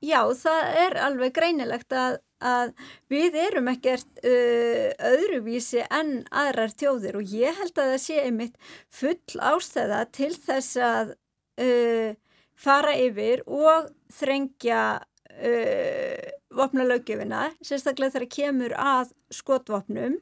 já 0.04 0.20
það 0.36 0.80
er 0.82 0.98
alveg 1.06 1.36
greinilegt 1.36 1.94
að, 1.94 2.18
að 2.44 2.72
við 3.12 3.38
erum 3.40 3.70
ekkert 3.72 4.20
uh, 4.22 4.92
öðruvísi 5.10 5.84
en 5.86 6.20
aðrar 6.30 6.74
tjóðir 6.76 7.20
og 7.20 7.32
ég 7.32 7.56
held 7.60 7.74
að 7.78 7.92
það 7.94 8.02
sé 8.04 8.20
einmitt 8.22 8.56
full 8.92 9.40
ástæða 9.52 10.04
til 10.16 10.32
þess 10.36 10.76
að 10.76 11.14
uh, 11.62 12.12
fara 12.56 12.94
yfir 13.00 13.44
og 13.46 13.90
þrengja 14.16 14.84
uh, 15.00 16.28
vopnalaugjöfina 16.56 17.50
sérstaklega 17.64 18.16
þegar 18.16 18.32
kemur 18.38 18.76
að 18.80 19.12
skotvopnum 19.34 20.20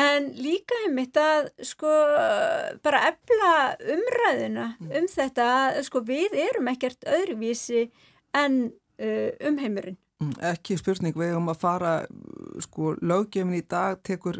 En 0.00 0.32
líka 0.34 0.74
einmitt 0.84 1.14
að 1.22 1.52
sko 1.62 1.90
bara 2.82 3.02
efla 3.12 3.50
umræðuna 3.78 4.66
mm. 4.80 4.88
um 4.98 5.04
þetta 5.10 5.44
að 5.58 5.82
sko 5.86 6.02
við 6.08 6.34
erum 6.48 6.70
ekkert 6.72 7.06
öðruvísi 7.06 7.84
en 8.34 8.56
uh, 8.98 9.30
umheimurinn. 9.46 9.98
Ekki 10.52 10.76
spurning, 10.80 11.16
við 11.16 11.32
höfum 11.34 11.50
að 11.52 11.60
fara, 11.62 11.92
sko 12.64 12.94
löggefin 13.02 13.54
í 13.56 13.62
dag 13.68 14.00
tekur, 14.06 14.38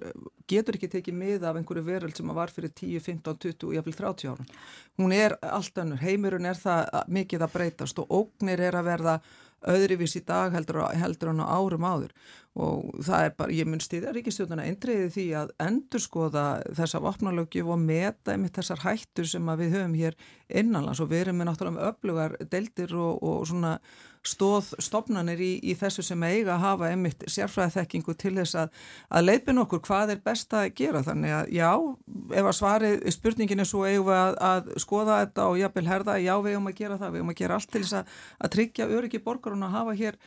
getur 0.51 0.79
ekki 0.79 0.91
tekið 0.93 1.19
mið 1.21 1.47
af 1.49 1.59
einhverju 1.59 1.85
veröld 1.87 2.19
sem 2.19 2.35
var 2.37 2.53
fyrir 2.55 2.73
10, 2.73 3.01
15, 3.05 3.41
20 3.47 3.69
og 3.69 3.75
jáfnvel 3.79 3.97
30 4.01 4.33
árum. 4.33 4.53
Hún 5.01 5.17
er 5.17 5.37
allt 5.43 5.81
önnur, 5.83 6.03
heimurinn 6.05 6.51
er 6.51 6.61
það 6.61 7.11
mikið 7.19 7.47
að 7.47 7.57
breytast 7.57 8.03
og 8.03 8.15
ógnir 8.23 8.63
er 8.63 8.79
að 8.79 8.89
verða 8.91 9.19
öðrivís 9.65 10.17
í 10.19 10.25
dag 10.27 10.53
heldur, 10.53 10.83
heldur 10.93 11.33
hann 11.33 11.41
á 11.41 11.49
árum 11.57 11.87
áður 11.89 12.13
og 12.55 13.03
það 13.03 13.27
er 13.27 13.33
bara, 13.35 13.55
ég 13.55 13.67
mun 13.67 13.83
stýðja 13.83 14.13
Ríkistjóðuna 14.15 14.65
eindriði 14.69 15.11
því 15.11 15.27
að 15.41 15.53
endur 15.65 16.03
skoða 16.03 16.45
þessa 16.79 17.01
vopnalögjöf 17.03 17.71
og 17.75 17.81
meta 17.83 18.35
einmitt 18.35 18.55
þessar 18.55 18.85
hættur 18.85 19.27
sem 19.27 19.53
við 19.59 19.75
höfum 19.75 19.97
hér 19.99 20.19
innanlands 20.47 21.03
og 21.03 21.11
við 21.11 21.25
erum 21.25 21.41
með 21.41 21.51
náttúrulega 21.51 21.89
öflugar 21.91 22.37
deildir 22.53 22.95
og, 22.95 23.19
og 23.27 23.49
svona 23.51 23.79
stóð 24.25 24.71
stopnanir 24.81 25.43
í, 25.43 25.51
í 25.67 25.75
þessu 25.77 26.05
sem 26.07 26.23
eiga 26.25 26.55
að 26.55 26.63
hafa 26.63 26.91
einmitt 26.95 27.27
sérfræðiþekkingu 27.29 28.15
til 28.17 28.35
þess 28.39 28.57
að, 28.63 28.81
að 29.11 29.27
leipin 29.27 29.61
okkur 29.65 29.83
hvað 29.85 30.15
er 30.15 30.25
best 30.25 30.55
að 30.57 30.71
gera. 30.79 31.03
Þannig 31.05 31.35
að 31.37 31.53
já, 31.59 31.71
ef 32.39 32.49
að 32.49 32.59
svarið 32.61 33.07
spurningin 33.19 33.65
er 33.65 33.69
svo 33.69 33.85
eigum 33.85 34.09
við 34.09 34.21
að, 34.23 34.39
að 34.49 34.73
skoða 34.87 35.21
þetta 35.25 35.49
og 35.51 35.61
jafnvel 35.61 35.87
herða, 35.91 36.19
já 36.23 36.35
við 36.39 36.55
eigum 36.55 36.73
að 36.73 36.81
gera 36.81 37.01
það, 37.03 37.13
við 37.13 37.25
eigum 37.25 37.35
að 37.35 37.41
gera 37.43 37.59
allt 37.59 37.73
til 37.75 37.85
þess 37.85 37.99
að, 38.01 38.19
að 38.39 38.55
tryggja 38.57 38.93
öryggi 38.97 39.25
borgarun 39.27 39.69
að 39.69 39.77
hafa 39.81 39.99
hér 40.01 40.21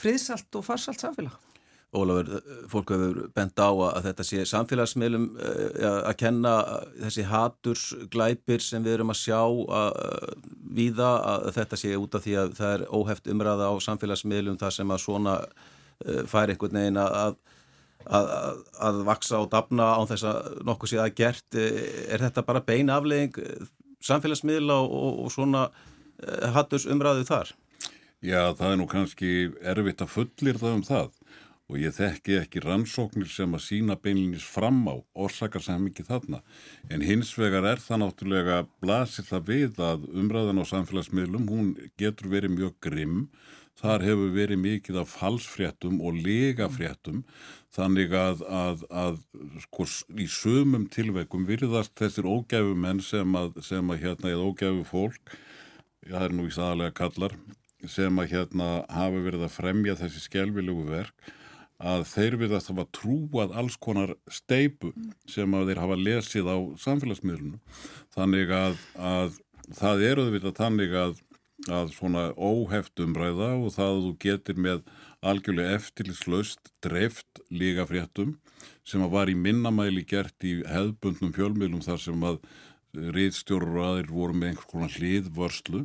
friðsalt 0.00 0.60
og 0.60 0.68
farsalt 0.68 1.02
samfélag. 1.02 1.49
Ólafur, 1.90 2.38
fólk 2.70 2.92
hefur 2.94 3.16
bent 3.34 3.58
á 3.58 3.66
að 3.66 4.04
þetta 4.04 4.24
sé 4.28 4.44
samfélagsmiðlum 4.46 5.24
eh, 5.42 5.86
að 6.06 6.12
kenna 6.20 6.52
þessi 7.00 7.24
hatursglæpir 7.26 8.62
sem 8.62 8.84
við 8.84 8.94
erum 8.94 9.10
að 9.10 9.18
sjá 9.18 9.40
að 9.74 9.98
viða 10.76 11.08
að 11.32 11.48
þetta 11.56 11.80
sé 11.82 11.90
út 11.98 12.14
af 12.14 12.22
því 12.22 12.36
að 12.44 12.54
það 12.60 12.74
er 12.76 12.84
óheft 12.94 13.26
umræða 13.34 13.72
á 13.74 13.74
samfélagsmiðlum 13.82 14.60
þar 14.62 14.76
sem 14.78 14.94
að 14.94 15.02
svona 15.02 15.34
eh, 15.42 16.22
fær 16.30 16.54
einhvern 16.54 16.78
veginn 16.78 17.02
að, 17.02 17.18
að, 17.24 17.34
að, 18.20 18.62
að 18.86 19.02
vaksa 19.10 19.40
og 19.42 19.50
dafna 19.50 19.90
á 19.98 20.00
þess 20.12 20.30
að 20.30 20.62
nokkuð 20.70 20.92
sé 20.92 21.02
að 21.02 21.16
gert. 21.18 21.48
Eh, 21.58 21.84
er 22.06 22.22
þetta 22.22 22.46
bara 22.46 22.62
beina 22.70 23.00
aflegging 23.00 23.34
samfélagsmiðla 23.98 24.78
og, 24.86 25.24
og 25.24 25.34
svona 25.34 25.66
hatursumræðu 26.54 27.26
þar? 27.26 27.50
Já, 28.22 28.52
það 28.54 28.68
er 28.68 28.78
nú 28.78 28.86
kannski 28.86 29.32
erfitt 29.58 30.04
að 30.04 30.14
fullir 30.14 30.60
það 30.60 30.76
um 30.76 30.86
það 30.86 31.16
og 31.70 31.78
ég 31.78 31.94
þekki 31.94 32.36
ekki 32.40 32.62
rannsóknir 32.64 33.30
sem 33.30 33.54
að 33.54 33.62
sína 33.62 33.94
beinlinis 33.94 34.42
fram 34.42 34.82
á 34.90 34.98
orsakar 35.14 35.62
sem 35.62 35.86
ekki 35.86 36.04
þarna. 36.08 36.42
En 36.90 37.04
hins 37.06 37.30
vegar 37.38 37.68
er 37.70 37.82
það 37.82 38.02
náttúrulega 38.02 38.58
blasir 38.82 39.28
það 39.28 39.46
við 39.52 39.80
að 39.86 40.08
umræðan 40.10 40.62
á 40.62 40.64
samfélagsmiðlum 40.72 41.46
hún 41.50 41.72
getur 42.00 42.30
verið 42.34 42.56
mjög 42.56 42.76
grimm. 42.82 43.22
Þar 43.80 44.02
hefur 44.04 44.34
verið 44.34 44.58
mikið 44.60 44.96
af 45.00 45.12
falsfréttum 45.14 46.02
og 46.04 46.18
legafréttum 46.20 47.22
þannig 47.72 48.12
að, 48.18 48.42
að, 48.44 48.82
að 48.90 49.20
sko, 49.62 49.86
í 50.20 50.26
sömum 50.28 50.84
tilveikum 50.92 51.46
virðast 51.48 51.94
þessir 51.96 52.28
ógæfu 52.28 52.74
menn 52.76 53.00
sem 53.00 53.38
að, 53.38 53.54
sem 53.64 53.94
að 53.94 54.02
hérna, 54.02 54.34
eða 54.34 54.50
ógæfu 54.50 54.84
fólk 54.90 55.32
það 56.04 56.26
er 56.26 56.36
nú 56.36 56.46
í 56.48 56.54
saðalega 56.54 56.96
kallar 56.98 57.36
sem 57.88 58.20
að 58.20 58.34
hérna 58.34 58.70
hafi 58.92 59.22
verið 59.24 59.46
að 59.46 59.54
fremja 59.54 59.96
þessi 60.00 60.24
skjálfilegu 60.26 60.88
verk 60.90 61.30
að 61.80 62.04
þeir 62.10 62.36
virðast 62.42 62.70
hafa 62.70 62.86
trúað 62.92 63.54
alls 63.56 63.76
konar 63.80 64.14
steipu 64.28 64.92
sem 65.28 65.54
að 65.56 65.70
þeir 65.70 65.82
hafa 65.82 65.98
lesið 66.00 66.50
á 66.52 66.56
samfélagsmiðlunum. 66.84 67.60
Þannig 68.14 68.52
að, 68.52 68.78
að 69.00 69.40
það 69.80 70.06
eru 70.10 70.26
þau 70.26 70.32
vitað 70.36 70.56
þannig 70.60 70.96
að, 71.00 71.20
að 71.70 71.92
svona 71.96 72.24
óheft 72.36 73.04
umræða 73.04 73.52
og 73.58 73.74
það 73.76 73.94
að 73.94 74.02
þú 74.06 74.12
getur 74.26 74.60
með 74.66 74.82
algjörlega 75.20 75.76
eftirlislaust 75.76 76.72
dreift 76.84 77.42
líka 77.52 77.86
fréttum 77.88 78.38
sem 78.84 79.02
að 79.04 79.14
var 79.14 79.30
í 79.32 79.36
minnamæli 79.36 80.04
gert 80.08 80.44
í 80.44 80.60
hefðbundnum 80.68 81.32
fjölmiðlum 81.36 81.84
þar 81.84 82.02
sem 82.02 82.26
að 82.26 82.40
riðstjórur 83.14 83.80
aðeir 83.84 84.10
voru 84.10 84.36
með 84.36 84.52
einhvers 84.52 84.70
konar 84.70 84.94
hliðvörslu 84.96 85.82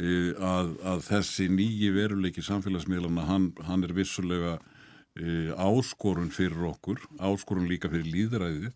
e, 0.00 0.32
að, 0.38 0.70
að 0.86 1.02
þessi 1.10 1.48
nýji 1.52 1.90
veruleiki 1.94 2.44
samfélagsmiðlana 2.46 3.26
hann, 3.28 3.50
hann 3.66 3.84
er 3.84 3.92
vissulega 3.96 4.56
e, 5.16 5.52
áskorun 5.56 6.32
fyrir 6.34 6.68
okkur, 6.72 7.02
áskorun 7.20 7.68
líka 7.70 7.90
fyrir 7.92 8.08
líðræðið 8.08 8.72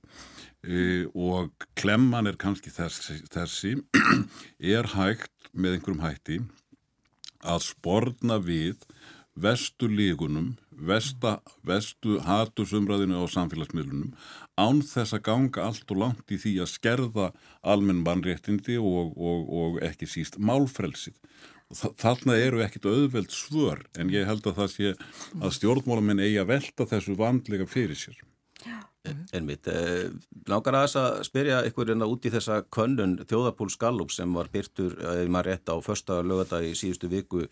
e, 0.66 1.06
og 1.14 1.66
klemman 1.78 2.28
er 2.30 2.38
kannski 2.40 2.72
þessi, 2.74 3.22
þessi 3.32 3.76
er 4.76 4.92
hægt 4.96 5.50
með 5.52 5.78
einhverjum 5.78 6.04
hætti 6.04 6.40
að 7.46 7.62
sportna 7.68 8.40
við 8.42 8.84
vestu 9.36 9.88
lígunum, 9.92 10.54
vesta, 10.72 11.40
vestu 11.64 12.16
hatusumræðinu 12.24 13.20
á 13.20 13.24
samfélagsmiðlunum 13.28 14.14
án 14.56 14.80
þess 14.84 15.16
að 15.16 15.24
ganga 15.28 15.66
allt 15.68 15.92
og 15.92 16.00
langt 16.00 16.32
í 16.32 16.38
því 16.40 16.54
að 16.64 16.72
skerða 16.72 17.26
almenn 17.60 18.00
mannréttindi 18.04 18.78
og, 18.80 19.12
og, 19.16 19.44
og 19.60 19.78
ekki 19.84 20.08
síst 20.08 20.40
málfrelsið 20.40 21.16
þarna 21.74 22.36
eru 22.38 22.62
ekkit 22.62 22.86
auðveld 22.86 23.32
svör 23.34 23.82
en 23.98 24.10
ég 24.14 24.26
held 24.28 24.46
að 24.46 24.60
það 24.60 24.72
sé 24.74 24.92
að 25.40 25.54
stjórnmálamenn 25.58 26.22
eigi 26.22 26.38
að 26.42 26.50
velta 26.52 26.86
þessu 26.86 27.16
vandlega 27.18 27.66
fyrir 27.66 27.98
sér. 27.98 28.20
En 29.32 29.46
mitt, 29.46 29.66
eh, 29.70 30.10
langar 30.50 30.74
að 30.74 30.86
þess 30.86 30.98
að 30.98 31.24
spyrja 31.28 31.58
ykkur 31.68 31.90
hérna 31.92 32.08
út 32.10 32.24
í 32.26 32.30
þessa 32.30 32.62
könnun 32.74 33.18
Þjóðapúls 33.26 33.78
Gallup 33.78 34.10
sem 34.10 34.32
var 34.34 34.48
byrtur, 34.50 34.98
ef 34.98 35.28
maður 35.28 35.50
rétt 35.52 35.70
á 35.70 35.76
första 35.78 36.22
lögata 36.22 36.58
í 36.62 36.74
síðustu 36.74 37.08
viku. 37.08 37.46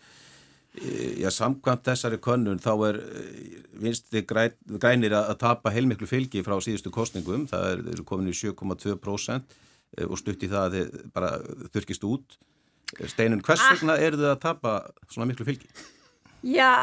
Eh, 0.75 1.15
Já, 1.21 1.29
samkvæmt 1.31 1.83
þessari 1.87 2.19
könnun 2.19 2.59
þá 2.59 2.89
er 2.89 2.95
eh, 2.99 3.61
vinsti 3.79 4.25
grænir 4.25 5.15
að 5.15 5.37
tapa 5.39 5.71
heilmiklu 5.71 6.07
fylgi 6.07 6.43
frá 6.43 6.59
síðustu 6.59 6.91
kostningum, 6.91 7.47
það 7.47 7.71
er, 7.71 7.79
er 7.93 8.03
komin 8.03 8.27
í 8.27 8.35
7,2% 8.35 9.43
og 10.09 10.17
stutt 10.19 10.43
í 10.43 10.49
það 10.51 10.65
að 10.65 10.73
þið 10.75 11.11
bara 11.13 11.39
þurkist 11.71 12.03
út 12.03 12.35
Steinun, 13.09 13.41
hvers 13.45 13.61
ah. 13.63 13.73
vegna 13.73 13.97
eru 14.01 14.19
þið 14.21 14.31
að 14.31 14.41
tapa 14.43 14.75
svona 15.09 15.27
miklu 15.29 15.47
fylgi? 15.47 15.69
Já, 16.45 16.73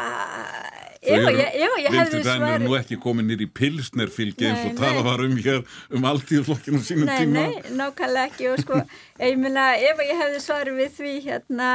ef 0.99 1.27
ég, 1.31 1.75
ég 1.83 1.93
hefði 1.93 2.19
svarið... 2.23 2.43
Vindur 2.43 2.63
nú 2.65 2.75
ekki 2.77 2.97
komið 2.99 3.27
nýri 3.29 3.47
pilsnerfylgi 3.55 4.49
eins 4.49 4.65
og 4.67 4.77
tala 4.79 5.03
var 5.05 5.23
um 5.23 5.35
hér 5.39 5.61
um 5.95 6.07
allt 6.09 6.31
í 6.35 6.41
flokkinu 6.43 6.81
sínum 6.83 7.07
nei, 7.07 7.15
tíma. 7.21 7.45
Nei, 7.47 7.61
nei, 7.63 7.75
nákvæmlega 7.79 8.25
ekki 8.27 8.49
og 8.51 8.59
sko, 8.63 8.79
ég 9.23 9.39
meina, 9.39 9.69
ef 9.79 10.01
ég 10.03 10.19
hefði 10.19 10.41
svarið 10.43 10.79
við 10.81 10.91
því 10.97 11.13
hérna, 11.27 11.69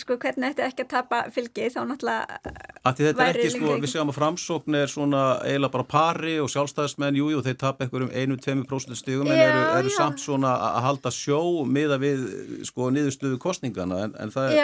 sko, 0.00 0.16
hvernig 0.22 0.52
ætti 0.52 0.64
ekki 0.64 0.86
að 0.86 0.92
tapa 0.94 1.22
fylgi 1.34 1.68
þá 1.74 1.80
náttúrulega... 1.90 2.40
Þetta 2.82 3.26
er 3.28 3.36
ekki, 3.36 3.50
sko, 3.54 3.76
við 3.78 3.92
séum 3.92 4.10
að 4.10 4.16
framsókn 4.18 4.74
er 4.80 4.90
svona 4.90 5.22
eiginlega 5.44 5.74
bara 5.76 5.86
pari 5.92 6.34
og 6.42 6.50
sjálfstæðismenn, 6.50 7.20
jújú, 7.20 7.36
jú, 7.36 7.44
þeir 7.46 7.58
tapa 7.60 7.86
einhverjum 7.86 8.10
einu-tveimu 8.10 8.66
próslut 8.66 8.98
stigum 8.98 9.30
en 9.30 9.38
eru, 9.38 9.60
eru 9.78 9.92
samt 9.94 10.18
svona 10.24 10.56
að 10.72 10.88
halda 10.88 11.12
sjó 11.14 11.42
miða 11.68 12.00
við, 12.02 12.24
sko, 12.66 12.90
niðurstöðu 12.96 13.38
kostningana 13.44 14.02
en, 14.08 14.16
en 14.24 14.34
það, 14.34 14.56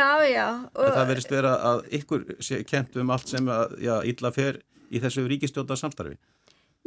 ykkur 1.98 2.26
kent 2.68 2.98
um 2.98 3.12
allt 3.14 3.30
sem 3.30 3.48
að, 3.52 3.78
já, 3.84 3.94
illa 4.08 4.32
fer 4.34 4.60
í 4.88 5.00
þessu 5.02 5.26
ríkistjóta 5.28 5.76
samstarfi? 5.78 6.18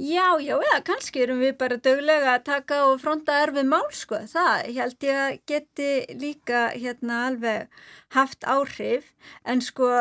Já, 0.01 0.39
já, 0.41 0.55
eða 0.55 0.79
kannski 0.87 1.21
erum 1.21 1.41
við 1.43 1.57
bara 1.59 1.77
döglega 1.77 2.37
að 2.37 2.45
taka 2.47 2.77
og 2.89 3.01
fronta 3.03 3.35
erfið 3.43 3.67
mál, 3.69 3.89
sko. 3.93 4.21
Það 4.31 4.69
held 4.77 5.05
ég 5.05 5.19
að 5.19 5.35
geti 5.51 5.89
líka 6.17 6.61
hérna 6.73 7.25
alveg 7.27 7.83
haft 8.15 8.47
áhrif, 8.47 9.11
en 9.45 9.61
sko 9.61 9.91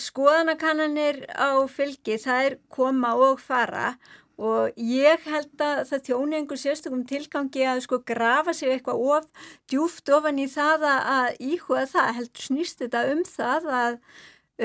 skoðanakannanir 0.00 1.24
á 1.36 1.62
fylgi, 1.70 2.16
það 2.22 2.46
er 2.48 2.56
koma 2.72 3.12
og 3.18 3.42
fara 3.42 3.94
og 4.40 4.74
ég 4.80 5.22
held 5.28 5.62
að 5.62 5.84
það 5.90 6.04
þjóni 6.08 6.38
einhver 6.40 6.60
sérstökum 6.60 7.04
tilgangi 7.06 7.66
að 7.70 7.84
sko 7.84 8.00
grafa 8.06 8.54
sig 8.56 8.72
eitthvað 8.74 9.04
of 9.18 9.48
djúft 9.70 10.10
ofan 10.10 10.40
í 10.42 10.48
það 10.50 10.88
að 10.90 11.28
íhuga 11.38 11.86
það, 11.92 12.12
held 12.18 12.44
snýst 12.46 12.82
þetta 12.82 13.04
um 13.12 13.22
það 13.28 13.68
að 13.78 13.98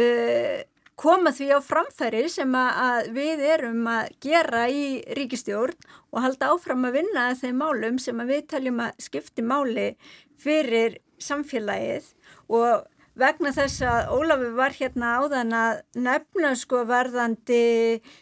uh, 0.02 0.60
koma 1.00 1.32
því 1.32 1.48
á 1.56 1.60
framfæri 1.64 2.26
sem 2.32 2.56
að 2.60 3.12
við 3.16 3.44
erum 3.54 3.86
að 3.88 4.10
gera 4.26 4.66
í 4.68 5.00
ríkistjórn 5.16 5.78
og 6.12 6.24
halda 6.26 6.50
áfram 6.54 6.88
að 6.90 6.98
vinna 7.00 7.30
þeim 7.40 7.62
málum 7.62 8.00
sem 8.02 8.20
við 8.28 8.48
taljum 8.52 8.82
að 8.84 9.06
skipti 9.06 9.46
máli 9.46 9.94
fyrir 10.40 10.98
samfélagið. 11.24 12.10
Og 12.52 12.84
vegna 13.20 13.52
þess 13.56 13.84
að 13.86 14.12
Ólafur 14.16 14.54
var 14.58 14.76
hérna 14.76 15.12
áðan 15.20 15.54
að 15.56 15.82
nefna 16.00 16.52
sko 16.60 16.82
varðandi 16.90 17.60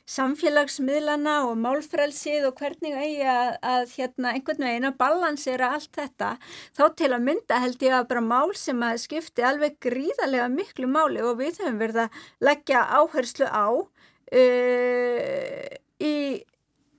samfélagsmiðlana 0.09 1.35
og 1.47 1.55
málfrælsið 1.61 2.49
og 2.49 2.57
hvernig 2.61 2.97
eigi 2.97 3.27
að, 3.31 3.51
að 3.61 3.95
hérna 3.95 4.33
einhvern 4.33 4.65
veginn 4.67 4.89
að 4.89 4.99
balansera 5.01 5.71
allt 5.77 5.93
þetta 5.97 6.33
þá 6.77 6.83
til 6.99 7.11
að 7.11 7.25
mynda 7.29 7.61
held 7.63 7.87
ég 7.87 7.97
að 7.99 8.09
bara 8.11 8.25
mál 8.25 8.51
sem 8.57 8.83
að 8.89 9.01
skipti 9.05 9.45
alveg 9.45 9.79
gríðarlega 9.83 10.49
miklu 10.53 10.89
máli 10.91 11.23
og 11.23 11.39
við 11.41 11.61
höfum 11.61 11.81
verið 11.81 12.03
að 12.07 12.21
leggja 12.49 12.85
áherslu 12.99 13.47
á 13.47 13.67
uh, 13.71 15.65
í 16.01 16.15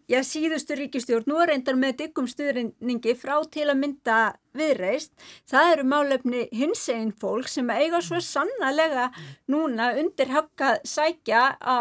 Já, 0.09 0.23
síðustu 0.25 0.73
ríkistjórn, 0.73 1.27
nú 1.29 1.37
reyndar 1.45 1.77
með 1.77 1.99
diggum 1.99 2.25
stuðningi 2.31 3.13
frá 3.21 3.35
til 3.53 3.67
að 3.69 3.77
mynda 3.83 4.21
viðreist. 4.59 5.13
Það 5.49 5.73
eru 5.73 5.87
málefni 5.93 6.45
hins 6.55 6.85
einn 6.93 7.13
fólk 7.21 7.49
sem 7.51 7.71
eiga 7.71 8.03
svo 8.05 8.21
sannlega 8.25 9.09
núna 9.51 9.93
undir 10.01 10.33
höggað 10.35 10.81
sækja 10.89 11.45
á, 11.59 11.81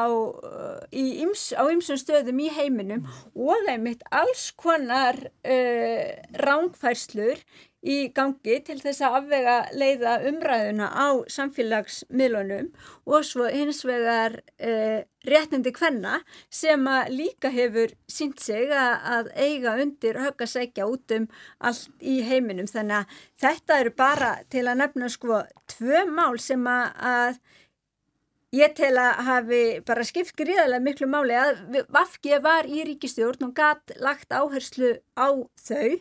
ymsum 0.92 2.00
stöðum 2.00 2.44
í 2.46 2.52
heiminum 2.54 3.08
og 3.36 3.68
einmitt 3.70 4.06
alls 4.12 4.52
konar 4.58 5.18
uh, 5.28 6.06
rángfærslur 6.38 7.42
í 7.88 7.98
gangi 8.16 8.58
til 8.66 8.78
þess 8.82 9.04
að 9.06 9.18
afvega 9.20 9.56
leiða 9.78 10.16
umræðuna 10.28 10.88
á 10.90 11.08
samfélagsmiðlunum 11.32 12.72
og 13.06 13.26
svo 13.28 13.48
hins 13.52 13.84
vegar 13.88 14.40
uh, 14.58 15.06
réttindi 15.28 15.74
hvenna 15.76 16.22
sem 16.50 16.84
að 16.90 17.14
líka 17.14 17.52
hefur 17.54 17.94
sínt 18.10 18.42
sig 18.44 18.72
að, 18.72 18.94
að 19.16 19.32
eiga 19.36 19.76
undir 19.84 20.20
höggasækja 20.24 20.88
út 20.90 21.16
um 21.16 21.28
allt 21.60 21.88
í 22.02 22.20
heiminum 22.28 22.67
þannig 22.72 22.98
að 23.02 23.22
þetta 23.44 23.80
eru 23.82 23.94
bara 23.98 24.34
til 24.52 24.66
að 24.66 24.82
nefna 24.84 25.10
sko 25.14 25.44
tvö 25.74 26.04
mál 26.12 26.36
sem 26.42 26.68
að, 26.72 27.40
Ég 28.56 28.72
tel 28.78 28.94
að 28.96 29.18
hafi 29.28 29.62
bara 29.84 30.06
skipt 30.08 30.32
gríðarlega 30.40 30.80
miklu 30.86 31.08
máli. 31.12 31.36
Að 31.36 31.82
Vafki 31.92 32.38
var 32.40 32.64
í 32.64 32.86
ríkistjórn 32.88 33.50
og 33.50 33.52
gatt 33.58 33.92
lagt 34.00 34.32
áherslu 34.32 34.94
á 35.20 35.28
þau 35.68 36.00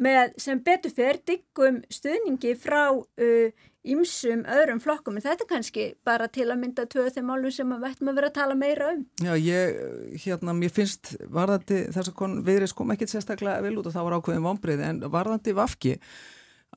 með 0.00 0.36
sem 0.40 0.60
betur 0.64 0.92
fer 0.92 1.18
diggum 1.24 1.80
stuðningi 1.92 2.52
frá 2.60 2.84
ímsum 3.80 4.42
öðrum 4.44 4.80
flokkum 4.82 5.16
en 5.16 5.24
þetta 5.24 5.46
er 5.46 5.50
kannski 5.50 5.84
bara 6.04 6.26
til 6.32 6.48
að 6.50 6.58
mynda 6.60 6.84
töðu 6.90 7.14
þeim 7.14 7.30
álum 7.32 7.54
sem 7.54 7.70
við 7.72 7.86
ættum 7.88 8.10
að 8.12 8.18
vera 8.18 8.28
að 8.28 8.36
tala 8.36 8.56
meira 8.58 8.90
um. 8.94 9.06
Já, 9.24 9.32
ég, 9.40 9.78
hérna, 10.24 10.56
mér 10.56 10.74
finnst 10.74 11.14
varðandi 11.32 11.86
þess 11.94 12.12
að 12.12 12.42
viðreist 12.48 12.76
kom 12.76 12.92
ekki 12.92 13.08
sérstaklega 13.08 13.62
vel 13.64 13.78
út 13.80 13.88
og 13.88 13.96
það 13.96 14.06
var 14.08 14.18
ákveðin 14.18 14.44
vonbreið 14.50 14.84
en 14.88 15.00
varðandi 15.14 15.56
vafki 15.56 15.96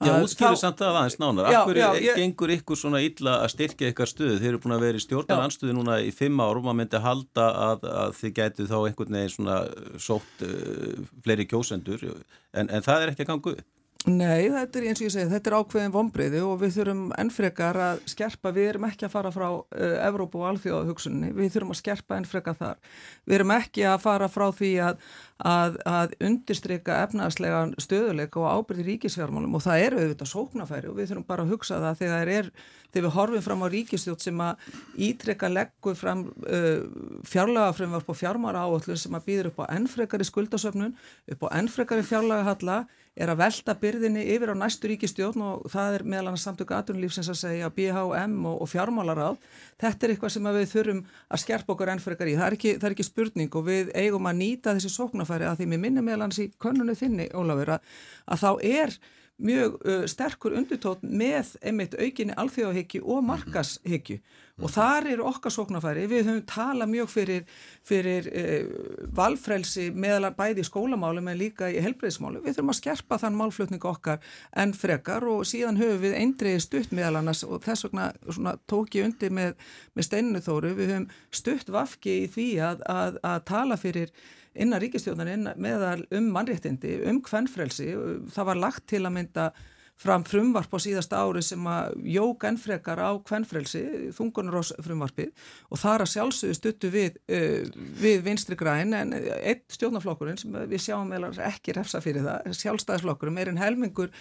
Já, 0.02 0.16
útskýru 0.26 0.58
samt 0.58 0.80
að 0.82 0.96
aðeins 0.98 1.20
nánar. 1.22 1.48
Akkur 1.54 1.78
ég... 1.78 2.08
gengur 2.18 2.52
ykkur 2.56 2.80
svona 2.80 3.02
illa 3.06 3.36
að 3.44 3.52
styrkja 3.54 3.92
ykkar 3.94 4.10
stuðu? 4.10 4.40
Þeir 4.42 4.50
eru 4.50 4.62
búin 4.64 4.74
að 4.74 4.86
vera 4.88 5.00
í 5.00 5.04
stjórnar 5.04 5.44
anstuði 5.44 5.76
núna 5.78 6.00
í 6.02 6.10
fimm 6.16 6.42
árum 6.42 6.72
að 6.72 6.80
myndi 6.80 7.02
halda 7.04 7.46
að, 7.68 7.86
að 8.02 8.16
þið 8.18 8.34
gætu 8.40 8.66
þá 8.72 8.76
einhvern 8.80 9.20
veginn 9.20 9.36
svona 9.36 9.60
sótt 10.02 10.44
uh, 10.48 11.06
fleiri 11.24 11.46
kjósendur 11.52 12.08
en, 12.10 12.66
en 12.74 12.82
það 12.82 13.06
er 13.06 13.14
ekki 13.14 13.28
að 13.28 13.32
gangu 13.36 13.54
upp. 13.54 13.70
Nei, 14.04 14.50
þetta 14.52 14.80
er 14.82 14.86
eins 14.90 15.00
og 15.00 15.06
ég 15.06 15.12
segi, 15.14 15.30
þetta 15.32 15.48
er 15.48 15.54
ákveðin 15.62 15.94
vonbreyði 15.94 16.40
og 16.44 16.58
við 16.60 16.74
þurfum 16.76 17.04
ennfrekar 17.22 17.78
að 17.80 18.02
skerpa, 18.12 18.52
við 18.52 18.66
erum 18.74 18.86
ekki 18.90 19.06
að 19.08 19.14
fara 19.14 19.30
frá 19.32 19.46
uh, 19.48 19.94
Evrópu 20.04 20.42
og 20.42 20.48
alþjóða 20.50 20.90
hugsunni, 20.90 21.30
við 21.32 21.54
þurfum 21.54 21.72
að 21.72 21.78
skerpa 21.80 22.18
ennfrekar 22.20 22.58
þar. 22.60 22.82
Við 23.24 23.38
erum 23.38 23.54
ekki 23.56 23.86
að 23.88 24.02
fara 24.04 24.28
frá 24.34 24.44
því 24.58 24.72
að, 24.90 25.06
að, 25.40 25.78
að 25.88 26.16
undirstryka 26.28 26.98
efnaðslega 27.06 27.62
stöðuleika 27.86 28.42
og 28.42 28.50
ábyrði 28.58 28.86
ríkisfjármálum 28.90 29.56
og 29.56 29.64
það 29.64 29.84
eru 29.86 30.02
auðvitað 30.02 30.32
sóknafæri 30.34 30.92
og 30.92 30.98
við 31.00 31.08
þurfum 31.14 31.28
bara 31.30 31.46
að 31.46 31.54
hugsa 31.56 31.80
það 31.86 32.02
þegar 32.02 32.34
er, 32.34 32.50
þegar 32.90 33.08
við 33.08 33.16
horfum 33.16 33.46
fram 33.48 33.64
á 33.64 33.68
ríkistjótt 33.78 34.26
sem 34.26 34.44
að 34.44 34.68
ítrekka 35.08 35.48
leggu 35.48 35.96
fram 35.96 36.26
uh, 36.44 36.84
fjárlagafrömmvarp 37.32 38.12
og 38.12 38.20
fjármára 38.20 38.68
áallun 38.68 39.00
sem 39.00 39.16
að 39.16 39.32
býður 39.32 39.54
upp 39.54 39.64
á 39.64 39.72
ennfrekari 39.80 40.28
skuldasöfnun, 40.28 40.92
upp 41.32 41.48
á 41.48 41.56
ennfrekari 41.62 42.04
fjárlagahalla 42.04 42.82
er 43.14 43.30
að 43.30 43.42
velta 43.44 43.76
byrðinni 43.78 44.24
yfir 44.34 44.54
á 44.54 44.56
næstu 44.58 44.90
ríkistjórn 44.90 45.44
og 45.46 45.68
það 45.72 45.98
er 45.98 46.06
meðal 46.10 46.32
annars 46.32 46.46
samtöku 46.48 46.74
aðrunlífsins 46.74 47.30
að 47.30 47.40
segja 47.44 47.70
BHM 47.74 48.38
og, 48.50 48.62
og 48.66 48.72
fjármálaráð. 48.72 49.40
Þetta 49.82 50.08
er 50.08 50.14
eitthvað 50.16 50.34
sem 50.34 50.50
við 50.50 50.70
þurfum 50.74 51.02
að 51.30 51.44
skerpa 51.44 51.76
okkur 51.76 51.94
ennfrekar 51.94 52.32
í. 52.32 52.38
Það 52.40 52.48
er, 52.48 52.58
ekki, 52.58 52.76
það 52.80 52.90
er 52.90 52.96
ekki 52.98 53.08
spurning 53.10 53.58
og 53.60 53.68
við 53.70 53.92
eigum 54.02 54.30
að 54.30 54.40
nýta 54.42 54.78
þessi 54.78 54.94
sóknafæri 54.96 55.50
að 55.50 55.62
því 55.62 55.70
mér 55.74 55.84
minnum 55.86 56.10
meðal 56.10 56.24
annars 56.26 56.42
í 56.42 56.50
konunu 56.58 56.98
þinni, 56.98 57.30
Ólafur, 57.38 57.76
að, 57.78 57.92
að 58.34 58.46
þá 58.46 58.50
er 58.74 58.98
mjög 59.44 59.76
uh, 59.84 60.06
sterkur 60.10 60.56
undirtótt 60.58 61.04
með 61.04 61.56
einmitt 61.62 61.98
aukinni 62.00 62.36
alþjóðahyggju 62.40 63.04
og 63.04 63.24
markashyggju 63.28 64.20
og 64.62 64.70
þar 64.70 65.08
eru 65.10 65.26
okkar 65.26 65.50
sóknarfæri, 65.50 66.04
við 66.06 66.28
höfum 66.28 66.44
talað 66.46 66.92
mjög 66.92 67.08
fyrir, 67.10 67.46
fyrir 67.86 68.28
uh, 68.30 69.08
valfrelsi 69.18 69.88
meðal 69.96 70.30
bæði 70.38 70.62
í 70.62 70.68
skólamálu 70.68 71.24
en 71.24 71.40
líka 71.40 71.72
í 71.74 71.82
helbreyðsmálu, 71.82 72.44
við 72.44 72.60
þurfum 72.60 72.74
að 72.76 72.80
skerpa 72.80 73.20
þann 73.24 73.40
málflutningu 73.40 73.90
okkar 73.90 74.22
en 74.64 74.76
frekar 74.78 75.26
og 75.30 75.48
síðan 75.50 75.82
höfum 75.82 76.04
við 76.06 76.20
eindriði 76.22 76.62
stutt 76.68 76.94
meðal 76.94 77.24
annars 77.24 77.42
og 77.48 77.64
þess 77.66 77.88
vegna 77.88 78.56
tók 78.70 79.00
ég 79.00 79.10
undir 79.10 79.34
með, 79.34 79.58
með 79.98 80.10
steininu 80.10 80.46
þóru, 80.46 80.76
við 80.78 80.94
höfum 80.94 81.10
stutt 81.34 81.74
vafki 81.74 82.22
í 82.24 82.32
því 82.32 82.48
að, 82.70 82.88
að, 82.94 83.20
að 83.26 83.44
tala 83.50 83.80
fyrir 83.82 84.14
innan 84.54 84.82
ríkistjóðan 84.84 85.54
meðal 85.58 86.02
um 86.14 86.32
mannréttindi, 86.34 87.00
um 87.10 87.22
hvernfrelsi, 87.26 87.94
það 88.34 88.52
var 88.52 88.62
lagt 88.68 88.88
til 88.92 89.04
að 89.04 89.16
mynda 89.18 89.52
fram 90.00 90.24
frumvarp 90.26 90.74
á 90.74 90.80
síðasta 90.82 91.20
ári 91.22 91.42
sem 91.46 91.68
að 91.70 91.94
jók 92.16 92.44
ennfrekar 92.50 93.00
á 93.00 93.12
kvennfrelsi, 93.24 93.84
þungunarós 94.18 94.74
frumvarpið 94.84 95.30
og 95.70 95.80
þar 95.80 96.04
að 96.04 96.12
sjálfsögðu 96.14 96.58
stuttu 96.58 96.92
við, 96.94 97.20
uh, 97.32 97.70
við 98.02 98.24
vinstri 98.26 98.58
græn 98.60 98.96
en 98.98 99.14
einn 99.14 99.62
stjórnaflokkurinn 99.72 100.40
sem 100.42 100.58
við 100.72 100.84
sjáum 100.88 101.14
ekki 101.14 101.78
refsa 101.78 102.02
fyrir 102.04 102.26
það, 102.26 102.52
sjálfstæðisflokkurinn 102.60 103.38
meirinn 103.38 103.62
helmingur 103.62 104.12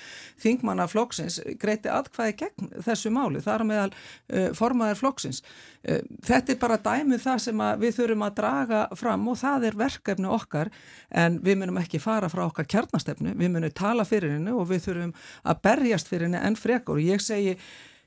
þingmanna 0.43 0.87
flokksins 0.93 1.41
greiti 1.61 1.91
aðkvæði 1.91 2.39
gegn 2.45 2.73
þessu 2.85 3.15
máli, 3.15 3.43
þar 3.43 3.67
meðal 3.67 3.91
uh, 3.91 4.51
formaðar 4.59 5.01
flokksins. 5.01 5.43
Uh, 5.83 6.01
þetta 6.23 6.55
er 6.55 6.59
bara 6.63 6.81
dæmið 6.83 7.23
það 7.25 7.39
sem 7.47 7.63
við 7.83 7.97
þurfum 7.99 8.27
að 8.27 8.35
draga 8.41 8.83
fram 8.99 9.29
og 9.33 9.39
það 9.41 9.69
er 9.69 9.79
verkefni 9.85 10.33
okkar. 10.33 10.73
En 11.11 11.39
við 11.45 11.63
munum 11.63 11.81
ekki 11.83 12.03
fara 12.03 12.31
frá 12.33 12.45
okkar 12.47 12.69
kjarnastefnu, 12.71 13.37
við 13.39 13.55
munum 13.57 13.75
tala 13.75 14.07
fyrir 14.09 14.37
hennu 14.37 14.59
og 14.61 14.69
við 14.71 14.87
þurfum 14.89 15.17
að 15.43 15.65
berjast 15.69 16.13
fyrir 16.13 16.29
henni 16.29 16.43
enn 16.43 16.59
frekar. 16.59 16.99
Og 16.99 17.13
ég 17.13 17.25
segi 17.25 17.57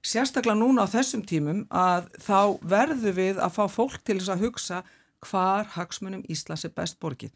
sérstaklega 0.06 0.60
núna 0.60 0.86
á 0.86 0.94
þessum 0.94 1.26
tímum 1.26 1.66
að 1.74 2.12
þá 2.22 2.62
verður 2.62 3.18
við 3.18 3.42
að 3.42 3.58
fá 3.58 3.66
fólk 3.72 4.00
til 4.06 4.20
þess 4.20 4.36
að 4.36 4.46
hugsa 4.46 4.84
hvar 5.26 5.70
hagsmunum 5.74 6.26
Íslands 6.30 6.66
er 6.68 6.74
best 6.76 7.00
borgið 7.02 7.34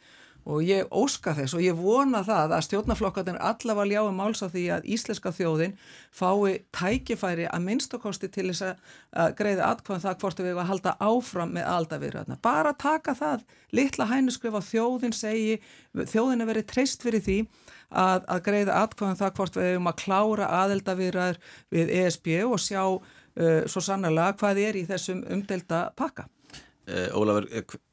og 0.47 0.63
ég 0.65 0.87
óska 0.95 1.33
þess 1.37 1.55
og 1.57 1.63
ég 1.63 1.77
vona 1.77 2.21
það 2.25 2.53
að 2.55 2.65
stjórnaflokkarnir 2.67 3.39
allavega 3.43 3.89
ljáum 3.91 4.19
máls 4.19 4.41
á 4.41 4.47
því 4.47 4.63
að 4.75 4.87
íslenska 4.95 5.33
þjóðin 5.35 5.75
fái 6.15 6.61
tækifæri 6.75 7.47
að 7.49 7.65
minnstakosti 7.65 8.29
til 8.31 8.47
þess 8.49 8.69
að 8.69 9.35
greiða 9.39 9.71
atkvæðan 9.73 10.05
það 10.05 10.19
hvort 10.23 10.41
við 10.41 10.49
hefum 10.51 10.63
að 10.63 10.71
halda 10.71 10.95
áfram 10.99 11.53
með 11.57 11.69
aldavirðarna. 11.73 12.39
Bara 12.41 12.73
taka 12.73 13.15
það 13.17 13.45
litla 13.75 14.07
hænuskrifa 14.09 14.63
þjóðin 14.65 15.15
segi, 15.15 15.59
þjóðin 15.93 16.45
er 16.45 16.51
verið 16.53 16.69
treyst 16.71 17.05
fyrir 17.05 17.25
því 17.25 17.39
að, 17.89 18.25
að 18.25 18.43
greiða 18.47 18.81
atkvæðan 18.85 19.19
það 19.19 19.35
hvort 19.37 19.59
við 19.59 19.69
hefum 19.73 19.91
að 19.91 19.99
klára 20.03 20.49
aðeldavirðar 20.63 21.39
við 21.73 21.93
ESB 22.01 22.31
og 22.47 22.57
sjá 22.63 22.83
uh, 22.85 23.61
svo 23.69 23.83
sannlega 23.83 24.35
hvað 24.39 24.63
er 24.65 24.79
í 24.79 24.87
þessum 24.89 25.23
umdelta 25.29 25.89
pakka. 25.97 26.29
Uh, 26.89 27.09
Ólafur, 27.17 27.49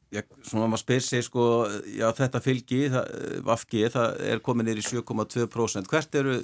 Já, 0.07 0.21
svona 0.47 0.69
maður 0.71 0.81
spyr 0.85 1.03
sig 1.03 1.23
sko, 1.25 1.45
já 1.91 2.05
þetta 2.15 2.39
fylgi, 2.39 2.77
Vafgi, 3.43 3.81
það 3.91 4.21
er 4.31 4.41
komin 4.45 4.69
nýri 4.69 4.83
7,2%. 4.85 5.89
Hvert 5.91 6.15
eru 6.15 6.37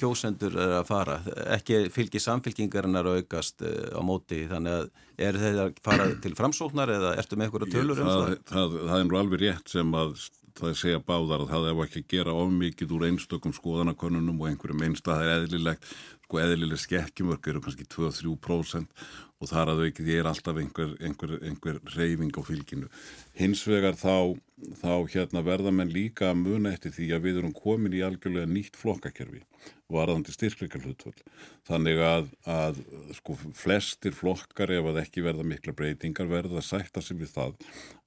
kjósendur 0.00 0.56
að 0.58 0.80
fara? 0.88 1.20
Ekki 1.54 1.84
fylgi 1.94 2.18
samfylgingarinnar 2.22 3.06
að 3.06 3.20
aukast 3.22 3.62
eh, 3.62 3.94
á 3.94 4.00
móti, 4.02 4.42
þannig 4.50 4.80
að 4.80 4.88
er 5.28 5.38
þeir 5.40 5.60
að 5.62 5.78
fara 5.86 6.08
til 6.24 6.34
framsóknar 6.36 6.92
eða 6.96 7.14
ertu 7.20 7.38
með 7.38 7.48
einhverja 7.48 7.76
tölur 7.76 8.02
um 8.02 8.10
það? 8.10 8.26
Það, 8.26 8.42
það, 8.50 8.74
það 8.90 8.98
er 8.98 9.06
nú 9.06 9.20
alveg 9.22 9.44
rétt 9.44 9.72
sem 9.76 9.96
að 10.02 10.18
það 10.56 10.76
segja 10.80 11.00
báðar 11.04 11.44
að 11.44 11.50
það 11.52 11.66
hefur 11.70 11.86
ekki 11.86 12.02
að 12.02 12.12
gera 12.12 12.34
ofmikið 12.42 12.92
úr 12.96 13.06
einstökum 13.10 13.54
skoðanakonunum 13.56 14.40
og 14.40 14.50
einhverjum 14.50 14.84
einstað 14.86 15.20
það 15.20 15.26
er 15.26 15.42
eðlilegt, 15.42 15.90
sko 16.26 16.40
eðlileg 16.42 16.80
skekkjumörk 16.82 17.46
eru 17.52 17.60
kannski 17.62 17.86
2-3% 17.86 19.04
og 19.36 19.50
þar 19.50 19.70
að 19.74 19.82
aukið 19.86 20.08
er 20.16 20.26
alltaf 20.26 20.56
einhver, 20.58 20.94
einhver, 20.98 21.34
einhver 21.44 21.78
reyfing 21.94 22.34
á 22.34 22.42
fylginu. 22.42 22.88
Hins 23.36 23.62
vegar 23.68 23.94
þá, 24.00 24.34
þá 24.80 24.92
hérna 25.12 25.44
verða 25.46 25.70
menn 25.70 25.92
líka 25.92 26.32
að 26.32 26.40
muna 26.40 26.72
eftir 26.72 26.94
því 26.96 27.10
að 27.14 27.28
við 27.28 27.38
erum 27.42 27.54
komin 27.54 27.94
í 27.94 28.02
algjörlega 28.02 28.50
nýtt 28.50 28.78
flokkakerfi 28.80 29.44
varðandi 29.92 30.34
styrkleikarhlutvöld. 30.34 31.20
Þannig 31.68 32.02
að, 32.02 32.32
að 32.50 32.80
sko 33.20 33.36
flestir 33.54 34.16
flokkar 34.16 34.72
ef 34.74 34.90
að 34.90 35.02
ekki 35.04 35.22
verða 35.22 35.46
mikla 35.46 35.76
breytingar 35.78 36.32
verða 36.32 36.58
að 36.58 36.68
sætta 36.72 37.04
sig 37.04 37.20
við 37.20 37.36
það 37.36 37.54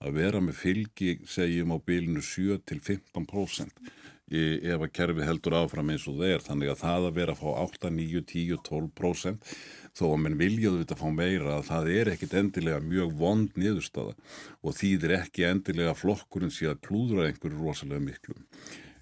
að 0.03 0.19
vera 0.19 0.43
með 0.43 0.59
fylgi 0.59 1.15
segjum 1.29 1.71
á 1.71 1.77
bylinu 1.79 2.25
7-15% 2.25 3.93
ef 4.29 4.83
að 4.85 4.91
kerfi 4.93 5.25
heldur 5.25 5.57
áfram 5.59 5.91
eins 5.93 6.07
og 6.09 6.23
er 6.25 6.43
þannig 6.45 6.73
að 6.73 6.81
það 6.83 7.07
að 7.09 7.15
vera 7.19 7.35
að 7.35 7.41
fá 7.41 7.49
8, 7.65 7.91
9, 7.95 8.23
10, 8.33 8.59
12% 8.67 9.53
þó 9.97 10.03
að 10.09 10.19
mann 10.23 10.37
viljaðu 10.39 10.81
þetta 10.83 10.97
að 10.97 11.01
fá 11.03 11.09
meira 11.15 11.55
að 11.57 11.69
það 11.69 11.89
er 11.95 12.11
ekkit 12.13 12.35
endilega 12.41 12.83
mjög 12.83 13.15
vond 13.19 13.57
niðurstaða 13.59 14.13
og 14.61 14.77
þýðir 14.77 15.15
ekki 15.19 15.47
endilega 15.49 15.95
flokkurinn 15.97 16.53
sé 16.53 16.69
að 16.69 16.83
klúðra 16.85 17.27
einhverju 17.29 17.57
rosalega 17.63 18.05
miklu. 18.05 18.37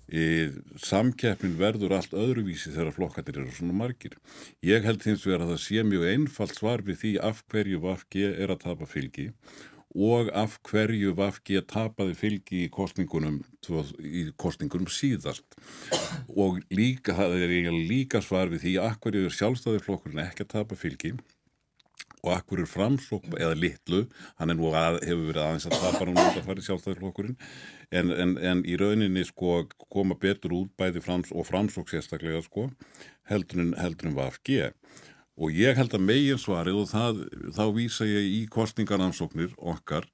Samkeppnin 0.08 1.58
verður 1.60 1.98
allt 1.98 2.14
öðruvísi 2.16 2.72
þegar 2.72 2.96
flokkarnir 2.96 3.42
eru 3.42 3.52
svona 3.52 3.76
margir. 3.76 4.14
Ég 4.64 4.86
held 4.88 5.04
hins 5.04 5.26
vegar 5.28 5.44
að 5.44 5.58
það 5.58 5.66
sé 5.66 5.84
mjög 5.84 6.06
einfalt 6.14 6.56
svar 6.56 6.84
við 6.88 7.02
því 7.02 7.12
af 7.28 7.42
hverju 7.52 7.82
VFG 7.84 8.22
er 8.30 8.54
að 8.54 8.64
tapa 8.64 8.88
fylgi 8.88 9.28
og 9.28 9.77
af 9.96 10.58
hverju 10.68 11.14
VFG 11.16 11.62
tapaði 11.68 12.16
fylgi 12.18 12.66
í 12.66 12.70
kostningunum, 12.70 13.40
í 14.00 14.28
kostningunum 14.38 14.88
síðast. 14.88 15.58
Og 16.36 16.60
líka, 16.70 17.16
það 17.16 17.40
er 17.48 17.72
líka 17.72 18.22
svar 18.22 18.52
við 18.52 18.66
því 18.66 18.76
að 18.84 19.00
hverju 19.02 19.26
er 19.26 19.38
sjálfstæðiflokkurinn 19.40 20.24
ekki 20.26 20.46
að 20.46 20.54
tapa 20.54 20.76
fylgi? 20.76 21.16
Og 22.26 22.34
að 22.34 22.44
hverju 22.50 22.66
er 22.66 22.72
framslokk 22.72 23.28
eða 23.38 23.56
litlu, 23.56 24.04
hann 24.38 24.50
er 24.50 24.58
nú 24.58 24.72
að 24.74 25.00
hefur 25.06 25.28
verið 25.32 25.44
aðeins 25.44 25.68
að 25.70 25.80
tapa 25.80 26.04
hann 26.04 26.16
út 26.18 26.40
að 26.40 26.48
fara 26.48 26.62
í 26.62 26.68
sjálfstæðiflokkurinn 26.68 27.38
en, 27.92 28.12
en, 28.12 28.38
en 28.38 28.64
í 28.68 28.78
rauninni 28.78 29.24
sko 29.26 29.62
koma 29.88 30.18
betur 30.20 30.56
út 30.58 30.74
bæði 30.78 31.04
frams, 31.06 31.32
og 31.32 31.48
framslokk 31.48 31.94
sérstaklega 31.94 32.42
sko 32.44 32.68
heldur 33.32 33.64
en, 33.64 33.78
en 33.78 34.18
VFG 34.18 34.74
Og 35.38 35.54
ég 35.54 35.78
held 35.78 35.94
að 35.94 36.02
megin 36.02 36.40
svarið 36.42 36.80
og 36.82 36.88
það, 36.90 37.20
þá 37.54 37.66
vísa 37.76 38.08
ég 38.10 38.30
í 38.40 38.40
kostningaransóknir 38.50 39.54
okkar 39.58 40.08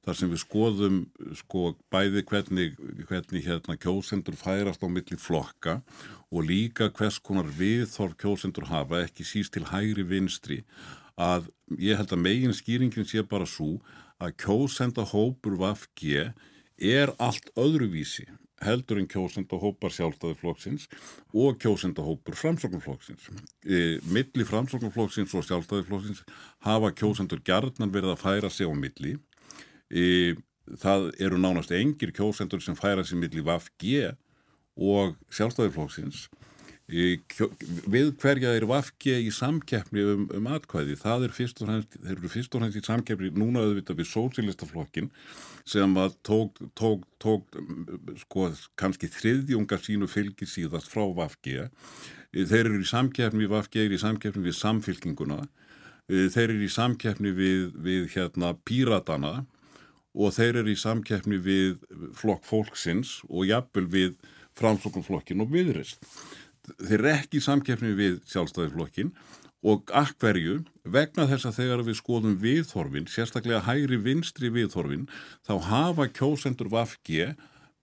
þar 0.00 0.16
sem 0.16 0.30
við 0.32 0.40
skoðum 0.40 0.96
sko 1.36 1.74
bæði 1.92 2.22
hvernig, 2.30 2.78
hvernig 3.08 3.44
hérna 3.44 3.76
kjósendur 3.76 4.38
færast 4.40 4.80
á 4.80 4.88
milli 4.88 5.18
flokka 5.20 5.82
og 6.32 6.48
líka 6.48 6.88
hvers 6.96 7.20
konar 7.20 7.50
viðþorf 7.58 8.16
kjósendur 8.22 8.70
hafa 8.70 9.02
ekki 9.04 9.26
síst 9.28 9.52
til 9.52 9.66
hægri 9.68 10.06
vinstri. 10.08 10.62
Að 11.20 11.50
ég 11.76 12.00
held 12.00 12.16
að 12.16 12.24
megin 12.24 12.56
skýringin 12.56 13.08
sé 13.08 13.20
bara 13.20 13.44
svo 13.44 13.82
að 14.16 14.38
kjósendahópur 14.46 15.60
VFG 15.60 16.30
er 16.80 17.12
allt 17.20 17.52
öðruvísi 17.60 18.30
heldur 18.64 19.00
en 19.00 19.08
kjósendahópar 19.08 19.92
sjálfstæðiflokksins 19.94 20.86
og 21.32 21.58
kjósendahópur 21.62 22.36
framsóknarflokksins. 22.36 23.30
E, 23.64 23.98
milli 24.04 24.46
framsóknarflokksins 24.48 25.34
og 25.36 25.46
sjálfstæðiflokksins 25.48 26.24
hafa 26.66 26.92
kjósendur 26.96 27.40
gerðnan 27.46 27.92
verið 27.94 28.14
að 28.14 28.24
færa 28.24 28.52
sig 28.52 28.68
á 28.68 28.74
milli. 28.76 29.16
E, 29.88 30.36
það 30.80 31.08
eru 31.18 31.40
nánast 31.40 31.72
engir 31.74 32.12
kjósendur 32.16 32.62
sem 32.64 32.76
færa 32.78 33.04
sig 33.04 33.20
milli 33.20 33.44
VFG 33.46 34.12
og 34.76 35.16
sjálfstæðiflokksins. 35.32 36.28
Við 36.90 38.08
hverja 38.18 38.52
er 38.56 38.66
VFG 38.66 39.12
í 39.22 39.30
samkeppni 39.34 40.02
um, 40.12 40.24
um 40.34 40.48
atkvæði? 40.50 40.96
Það 40.98 41.26
er 41.26 41.34
fyrst 41.36 41.60
og 41.62 41.70
fremst, 41.70 41.98
þeir 42.02 42.16
eru 42.16 42.30
fyrst 42.32 42.54
og 42.54 42.64
fremst 42.64 42.80
í 42.80 42.86
samkeppni 42.86 43.30
núna 43.38 43.62
auðvitað 43.62 44.00
við 44.00 44.08
sósilistaflokkin 44.10 45.10
sem 45.70 45.94
að 46.00 46.16
tók, 46.26 46.58
tók, 46.74 47.04
tók 47.22 47.60
sko 48.24 48.48
kannski 48.80 49.10
þriðjunga 49.12 49.78
sínu 49.78 50.10
fylgi 50.10 50.48
síðast 50.50 50.90
frá 50.90 51.04
Vafge 51.14 51.68
þeir 52.32 52.64
eru 52.64 52.82
í 52.82 52.88
samkeppni 52.88 53.44
við 53.44 53.54
Vafge 53.54 53.84
er 53.84 53.94
í 53.94 54.00
samkeppni 54.00 54.44
við 54.48 54.58
samfylkinguna. 54.58 55.40
Þeir 56.10 56.44
eru 56.48 56.66
í 56.66 56.72
samkeppni 56.74 57.32
við, 57.34 57.70
við 57.78 58.10
hérna 58.16 58.52
píratana 58.66 59.44
og 60.14 60.34
þeir 60.34 60.62
eru 60.64 60.74
í 60.74 60.78
samkeppni 60.78 61.38
við 61.42 61.80
flokk 62.18 62.46
fólksins 62.46 63.20
og 63.28 63.46
jafnvel 63.46 63.86
við 63.90 64.14
framslokknflokkin 64.58 65.42
og 65.44 65.52
viðrist 65.54 66.02
þeir 66.78 66.98
eru 67.00 67.12
ekki 67.14 67.40
í 67.40 67.44
samkeppni 67.44 67.92
við 67.98 68.18
sjálfstæðiflokkin 68.30 69.12
og 69.60 69.92
akkverju 69.92 70.62
vegna 70.88 71.26
þess 71.28 71.50
að 71.50 71.58
þegar 71.58 71.84
við 71.84 71.98
skoðum 71.98 72.38
viðþorfin, 72.40 73.08
sérstaklega 73.10 73.64
hægri 73.66 73.98
vinstri 74.00 74.48
viðþorfin, 74.54 75.08
þá 75.44 75.54
hafa 75.68 76.08
kjósendur 76.16 76.70
Vafge 76.72 77.34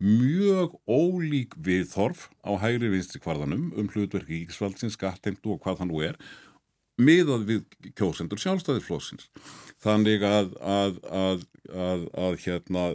mjög 0.02 0.76
ólík 0.90 1.56
viðþorf 1.62 2.28
á 2.46 2.58
hægri 2.62 2.90
vinstri 2.94 3.22
kvarðanum 3.22 3.72
um 3.78 3.90
hlutverki 3.94 4.44
íksvaldsins, 4.44 4.98
skatteimtu 4.98 5.54
og 5.54 5.64
hvað 5.64 5.84
hann 5.84 5.94
nú 5.94 6.02
er 6.06 6.20
miðað 6.98 7.44
við 7.46 7.92
kjósendur 7.98 8.42
sjálfstæðiflósins. 8.42 9.28
Þannig 9.84 10.24
að, 10.26 10.56
að, 10.58 10.96
að, 11.14 12.08
að 12.18 12.40
hérna, 12.42 12.86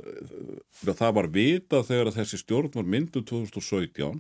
það 0.83 1.13
var 1.19 1.29
vita 1.37 1.83
þegar 1.87 2.11
þessi 2.17 2.41
stjórn 2.43 2.75
var 2.75 2.89
myndu 2.97 3.23
2017 3.23 4.19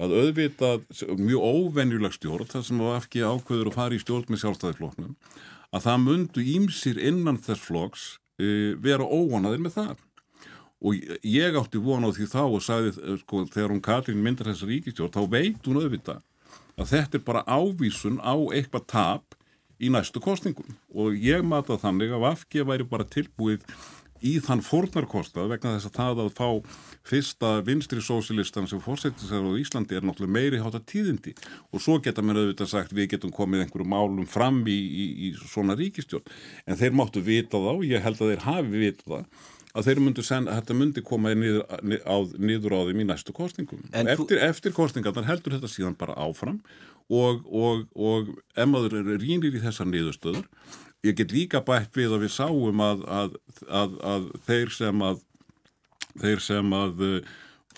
að 0.00 0.14
auðvitað 0.16 0.86
mjög 1.20 1.42
óvenjuleg 1.44 2.14
stjórn 2.16 2.48
þar 2.48 2.64
sem 2.64 2.80
var 2.80 3.00
ekki 3.02 3.24
ákveður 3.24 3.70
að 3.72 3.76
fara 3.76 3.96
í 3.96 4.00
stjórn 4.00 4.30
með 4.32 4.42
sjálfstæðifloknum 4.42 5.16
að 5.72 5.84
það 5.86 6.00
mundu 6.06 6.46
ímsir 6.54 7.00
innan 7.00 7.40
þess 7.40 7.66
floks 7.66 8.06
e, 8.40 8.72
vera 8.80 9.04
óvanaðir 9.04 9.62
með 9.64 9.76
það. 9.76 10.02
Og 10.82 11.04
ég 11.28 11.56
átti 11.60 11.80
von 11.80 12.08
á 12.08 12.10
því 12.10 12.26
þá 12.32 12.42
og 12.42 12.64
sagði 12.64 12.94
e, 12.96 13.16
sko 13.20 13.44
þegar 13.52 13.74
hún 13.74 13.84
Katrín 13.84 14.24
myndar 14.24 14.50
þessa 14.50 14.68
ríkistjórn 14.68 15.14
þá 15.14 15.22
veit 15.32 15.68
hún 15.68 15.80
auðvitað 15.80 16.22
að 16.80 16.92
þetta 16.94 17.18
er 17.18 17.24
bara 17.26 17.44
ávísun 17.46 18.18
á 18.24 18.34
eitthvað 18.56 18.88
tap 18.90 19.36
í 19.82 19.90
næstu 19.92 20.22
kostningum 20.22 20.76
og 20.94 21.16
ég 21.18 21.44
mata 21.44 21.76
þannig 21.80 22.14
að 22.14 22.24
Vafge 22.24 22.64
væri 22.66 22.86
bara 22.88 23.08
tilbúið 23.08 23.64
í 24.26 24.34
þann 24.44 24.62
fórnarkostað 24.64 25.52
vegna 25.52 25.76
þess 25.76 25.90
að 25.90 25.96
það 25.98 26.22
að 26.24 26.32
fá 26.38 26.78
fyrsta 27.08 27.52
vinstri 27.66 28.02
sósilistan 28.04 28.68
sem 28.70 28.82
fórsettisar 28.82 29.42
á 29.42 29.52
Íslandi 29.58 29.98
er 29.98 30.06
náttúrulega 30.06 30.36
meiri 30.36 30.62
hátta 30.62 30.80
tíðindi. 30.80 31.34
Og 31.74 31.82
svo 31.82 31.98
geta 32.02 32.24
mér 32.24 32.42
auðvitað 32.42 32.72
sagt 32.72 32.94
við 32.96 33.14
getum 33.16 33.34
komið 33.34 33.66
einhverju 33.66 33.88
málum 33.88 34.28
fram 34.30 34.62
í, 34.66 34.76
í, 34.76 35.08
í 35.28 35.32
svona 35.40 35.76
ríkistjórn 35.78 36.30
en 36.66 36.78
þeir 36.78 36.94
máttu 36.96 37.24
vita 37.24 37.60
þá, 37.60 37.74
ég 37.86 38.04
held 38.04 38.22
að 38.22 38.32
þeir 38.32 38.46
hafi 38.46 38.86
vita 38.86 39.08
það 39.08 39.50
að 39.72 39.88
þeir 39.88 40.00
myndu 40.04 40.24
sen, 40.24 40.48
að 40.48 40.58
þetta 40.60 40.76
myndi 40.76 41.04
koma 41.06 41.32
niður 41.32 41.62
á, 42.04 42.16
niður 42.36 42.76
á 42.76 42.80
þeim 42.88 43.02
í 43.02 43.08
næstu 43.08 43.34
kostningum 43.36 43.84
en 43.96 44.10
eftir, 44.12 44.40
eftir 44.44 44.74
kostningarnar 44.76 45.28
heldur 45.28 45.56
þetta 45.56 45.70
síðan 45.72 45.96
bara 45.98 46.16
áfram 46.20 46.60
og, 47.08 47.44
og, 47.48 47.86
og 47.96 48.32
emmaður 48.58 48.98
eru 49.00 49.18
rínir 49.22 49.56
í 49.56 49.62
þessar 49.64 49.88
niðurstöður 49.88 50.44
ég 51.02 51.18
get 51.18 51.34
líka 51.34 51.62
bætt 51.66 51.96
við 51.98 52.14
að 52.16 52.24
við 52.26 52.34
sáum 52.36 52.82
að, 52.82 53.04
að, 53.10 53.36
að, 53.68 53.94
að 54.06 54.28
þeir 54.46 54.74
sem 54.74 55.02
að 55.02 55.22
þeir 56.22 56.42
sem 56.44 56.74
að 56.76 57.02
uh, 57.06 57.32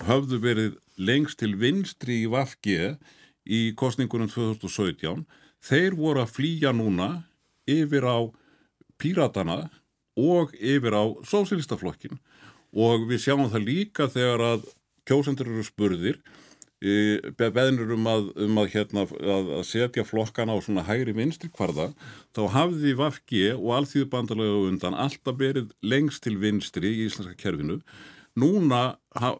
höfðu 0.04 0.40
verið 0.42 0.74
lengst 0.98 1.40
til 1.40 1.54
vinstri 1.58 2.22
í 2.24 2.30
Vafge 2.30 2.96
í 3.44 3.60
kostningunum 3.78 4.30
2017 4.32 5.24
þeir 5.64 5.96
voru 5.98 6.24
að 6.24 6.34
flýja 6.34 6.74
núna 6.74 7.24
yfir 7.70 8.04
á 8.04 8.18
píratana 9.00 9.68
og 10.18 10.54
yfir 10.58 10.94
á 10.94 11.04
sósilistaflokkin 11.26 12.18
og 12.74 13.06
við 13.08 13.24
sjáum 13.26 13.50
það 13.50 13.68
líka 13.68 14.08
þegar 14.10 14.46
að 14.52 14.66
kjósendur 15.08 15.50
eru 15.50 15.64
spurðir 15.66 16.20
beðnur 17.38 17.94
um 17.96 18.08
að, 18.10 18.26
um 18.46 18.58
að, 18.62 18.68
hérna, 18.74 19.04
að, 19.08 19.50
að 19.58 19.62
setja 19.68 20.04
flokkana 20.06 20.54
á 20.54 20.58
svona 20.64 20.84
hægri 20.86 21.14
vinstri 21.16 21.50
kvarða, 21.54 21.90
þá 22.36 22.42
hafði 22.54 22.94
Vafge 22.98 23.54
og 23.56 23.70
allþýðu 23.78 24.10
bandalega 24.12 24.60
undan 24.68 24.98
alltaf 25.06 25.38
verið 25.40 25.72
lengst 25.82 26.24
til 26.26 26.36
vinstri 26.42 26.92
í 26.92 27.06
íslenska 27.08 27.36
kerfinu. 27.40 27.80
Núna 28.36 28.96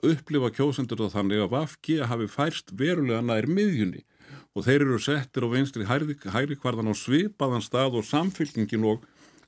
upplifa 0.07 0.53
kjósendur 0.55 1.05
þá 1.05 1.19
þannig 1.19 1.45
að 1.45 1.55
Vafge 1.57 2.11
hafi 2.11 2.29
færst 2.31 2.71
verulega 2.79 3.25
nær 3.27 3.49
miðjunni 3.51 4.05
og 4.55 4.63
þeir 4.69 4.85
eru 4.85 5.01
settir 5.03 5.43
á 5.43 5.49
vinstri 5.51 5.87
hægri, 5.89 6.15
hægri 6.31 6.57
kvarðan 6.61 6.93
á 6.93 6.95
svipaðan 6.95 7.65
stað 7.65 7.99
og 7.99 8.07
samfylgingin 8.07 8.87
og 8.87 9.03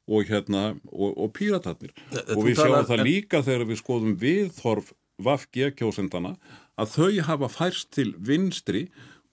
og 0.07 0.23
hérna 0.29 0.77
og, 0.87 1.17
og 1.19 1.33
píratarnir 1.35 1.91
og 2.15 2.29
þú 2.39 2.43
við 2.47 2.59
sjáum 2.61 2.85
það 2.87 3.01
en- 3.01 3.07
líka 3.09 3.41
þegar 3.43 3.65
við 3.67 3.81
skoðum 3.81 4.13
viðhorf 4.21 4.93
VFG 5.23 5.75
kjósendana 5.79 6.37
að 6.77 6.97
þau 6.97 7.11
hafa 7.31 7.49
færst 7.53 7.93
til 7.97 8.13
vinstri 8.19 8.87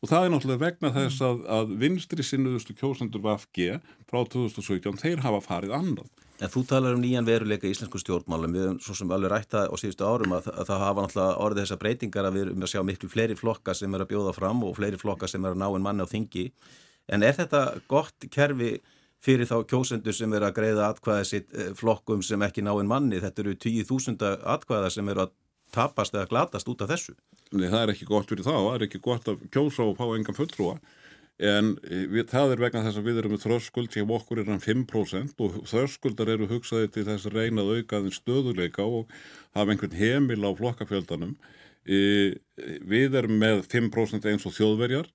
og 0.03 0.11
það 0.11 0.25
er 0.25 0.33
náttúrulega 0.33 0.63
vegna 0.65 0.91
þess 0.95 1.23
að, 1.23 1.41
að 1.57 1.73
vinstri 1.79 2.25
sinnuðustu 2.27 2.75
kjósendur 2.75 3.23
VFG 3.23 3.79
frá 4.09 4.19
2017, 4.33 4.99
þeir 4.99 5.23
hafa 5.23 5.39
farið 5.43 5.75
annað. 5.77 6.09
En 6.43 6.51
þú 6.51 6.63
talar 6.67 6.97
um 6.97 7.03
nýjan 7.03 7.27
veruleika 7.27 7.69
í 7.69 7.71
íslensku 7.71 8.01
stjórnmálum, 8.01 8.51
við 8.51 8.65
höfum 8.65 8.79
svo 8.83 8.95
sem 8.97 9.11
alveg 9.15 9.31
rætta 9.31 9.67
á 9.69 9.75
síðustu 9.79 10.03
árum 10.03 10.33
að, 10.35 10.49
að 10.51 10.71
það 10.71 10.81
hafa 10.83 11.05
náttúrulega 11.05 11.45
orðið 11.45 11.63
þessar 11.63 11.81
breytingar 11.83 12.27
að 12.27 12.35
við 12.35 12.45
erum 12.47 12.65
að 12.65 12.71
sjá 12.73 12.81
miklu 12.89 13.11
fleiri 13.13 13.37
flokka 13.39 13.75
sem 13.77 13.95
er 13.95 14.03
að 14.03 14.09
bjóða 14.11 14.33
fram 14.35 14.65
og 14.67 14.75
fleiri 14.79 14.99
flokka 14.99 15.29
sem 15.31 15.45
er 15.45 15.53
að 15.53 15.61
ná 15.61 15.67
en 15.69 15.85
manni 15.85 16.03
á 16.03 16.11
þingi. 16.11 16.49
En 17.13 17.23
er 17.23 17.37
þetta 17.37 17.61
gott 17.91 18.27
kerfi 18.33 18.73
fyrir 19.23 19.47
þá 19.47 19.55
kjósendur 19.69 20.15
sem 20.17 20.35
er 20.35 20.43
að 20.43 20.57
greiða 20.57 20.89
atkvæða 20.91 21.29
sitt 21.29 21.55
eh, 21.55 21.71
flokkum 21.79 22.25
sem 22.25 22.43
ekki 22.43 22.65
ná 22.65 22.73
en 22.73 22.91
manni? 22.91 23.21
Þetta 23.23 23.45
eru 23.45 23.55
10.000 23.55 24.33
atkvæða 24.57 24.91
sem 24.97 25.13
eru 25.13 25.23
að 25.23 25.35
tapast 25.73 26.15
eða 26.15 26.29
glatast 26.31 26.69
út 26.69 26.83
af 26.85 26.93
þessu. 26.93 27.15
Nei, 27.53 27.67
það 27.67 27.79
er 27.81 27.93
ekki 27.93 28.09
gott 28.09 28.29
fyrir 28.29 28.45
þá, 28.45 28.53
það 28.55 28.75
er 28.75 28.85
ekki 28.87 29.01
gott 29.03 29.31
að 29.31 29.47
kjósa 29.53 29.87
og 29.87 29.97
fá 29.99 30.05
engan 30.13 30.37
fulltrúa 30.37 30.77
en 31.41 31.73
eh, 31.89 32.05
við, 32.11 32.27
það 32.29 32.53
er 32.53 32.61
vegna 32.61 32.83
þess 32.85 32.99
að 32.99 33.07
við 33.07 33.19
erum 33.21 33.33
með 33.33 33.45
þröskuld 33.47 33.95
sem 33.95 34.13
okkur 34.17 34.41
er 34.43 34.51
hann 34.51 34.61
5% 34.61 35.41
og 35.41 35.57
þröskuldar 35.69 36.31
eru 36.35 36.49
hugsaði 36.51 36.91
til 36.93 37.05
þess 37.07 37.27
að 37.29 37.39
reyna 37.39 37.63
að 37.63 37.79
auka 37.79 38.01
þeim 38.03 38.13
stöðuleika 38.13 38.85
og 38.85 39.11
hafa 39.57 39.73
einhvern 39.73 39.97
heimil 39.97 40.45
á 40.45 40.51
flokkafjöldanum. 40.59 41.33
E, 41.83 41.97
við 42.87 43.17
erum 43.19 43.41
með 43.41 43.65
5% 43.71 44.29
eins 44.29 44.45
og 44.47 44.55
þjóðverjar, 44.55 45.09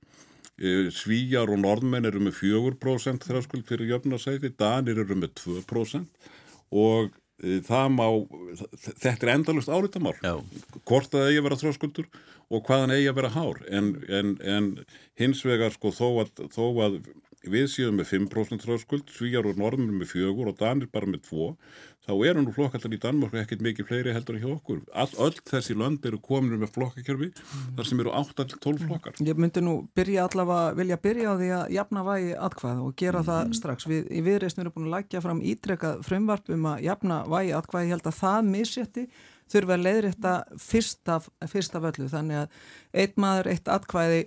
e, 0.59 0.91
svíjar 0.93 1.53
og 1.55 1.63
norðmenn 1.63 2.11
eru 2.11 2.21
með 2.27 2.43
4% 2.43 3.31
þröskuld 3.31 3.65
fyrir 3.71 3.95
jöfnarsæti, 3.95 4.53
danir 4.59 5.01
eru 5.05 5.17
með 5.17 5.37
2% 5.47 6.29
og 6.75 7.15
e, 7.15 7.28
það 7.39 7.93
má, 7.95 8.07
þetta 8.83 9.13
er 9.15 9.35
endalust 9.37 9.71
áritamál 9.71 10.17
Já. 10.25 10.35
hvort 10.83 11.13
það 11.13 11.29
eigi 11.29 11.39
að 11.39 11.47
vera 11.47 11.61
þröskuldur 11.61 12.09
og 12.49 12.65
hvaðan 12.67 12.95
eigi 12.97 13.11
að 13.11 13.19
vera 13.21 13.33
hár 13.37 13.61
en, 13.71 13.93
en, 14.09 14.35
en 14.43 14.69
hins 15.21 15.45
vegar 15.47 15.75
sko 15.77 15.93
þó 15.95 16.09
að, 16.25 16.33
þó 16.55 16.65
að 16.87 16.99
við 17.47 17.69
séum 17.71 17.99
með 18.01 18.11
5% 18.17 18.65
þröskuld, 18.65 19.13
svíjar 19.15 19.47
og 19.47 19.61
norðmur 19.61 20.01
með 20.01 20.11
fjögur 20.11 20.51
og 20.51 20.59
danir 20.59 20.91
bara 20.91 21.07
með 21.07 21.29
2 21.29 21.53
þá 22.09 22.13
eru 22.25 22.43
nú 22.43 22.53
flokkallar 22.57 22.95
í 22.97 22.99
Danmörku 23.03 23.37
ekkert 23.37 23.63
mikið 23.65 23.89
fleiri 23.91 24.15
heldur 24.17 24.39
en 24.39 24.43
hjá 24.43 24.49
okkur. 24.55 24.81
All, 24.97 25.11
öll 25.21 25.37
þessi 25.51 25.77
lönd 25.77 26.07
eru 26.09 26.21
komin 26.25 26.57
með 26.57 26.73
flokkakjörfi 26.77 27.29
þar 27.77 27.89
sem 27.89 28.01
eru 28.01 28.15
8-12 28.17 28.87
flokkar. 28.87 29.19
Ég 29.29 29.41
myndi 29.41 29.63
nú 29.65 29.77
byrja 29.97 30.25
allavega, 30.25 30.73
vilja 30.79 30.99
byrja 31.05 31.35
á 31.37 31.39
því 31.39 31.51
að 31.59 31.75
jafna 31.77 32.05
vægi 32.09 32.35
atkvæða 32.49 32.87
og 32.87 32.97
gera 33.03 33.25
það 33.29 33.55
strax. 33.61 33.89
Við 33.93 34.09
í 34.09 34.25
viðreysnum 34.25 34.65
erum 34.65 34.77
búin 34.79 34.89
að 34.89 34.97
lækja 34.97 35.25
fram 35.27 35.45
ítrekkað 35.53 36.03
frumvarp 36.09 36.53
um 36.57 36.69
að 36.73 36.85
jafna 36.89 37.23
vægi 37.29 37.57
atkvæða. 37.61 37.85
Ég 37.85 37.97
held 37.97 38.09
að 38.09 38.21
það 38.23 38.53
missétti 38.55 39.07
þurfa 39.53 39.77
að 39.77 39.87
leiðrétta 39.87 40.35
fyrst 40.65 41.13
af, 41.13 41.29
fyrst 41.53 41.77
af 41.77 41.89
öllu. 41.93 42.09
Þannig 42.09 42.45
að 42.47 42.61
eitt 43.05 43.21
maður, 43.21 43.53
eitt 43.53 43.69
atkvæði 43.73 44.27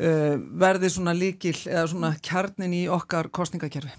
verði 0.00 0.90
svona 0.94 1.12
líkil 1.16 1.56
eða 1.68 1.86
svona 1.92 2.10
kjarnin 2.24 2.72
í 2.76 2.84
okkar 2.92 3.28
kostningakerfi. 3.34 3.92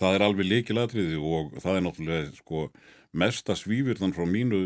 Það 0.00 0.16
er 0.16 0.24
alveg 0.26 0.48
líkilatriði 0.48 1.18
og 1.20 1.52
það 1.62 1.76
er 1.78 1.84
náttúrulega 1.86 2.34
sko 2.38 2.66
mesta 3.12 3.54
svífirðan 3.58 4.14
frá 4.16 4.24
mínu 4.26 4.62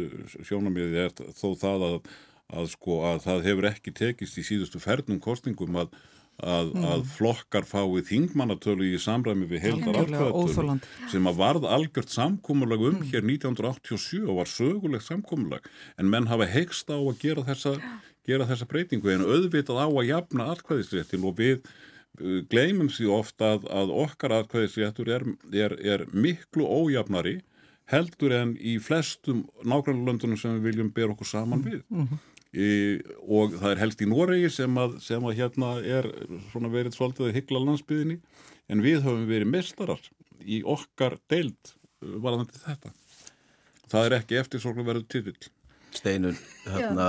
sjónamiði 0.47 1.01
er 1.03 1.15
þó 1.35 1.49
það 1.59 1.87
að, 1.91 1.97
að 2.61 2.69
sko 2.77 3.01
að 3.11 3.25
það 3.27 3.49
hefur 3.51 3.71
ekki 3.73 3.93
tekist 3.99 4.39
í 4.39 4.45
síðustu 4.47 4.79
fernum 4.83 5.19
kostningum 5.21 5.83
að 5.83 5.97
Að, 6.37 6.75
Mm. 6.77 6.83
að 6.85 7.03
flokkar 7.17 7.65
fái 7.65 8.03
þingmannatölu 8.05 8.85
í 8.93 8.99
samræmi 9.01 9.47
við 9.49 9.63
atkvæðatölu 9.73 10.27
óþolandi. 10.37 10.85
sem 11.09 11.25
að 11.25 11.39
varð 11.41 11.65
algjört 11.65 12.13
samkómulag 12.13 12.83
um 12.91 12.99
hér 13.09 13.25
1987 13.25 14.29
og 14.29 14.37
var 14.43 14.45
sögulegt 14.45 15.09
samkómulag 15.09 15.65
en 15.97 16.11
menn 16.13 16.29
hafa 16.29 16.45
heikst 16.45 16.93
á 16.93 17.01
að 17.01 17.17
gera 17.25 17.41
þessa, 17.41 17.81
gera 18.27 18.47
þessa 18.49 18.69
breytingu 18.71 19.13
en 19.13 19.27
auðvitað 19.27 19.83
á 19.83 19.89
að 19.89 20.09
jafna 20.11 20.49
atkvæðisréttin 20.55 21.27
og 21.27 21.37
við 21.41 21.59
uh, 21.61 22.41
gleymum 22.51 22.91
því 22.93 23.11
ofta 23.17 23.53
að, 23.57 23.69
að 23.71 23.93
okkar 24.05 24.37
atkvæðisréttur 24.41 25.13
er, 25.17 25.27
er, 25.55 25.77
er 25.83 26.07
miklu 26.13 26.67
ójafnari 26.67 27.41
heldur 27.91 28.35
en 28.35 28.57
í 28.59 28.77
flestum 28.83 29.45
nákvæmlega 29.63 30.11
löndunum 30.11 30.41
sem 30.41 30.57
við 30.59 30.73
viljum 30.73 30.91
bera 30.95 31.15
okkur 31.15 31.31
saman 31.31 31.63
við. 31.63 31.85
Í, 32.57 32.69
og 33.21 33.55
það 33.61 33.73
er 33.73 33.81
helst 33.83 34.03
í 34.03 34.09
Noregi 34.09 34.51
sem 34.51 34.79
að, 34.81 34.97
sem 35.05 35.25
að 35.29 35.39
hérna 35.39 35.75
er 35.85 36.09
svona 36.51 36.71
verið 36.73 36.97
svolítið 36.97 37.29
að 37.29 37.37
hyggla 37.37 37.63
landsbyðinni 37.63 38.17
en 38.73 38.83
við 38.83 39.03
höfum 39.05 39.27
verið 39.29 39.53
mistarar 39.53 40.03
í 40.43 40.63
okkar 40.67 41.19
deild 41.31 41.75
varðandi 42.01 42.59
þetta. 42.65 42.95
Það 43.87 44.09
er 44.09 44.17
ekki 44.19 44.41
eftir 44.41 44.63
svona 44.63 44.87
verið 44.87 45.07
titill. 45.13 45.51
Steinun, 45.97 46.37
hérna, 46.67 47.07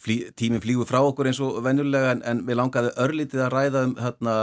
flý, 0.00 0.16
tíminn 0.38 0.62
flýgur 0.62 0.88
frá 0.88 1.00
okkur 1.02 1.30
eins 1.30 1.40
og 1.44 1.58
venjulega 1.64 2.14
en, 2.14 2.22
en 2.26 2.42
við 2.46 2.58
langaði 2.60 2.92
örlítið 3.04 3.42
að 3.46 3.54
ræða 3.54 3.82
um 3.88 3.94
hérna 4.00 4.34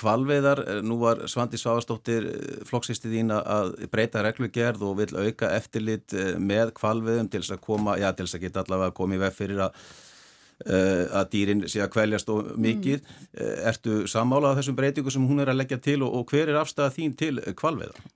kvalveiðar. 0.00 0.62
Nú 0.86 0.98
var 1.02 1.22
Svandi 1.30 1.60
Svavastóttir 1.60 2.26
flokksistið 2.68 3.18
þín 3.18 3.36
að 3.36 3.76
breyta 3.92 4.24
reglugerð 4.26 4.82
og 4.88 4.98
vil 5.02 5.12
auka 5.14 5.52
eftirlit 5.56 6.16
eh, 6.16 6.34
með 6.40 6.74
kvalveiðum 6.80 7.30
til 7.32 7.44
þess 7.44 7.56
að 7.56 7.64
koma, 7.68 7.96
já 8.00 8.10
til 8.12 8.26
þess 8.26 8.40
að 8.40 8.44
geta 8.48 8.66
allavega 8.66 8.96
komið 8.98 9.24
veg 9.26 9.38
fyrir 9.38 9.64
að 9.68 9.80
uh, 10.64 11.04
að 11.20 11.30
dýrin 11.34 11.64
sé 11.70 11.82
að 11.84 11.92
kvæljast 11.96 12.30
og 12.32 12.52
mikið. 12.60 13.00
Mm. 13.00 13.54
Ertu 13.72 14.02
sammálað 14.10 14.60
þessum 14.60 14.78
breytingu 14.78 15.14
sem 15.14 15.26
hún 15.28 15.44
er 15.44 15.52
að 15.52 15.62
leggja 15.62 15.80
til 15.82 16.00
og, 16.06 16.20
og 16.20 16.30
hver 16.32 16.52
er 16.52 16.60
afstæða 16.62 16.94
þín 16.98 17.16
til 17.18 17.40
kvalveiða? 17.56 18.06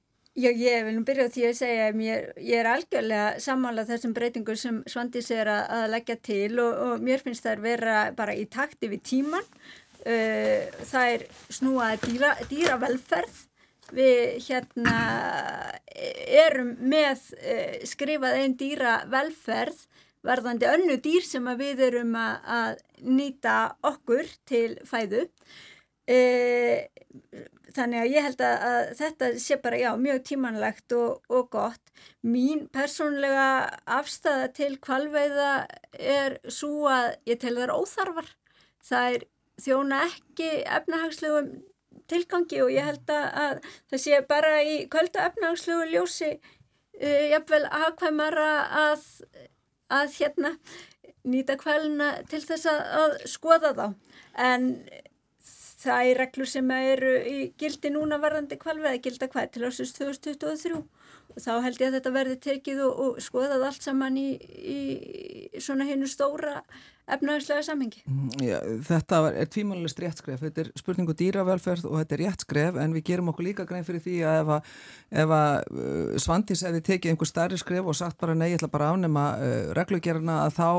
Já, 0.40 0.50
ég 0.56 0.84
vil 0.86 0.94
nú 0.96 1.02
byrja 1.04 1.26
á 1.28 1.32
því 1.34 1.42
að 1.48 1.56
segja 1.58 1.86
að 1.90 1.96
mér, 2.00 2.28
ég 2.40 2.60
er 2.62 2.68
algjörlega 2.70 3.40
sammálað 3.44 3.90
þessum 3.90 4.12
breytingum 4.16 4.56
sem 4.56 4.78
Svandís 4.88 5.28
er 5.34 5.50
að, 5.52 5.62
að 5.76 5.84
leggja 5.92 6.16
til 6.24 6.52
og, 6.62 6.78
og 6.86 7.04
mér 7.04 7.20
finnst 7.24 7.44
það 7.44 7.56
að 7.58 7.66
vera 7.66 7.96
bara 8.16 8.36
í 8.38 8.46
takti 8.48 8.88
við 8.88 9.02
tíman. 9.10 9.50
Uh, 10.00 10.70
það 10.88 11.12
er 11.16 11.24
snúað 11.52 12.06
dýra, 12.06 12.30
dýravelferð. 12.48 13.42
Við 13.90 14.22
hérna 14.46 14.96
erum 16.46 16.72
með 16.88 17.26
uh, 17.36 17.76
skrifað 17.90 18.40
einn 18.40 18.56
dýravelferð 18.62 19.84
varðandi 20.24 20.70
önnu 20.70 21.00
dýr 21.04 21.26
sem 21.26 21.52
við 21.60 21.84
erum 21.90 22.16
að, 22.16 22.52
að 22.60 22.84
nýta 23.18 23.58
okkur 23.92 24.32
til 24.48 24.78
fæðu. 24.88 25.26
Uh, 26.08 26.86
þannig 27.76 28.02
að 28.02 28.12
ég 28.14 28.26
held 28.28 28.44
að, 28.44 28.66
að 28.70 28.92
þetta 29.00 29.30
sé 29.44 29.58
bara 29.62 29.80
já, 29.80 29.90
mjög 30.00 30.22
tímanlegt 30.28 30.94
og, 30.96 31.22
og 31.30 31.50
gott. 31.54 31.92
Mín 32.26 32.66
persónlega 32.74 33.48
afstæða 33.98 34.52
til 34.56 34.72
kvalveiða 34.82 35.50
er 35.94 36.38
svo 36.48 36.88
að 36.90 37.12
ég 37.30 37.40
tel 37.42 37.56
þar 37.58 37.74
óþarfar. 37.76 38.30
Það 38.86 39.16
er 39.16 39.26
þjóna 39.60 40.04
ekki 40.08 40.50
efnahagslegum 40.64 41.50
tilgangi 42.10 42.62
og 42.64 42.72
ég 42.74 42.86
held 42.86 43.12
að, 43.14 43.26
að 43.44 43.68
það 43.92 44.02
sé 44.04 44.20
bara 44.28 44.54
í 44.66 44.76
kvölda 44.90 45.26
efnahagslegu 45.30 45.90
ljósi 45.92 46.30
uh, 46.34 47.24
jafnvel 47.30 47.64
aðkvæmara 47.80 48.50
að, 48.84 49.04
að 49.92 50.16
hérna 50.18 50.54
nýta 51.28 51.58
kvalina 51.60 52.14
til 52.30 52.40
þess 52.44 52.68
að 52.70 53.18
skoða 53.28 53.74
þá. 53.76 53.86
En 54.40 54.70
það 55.80 56.10
er 56.10 56.20
reglur 56.20 56.50
sem 56.50 56.72
eru 56.76 57.12
í 57.24 57.36
gildi 57.60 57.92
núna 57.94 58.20
varðandi 58.20 58.58
kvalveða 58.60 59.02
gilda 59.04 59.28
hvað? 59.32 59.52
Til 59.54 59.66
ásins 59.68 59.94
2023 59.96 60.80
og 61.30 61.38
þá 61.40 61.52
held 61.64 61.80
ég 61.80 61.88
að 61.88 61.96
þetta 61.98 62.14
verði 62.14 62.38
tekið 62.46 62.82
og, 62.86 63.02
og 63.04 63.20
skoðað 63.24 63.66
allt 63.68 63.86
saman 63.86 64.18
í, 64.20 64.28
í 64.60 64.80
svona 65.62 65.86
hennu 65.88 66.08
stóra 66.10 66.60
efnahagslega 67.08 67.62
samhengi. 67.66 68.02
Já, 68.42 68.58
þetta 68.86 69.20
er 69.32 69.48
tvímannlist 69.50 70.02
rétt 70.02 70.20
skref, 70.22 70.42
þetta 70.44 70.64
er 70.64 70.72
spurningu 70.78 71.14
dýravelferð 71.16 71.88
og 71.90 71.98
þetta 72.00 72.16
er 72.16 72.22
rétt 72.24 72.44
skref 72.46 72.80
en 72.80 72.96
við 72.96 73.06
gerum 73.10 73.32
okkur 73.32 73.48
líka 73.48 73.66
grein 73.68 73.86
fyrir 73.86 74.04
því 74.04 74.18
að 74.26 74.42
ef 74.42 74.52
að, 74.56 74.74
ef 75.24 75.34
að 75.38 75.54
uh, 75.70 76.18
Svandís 76.26 76.66
hefði 76.66 76.84
tekið 76.90 77.14
einhver 77.14 77.30
starri 77.30 77.60
skref 77.60 77.90
og 77.90 77.98
sagt 77.98 78.20
bara 78.20 78.36
nei, 78.36 78.50
ég 78.52 78.60
ætla 78.60 78.72
bara 78.72 78.90
að 78.90 78.98
afnema 78.98 79.26
uh, 79.38 79.72
reglugerina 79.78 80.44
að 80.44 80.60
þá 80.60 80.70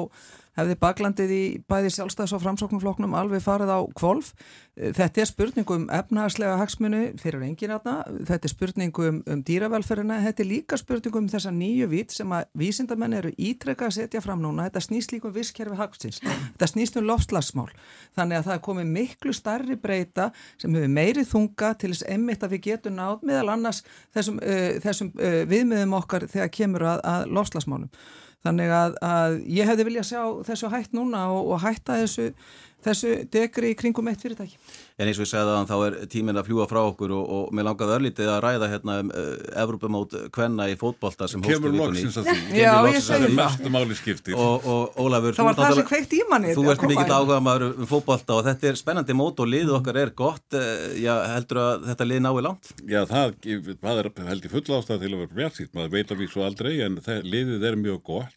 hefði 0.59 0.76
baklandið 0.82 1.32
í 1.32 1.43
bæði 1.69 1.91
sjálfstæðs 1.95 2.34
og 2.36 2.41
framsóknumfloknum 2.43 3.15
alveg 3.15 3.43
farið 3.43 3.72
á 3.72 3.80
kvolf. 3.95 4.34
Þetta 4.76 5.24
er 5.24 5.30
spurningum 5.30 5.86
efnahagslega 5.93 6.57
hagsmunu 6.59 7.01
fyrir 7.22 7.43
engin 7.45 7.74
aðna, 7.76 8.01
þetta 8.28 8.47
er 8.47 8.53
spurningum 8.53 9.22
um 9.32 9.43
dýravelferina, 9.47 10.19
þetta 10.26 10.43
er 10.43 10.49
líka 10.49 10.80
spurningum 10.80 11.26
um 11.26 11.32
þessa 11.32 11.53
nýju 11.55 11.89
vít 11.91 12.15
sem 12.15 12.36
að 12.36 12.47
vísindamenn 12.57 13.17
eru 13.19 13.34
ítrekka 13.36 13.88
að 13.89 13.97
setja 13.99 14.24
fram 14.24 14.43
núna, 14.43 14.67
þetta 14.69 14.84
snýst 14.88 15.15
líka 15.15 15.30
um 15.30 15.36
visskerfi 15.36 15.80
hagsins, 15.80 16.20
þetta 16.22 16.69
snýst 16.69 16.97
um 16.99 17.07
lofslagsmál, 17.09 17.67
þannig 18.17 18.39
að 18.39 18.47
það 18.47 18.55
er 18.55 18.63
komið 18.67 18.89
miklu 18.95 19.36
starri 19.36 19.78
breyta 19.82 20.30
sem 20.61 20.76
hefur 20.78 20.95
meiri 20.95 21.26
þunga 21.28 21.74
til 21.82 21.93
þess 21.93 22.07
emmitt 22.15 22.45
að 22.45 22.55
við 22.55 22.65
getum 22.69 22.97
nátt 22.99 23.24
meðal 23.28 23.53
annars 23.55 23.84
þessum, 24.13 24.41
uh, 24.41 24.67
þessum 24.84 25.13
uh, 25.17 25.41
viðmiðum 25.49 25.97
okkar 26.01 26.28
þegar 26.32 26.53
kemur 26.57 26.88
að, 26.93 27.05
að 27.13 27.32
lofslagsmálum. 27.39 27.89
Þannig 28.46 28.74
að, 28.74 29.00
að 29.06 29.39
ég 29.60 29.70
hefði 29.70 29.88
viljað 29.89 30.10
sjá 30.12 30.22
þessu 30.50 30.72
hætt 30.74 30.98
núna 30.98 31.28
og, 31.34 31.54
og 31.54 31.64
hætta 31.66 32.02
þessu 32.02 32.32
þessu 32.86 33.12
degri 33.32 33.72
í 33.72 33.78
kringum 33.78 34.10
eitt 34.10 34.24
fyrirtæki. 34.24 34.58
En 35.02 35.10
eins 35.10 35.18
og 35.18 35.26
ég 35.26 35.30
segði 35.32 35.54
að 35.56 35.70
þá 35.70 35.76
er 35.86 35.96
tíminn 36.12 36.38
að 36.38 36.48
fljúa 36.50 36.66
frá 36.70 36.80
okkur 36.82 37.14
og, 37.16 37.32
og 37.36 37.54
mér 37.58 37.68
langaði 37.70 37.96
örlítið 37.98 38.30
að 38.30 38.39
ræða 38.46 38.70
hérna 38.72 38.98
um 39.02 39.12
uh, 39.14 39.30
Evrópumót 39.64 40.16
kvenna 40.34 40.68
í 40.70 40.76
fótbolta 40.80 41.30
sem 41.30 41.42
hóstu 41.42 41.58
vikunni. 41.58 41.78
Kemur 41.78 41.96
loksins 41.96 42.20
að 42.22 42.30
því. 42.30 42.60
Já, 42.62 42.72
ég 42.89 43.06
segi 43.06 43.30
það. 43.30 43.38
Mestu 43.39 43.74
máli 43.74 43.98
skiptir. 43.98 44.38
Og, 44.38 44.68
og 44.74 45.00
Ólafur, 45.02 45.38
það 45.38 45.50
var 45.50 45.60
það 45.60 45.78
sem 45.80 45.89
kveikt 45.92 46.18
í 46.18 46.22
manni. 46.30 46.54
Þú 46.58 46.68
ert 46.74 46.86
mikill 46.92 47.16
áhuga 47.18 47.39
maður 47.46 47.68
um 47.72 47.89
fótbolta 47.89 48.38
og 48.38 48.46
þetta 48.50 48.70
er 48.72 48.82
spennandi 48.82 49.18
mót 49.18 49.42
og 49.42 49.50
liðið 49.50 49.78
okkar 49.80 50.02
er 50.04 50.14
gott. 50.24 50.46
Uh, 50.54 50.92
já, 51.02 51.14
heldur 51.36 51.64
að 51.66 51.89
þetta 51.89 52.10
lið 52.10 52.24
nái 52.26 52.32
langt? 52.42 52.74
Já, 52.86 53.02
það, 53.10 53.36
það 53.82 54.04
er 54.04 54.12
held 54.32 54.46
í 54.46 54.54
full 54.54 54.66
ástæð 54.78 55.02
til 55.06 55.14
að 55.14 55.24
vera 55.24 55.42
bjart 55.42 55.76
maður 55.78 55.96
veit 55.98 56.14
að 56.14 56.22
við 56.22 56.32
svo 56.34 56.46
aldrei 56.46 56.72
en 56.86 57.02
það, 57.02 57.26
liðið 57.30 57.68
er 57.72 57.78
mjög 57.80 58.06
gott 58.12 58.31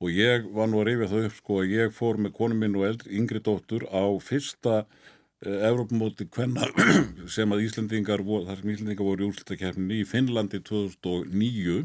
og 0.00 0.16
ég 0.16 0.46
var 0.56 0.70
nú 0.70 0.80
að 0.80 0.90
rifja 0.90 1.10
það 1.12 1.28
upp 1.28 1.38
sko 1.38 1.60
að 1.60 1.74
ég 1.76 1.94
fór 1.96 2.20
með 2.20 2.36
konum 2.38 2.62
minn 2.62 2.76
og 2.78 2.86
eldri 2.88 3.16
yngri 3.20 3.42
dóttur 3.44 3.84
á 3.92 4.04
fyrsta 4.24 4.76
eh, 4.80 5.66
Evrópamóti 5.68 6.28
hvenna 6.32 6.70
sem 7.34 7.52
að 7.52 7.66
Íslandingar 7.66 8.24
voru, 8.24 8.46
þar 8.48 8.62
sem 8.62 8.72
Íslandingar 8.74 9.08
voru 9.10 9.26
í 9.26 9.30
úrslutakefninni 9.30 10.00
í 10.00 10.08
Finnlandi 10.08 10.62
2009 10.64 11.84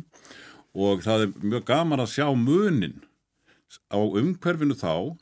og 0.76 1.04
það 1.04 1.28
er 1.28 1.36
mjög 1.44 1.68
gaman 1.68 2.04
að 2.04 2.14
sjá 2.16 2.28
munin 2.36 3.02
á 3.92 4.00
umhverfinu 4.00 4.76
þá 4.80 5.16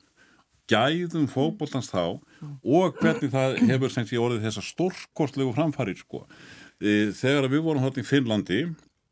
gæðum 0.69 1.27
fókbóltans 1.31 1.89
þá 1.91 2.19
og 2.63 2.99
hvernig 3.01 3.31
það 3.33 3.57
hefur 3.69 3.91
sem 3.93 4.07
sé 4.07 4.19
orðið 4.19 4.47
þessa 4.47 4.63
stórkortlegu 4.63 5.53
framfærir 5.55 5.99
sko. 5.99 6.23
E, 6.79 7.11
þegar 7.15 7.49
við 7.51 7.65
vorum 7.65 7.83
hótt 7.83 7.99
í 7.99 8.05
Finnlandi 8.07 8.61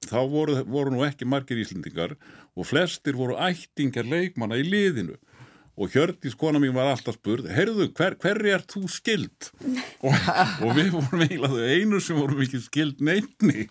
þá 0.10 0.22
voru, 0.30 0.62
voru 0.66 0.94
nú 0.94 1.04
ekki 1.06 1.28
margir 1.30 1.62
íslendingar 1.62 2.16
og 2.56 2.68
flestir 2.68 3.18
voru 3.20 3.38
ættingar 3.42 4.08
leikmanna 4.08 4.60
í 4.60 4.66
liðinu. 4.68 5.18
Og 5.82 5.94
Hjördis 5.94 6.36
kona 6.38 6.60
mín 6.60 6.76
var 6.76 6.90
alltaf 6.92 7.16
spurð 7.16 7.48
heyrðu, 7.56 7.88
hver, 7.96 8.18
hverri 8.22 8.52
er 8.54 8.66
þú 8.70 8.84
skild? 8.92 9.52
og, 10.06 10.18
og 10.62 10.74
við 10.78 10.92
vorum 10.98 11.24
eiginlega 11.26 11.78
einu 11.78 12.02
sem 12.04 12.20
vorum 12.20 12.42
ekki 12.44 12.60
skild 12.66 13.02
neittni 13.02 13.70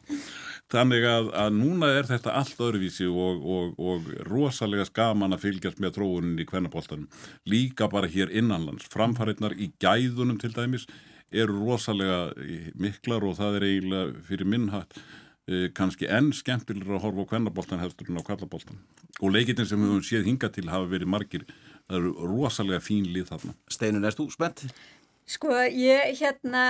þannig 0.71 1.05
að, 1.07 1.29
að 1.35 1.55
núna 1.59 1.91
er 1.99 2.09
þetta 2.09 2.35
allt 2.39 2.61
öðruvísi 2.63 3.09
og, 3.11 3.41
og, 3.43 3.79
og 3.79 4.11
rosalega 4.29 4.87
skaman 4.89 5.35
að 5.35 5.45
fylgjast 5.47 5.81
með 5.83 5.97
tróunin 5.99 6.39
í 6.41 6.47
kvennapoltanum 6.49 7.09
líka 7.51 7.89
bara 7.91 8.11
hér 8.11 8.31
innanlands. 8.31 8.87
Framfæriðnar 8.93 9.57
í 9.59 9.73
gæðunum 9.83 10.39
til 10.41 10.53
dæmis 10.55 10.87
eru 11.31 11.59
rosalega 11.59 12.31
miklar 12.79 13.27
og 13.27 13.37
það 13.39 13.59
er 13.59 13.67
eiginlega 13.69 14.25
fyrir 14.27 14.51
minnhatt 14.51 14.97
kannski 15.75 16.07
enn 16.07 16.33
skemmtilegur 16.37 16.99
að 16.99 17.05
horfa 17.07 17.25
á 17.27 17.31
kvennaboltan 17.33 17.81
heldur 17.83 18.11
en 18.11 18.21
á 18.21 18.25
kallaboltan 18.27 18.79
og 19.21 19.33
leikitin 19.35 19.67
sem 19.67 19.81
við 19.81 19.93
höfum 19.95 20.07
séð 20.07 20.29
hinga 20.29 20.51
til 20.53 20.69
hafa 20.71 20.87
verið 20.93 21.11
margir 21.11 21.47
það 21.89 21.97
eru 21.99 22.31
rosalega 22.31 22.81
fín 22.85 23.09
lið 23.11 23.33
þarna 23.33 23.57
Steinun, 23.73 24.05
erst 24.05 24.21
þú 24.21 24.29
spennt? 24.31 24.67
Sko, 25.31 25.53
ég, 25.63 26.17
hérna, 26.19 26.63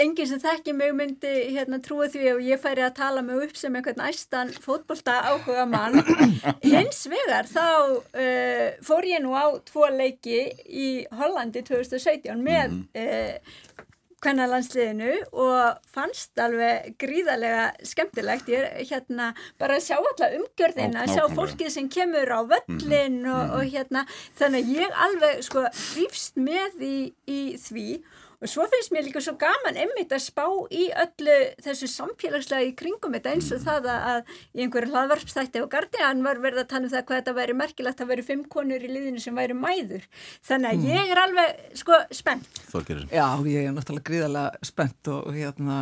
enginn 0.00 0.28
sem 0.30 0.40
þekki 0.40 0.72
mig 0.72 0.94
myndi, 0.96 1.32
hérna, 1.52 1.76
trúi 1.84 2.06
því 2.08 2.30
að 2.30 2.38
ég 2.46 2.60
færi 2.62 2.84
að 2.86 2.94
tala 2.96 3.24
mig 3.24 3.42
upp 3.44 3.58
sem 3.60 3.74
einhvern 3.76 4.00
æstan 4.06 4.52
fótbolta 4.64 5.18
áhuga 5.28 5.66
mann. 5.68 6.00
Hins 6.64 7.02
vegar, 7.12 7.44
þá 7.50 7.66
uh, 8.00 8.70
fór 8.86 9.08
ég 9.10 9.20
nú 9.20 9.36
á 9.36 9.60
tvo 9.68 9.90
leiki 9.92 10.40
í 10.64 10.88
Hollandi 11.18 11.60
2017 11.68 12.40
með 12.40 12.72
mm 12.72 12.80
-hmm. 12.96 13.04
uh, 13.04 13.84
kvennalandsliðinu 14.26 15.14
og 15.38 15.78
fannst 15.94 16.42
alveg 16.42 16.96
gríðarlega 17.00 17.70
skemmtilegt. 17.86 18.50
Ég 18.50 18.66
er 18.66 18.84
hérna 18.90 19.30
bara 19.60 19.78
að 19.78 19.86
sjá 19.86 19.96
alla 20.00 20.32
umgjörðina 20.40 21.04
að 21.04 21.14
sjá 21.14 21.24
fólkið 21.36 21.72
sem 21.72 21.88
kemur 21.92 22.34
á 22.34 22.40
völlin 22.50 23.22
-hmm. 23.22 23.32
og, 23.32 23.56
og 23.60 23.72
hérna 23.72 24.06
þannig 24.38 24.64
að 24.64 24.76
ég 24.82 25.00
alveg 25.06 25.42
sko 25.46 25.66
hrýfst 25.70 26.36
með 26.36 26.82
í, 26.82 26.98
í 27.26 27.40
því 27.60 27.88
og 28.02 28.25
svo 28.44 28.66
finnst 28.68 28.92
mér 28.92 29.06
líka 29.06 29.20
svo 29.24 29.36
gaman 29.40 29.78
einmitt 29.80 30.12
að 30.12 30.24
spá 30.26 30.44
í 30.74 30.86
öllu 30.92 31.36
þessu 31.64 31.88
samfélagslega 31.88 32.68
í 32.68 32.74
kringum 32.76 33.14
þetta 33.16 33.32
eins 33.32 33.48
og 33.54 33.62
það 33.64 33.88
að 33.94 34.32
í 34.52 34.64
einhverju 34.64 34.92
hlaðvarpstætti 34.92 35.62
og 35.64 35.70
Guardian 35.72 36.20
var 36.26 36.40
verið 36.44 36.64
að 36.64 36.68
tanna 36.72 36.90
um 36.90 36.92
það 36.92 37.06
hvað 37.08 37.20
þetta 37.20 37.36
væri 37.38 37.56
merkilegt 37.56 38.02
að 38.02 38.10
væri 38.12 38.26
fimm 38.26 38.44
konur 38.52 38.84
í 38.84 38.90
liðinu 38.90 39.22
sem 39.22 39.36
væri 39.36 39.56
mæður 39.56 40.04
þannig 40.44 40.68
að 40.68 40.76
mm. 40.82 40.90
ég 40.92 41.12
er 41.14 41.22
alveg 41.22 41.48
sko 41.80 42.00
spennt 42.12 42.60
Þorgerir. 42.66 43.06
Já, 43.14 43.26
ég 43.48 43.70
er 43.70 43.74
náttúrulega 43.76 44.08
gríðarlega 44.10 44.68
spennt 44.68 45.12
og 45.12 45.30
hérna 45.32 45.78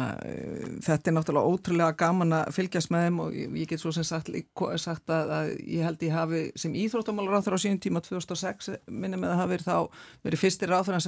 þetta 0.84 1.11
er 1.11 1.16
náttúrulega 1.18 1.50
ótrúlega 1.50 1.98
gaman 2.05 2.36
að 2.38 2.52
fylgjast 2.55 2.92
með 2.94 3.09
þeim 3.09 3.20
og 3.24 3.34
ég, 3.34 3.59
ég 3.64 3.70
get 3.72 3.82
svo 3.82 3.94
sem 3.94 4.07
sagt, 4.07 4.30
sagt 4.84 5.11
að, 5.11 5.34
að 5.40 5.52
ég 5.64 5.86
held 5.88 6.07
ég 6.07 6.14
hafi 6.14 6.44
sem 6.61 6.76
íþróttamálur 6.84 7.40
á 7.40 7.44
þar 7.44 7.59
á 7.59 7.62
síðan 7.64 7.82
tíma 7.82 8.05
2006 8.05 8.70
minni 8.86 9.18
með 9.18 9.34
að 9.34 9.40
hafi 9.42 9.55
verið 9.57 9.68
þá 9.70 9.78
verið 10.28 10.44
fyrstir 10.44 10.70
ráþurinn 10.70 11.02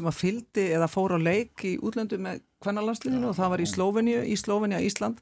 að 1.37 1.41
leik 1.41 1.67
í 1.69 1.77
útlöndu 1.79 2.19
með 2.23 2.41
kvennalansliðinu 2.65 3.31
og 3.31 3.37
það 3.37 3.53
var 3.53 3.63
í 3.63 3.69
Slóveníu, 3.71 4.23
í 4.25 4.37
Slóveníu, 4.37 4.81
Ísland 4.87 5.21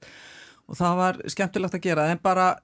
og 0.68 0.78
það 0.78 1.00
var 1.00 1.18
skemmtilegt 1.28 1.74
að 1.74 1.84
gera 1.84 2.06
en 2.10 2.22
bara 2.22 2.54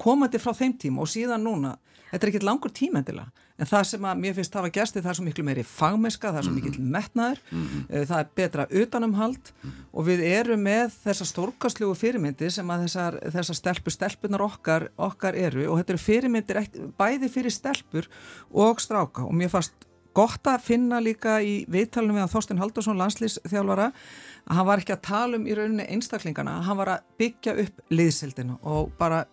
komandi 0.00 0.40
frá 0.40 0.54
þeim 0.56 0.74
tíma 0.80 1.04
og 1.04 1.10
síðan 1.10 1.44
núna 1.46 1.76
þetta 2.10 2.24
er 2.24 2.30
ekkert 2.32 2.48
langur 2.48 2.72
tímendilega 2.74 3.46
en 3.58 3.66
það 3.66 3.86
sem 3.90 4.04
að 4.06 4.20
mér 4.22 4.34
finnst 4.36 4.54
hafa 4.54 4.70
gæsti 4.70 5.00
það 5.02 5.10
er 5.10 5.16
svo 5.18 5.24
miklu 5.26 5.44
meiri 5.46 5.64
fagmeska, 5.66 6.30
það 6.30 6.38
er 6.40 6.46
svo 6.46 6.52
mhm. 6.52 6.60
mikil 6.60 6.92
metnaður 6.94 7.40
mm 7.48 7.64
-hmm. 7.64 8.04
það 8.10 8.20
er 8.20 8.28
betra 8.40 8.66
utanumhald 8.70 9.50
mm 9.50 9.70
-hmm. 9.70 9.88
og 9.92 10.06
við 10.06 10.20
erum 10.28 10.62
með 10.62 10.94
þessa 11.04 11.24
stórkastlugu 11.24 11.94
fyrirmyndi 11.94 12.50
sem 12.50 12.70
að 12.70 12.82
þessar, 12.86 13.18
þessar 13.34 13.56
stelpur, 13.56 13.92
stelpunar 13.92 14.42
okkar, 14.42 14.88
okkar 14.96 15.34
eru 15.34 15.66
og 15.70 15.78
þetta 15.78 15.92
eru 15.92 16.06
fyrirmyndir 16.06 16.56
bæði 16.98 17.28
fyrir 17.28 17.50
stelpur 17.50 18.08
og 18.50 18.80
stráka 18.80 19.22
og 19.22 19.34
mér 19.34 19.50
fannst 19.50 19.87
gott 20.18 20.50
að 20.50 20.66
finna 20.66 21.00
líka 21.04 21.38
í 21.44 21.62
viðtalunum 21.70 22.18
við 22.18 22.26
að 22.26 22.34
Þorsten 22.34 22.62
Haldursson 22.62 23.00
landslýsþjálfara 23.00 23.88
að 23.88 24.60
hann 24.60 24.68
var 24.68 24.82
ekki 24.82 24.96
að 24.96 25.02
tala 25.08 25.38
um 25.38 25.48
í 25.48 25.56
rauninni 25.56 25.88
einstaklingana, 25.94 26.60
hann 26.66 26.80
var 26.80 26.94
að 26.96 27.10
byggja 27.20 27.58
upp 27.64 27.82
liðsildinu 27.94 28.58
og 28.66 28.94
bara 28.98 29.24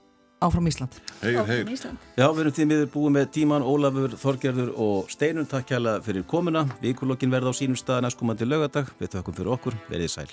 áfram 0.46 0.68
Ísland. 0.68 0.98
Hegir, 1.22 1.46
hegir. 1.50 1.94
Já, 2.18 2.28
við 2.28 2.42
erum 2.44 2.56
því 2.58 2.68
miður 2.72 2.90
búið 2.96 3.16
með 3.18 3.30
tíman 3.38 3.66
Ólafur, 3.66 4.18
Þorgerður 4.22 4.74
og 4.88 5.14
Steinun 5.14 5.50
takk 5.50 5.72
hjá 5.72 5.80
fyrir 6.06 6.28
komuna. 6.28 6.68
Vikulokkin 6.84 7.34
verða 7.34 7.56
á 7.56 7.58
sínum 7.58 7.80
stað 7.80 8.06
næstkomandi 8.06 8.50
lögadag. 8.50 8.92
Við 9.00 9.16
tökum 9.18 9.38
fyrir 9.38 9.56
okkur. 9.56 9.80
Verðið 9.90 10.14
sæl. 10.18 10.30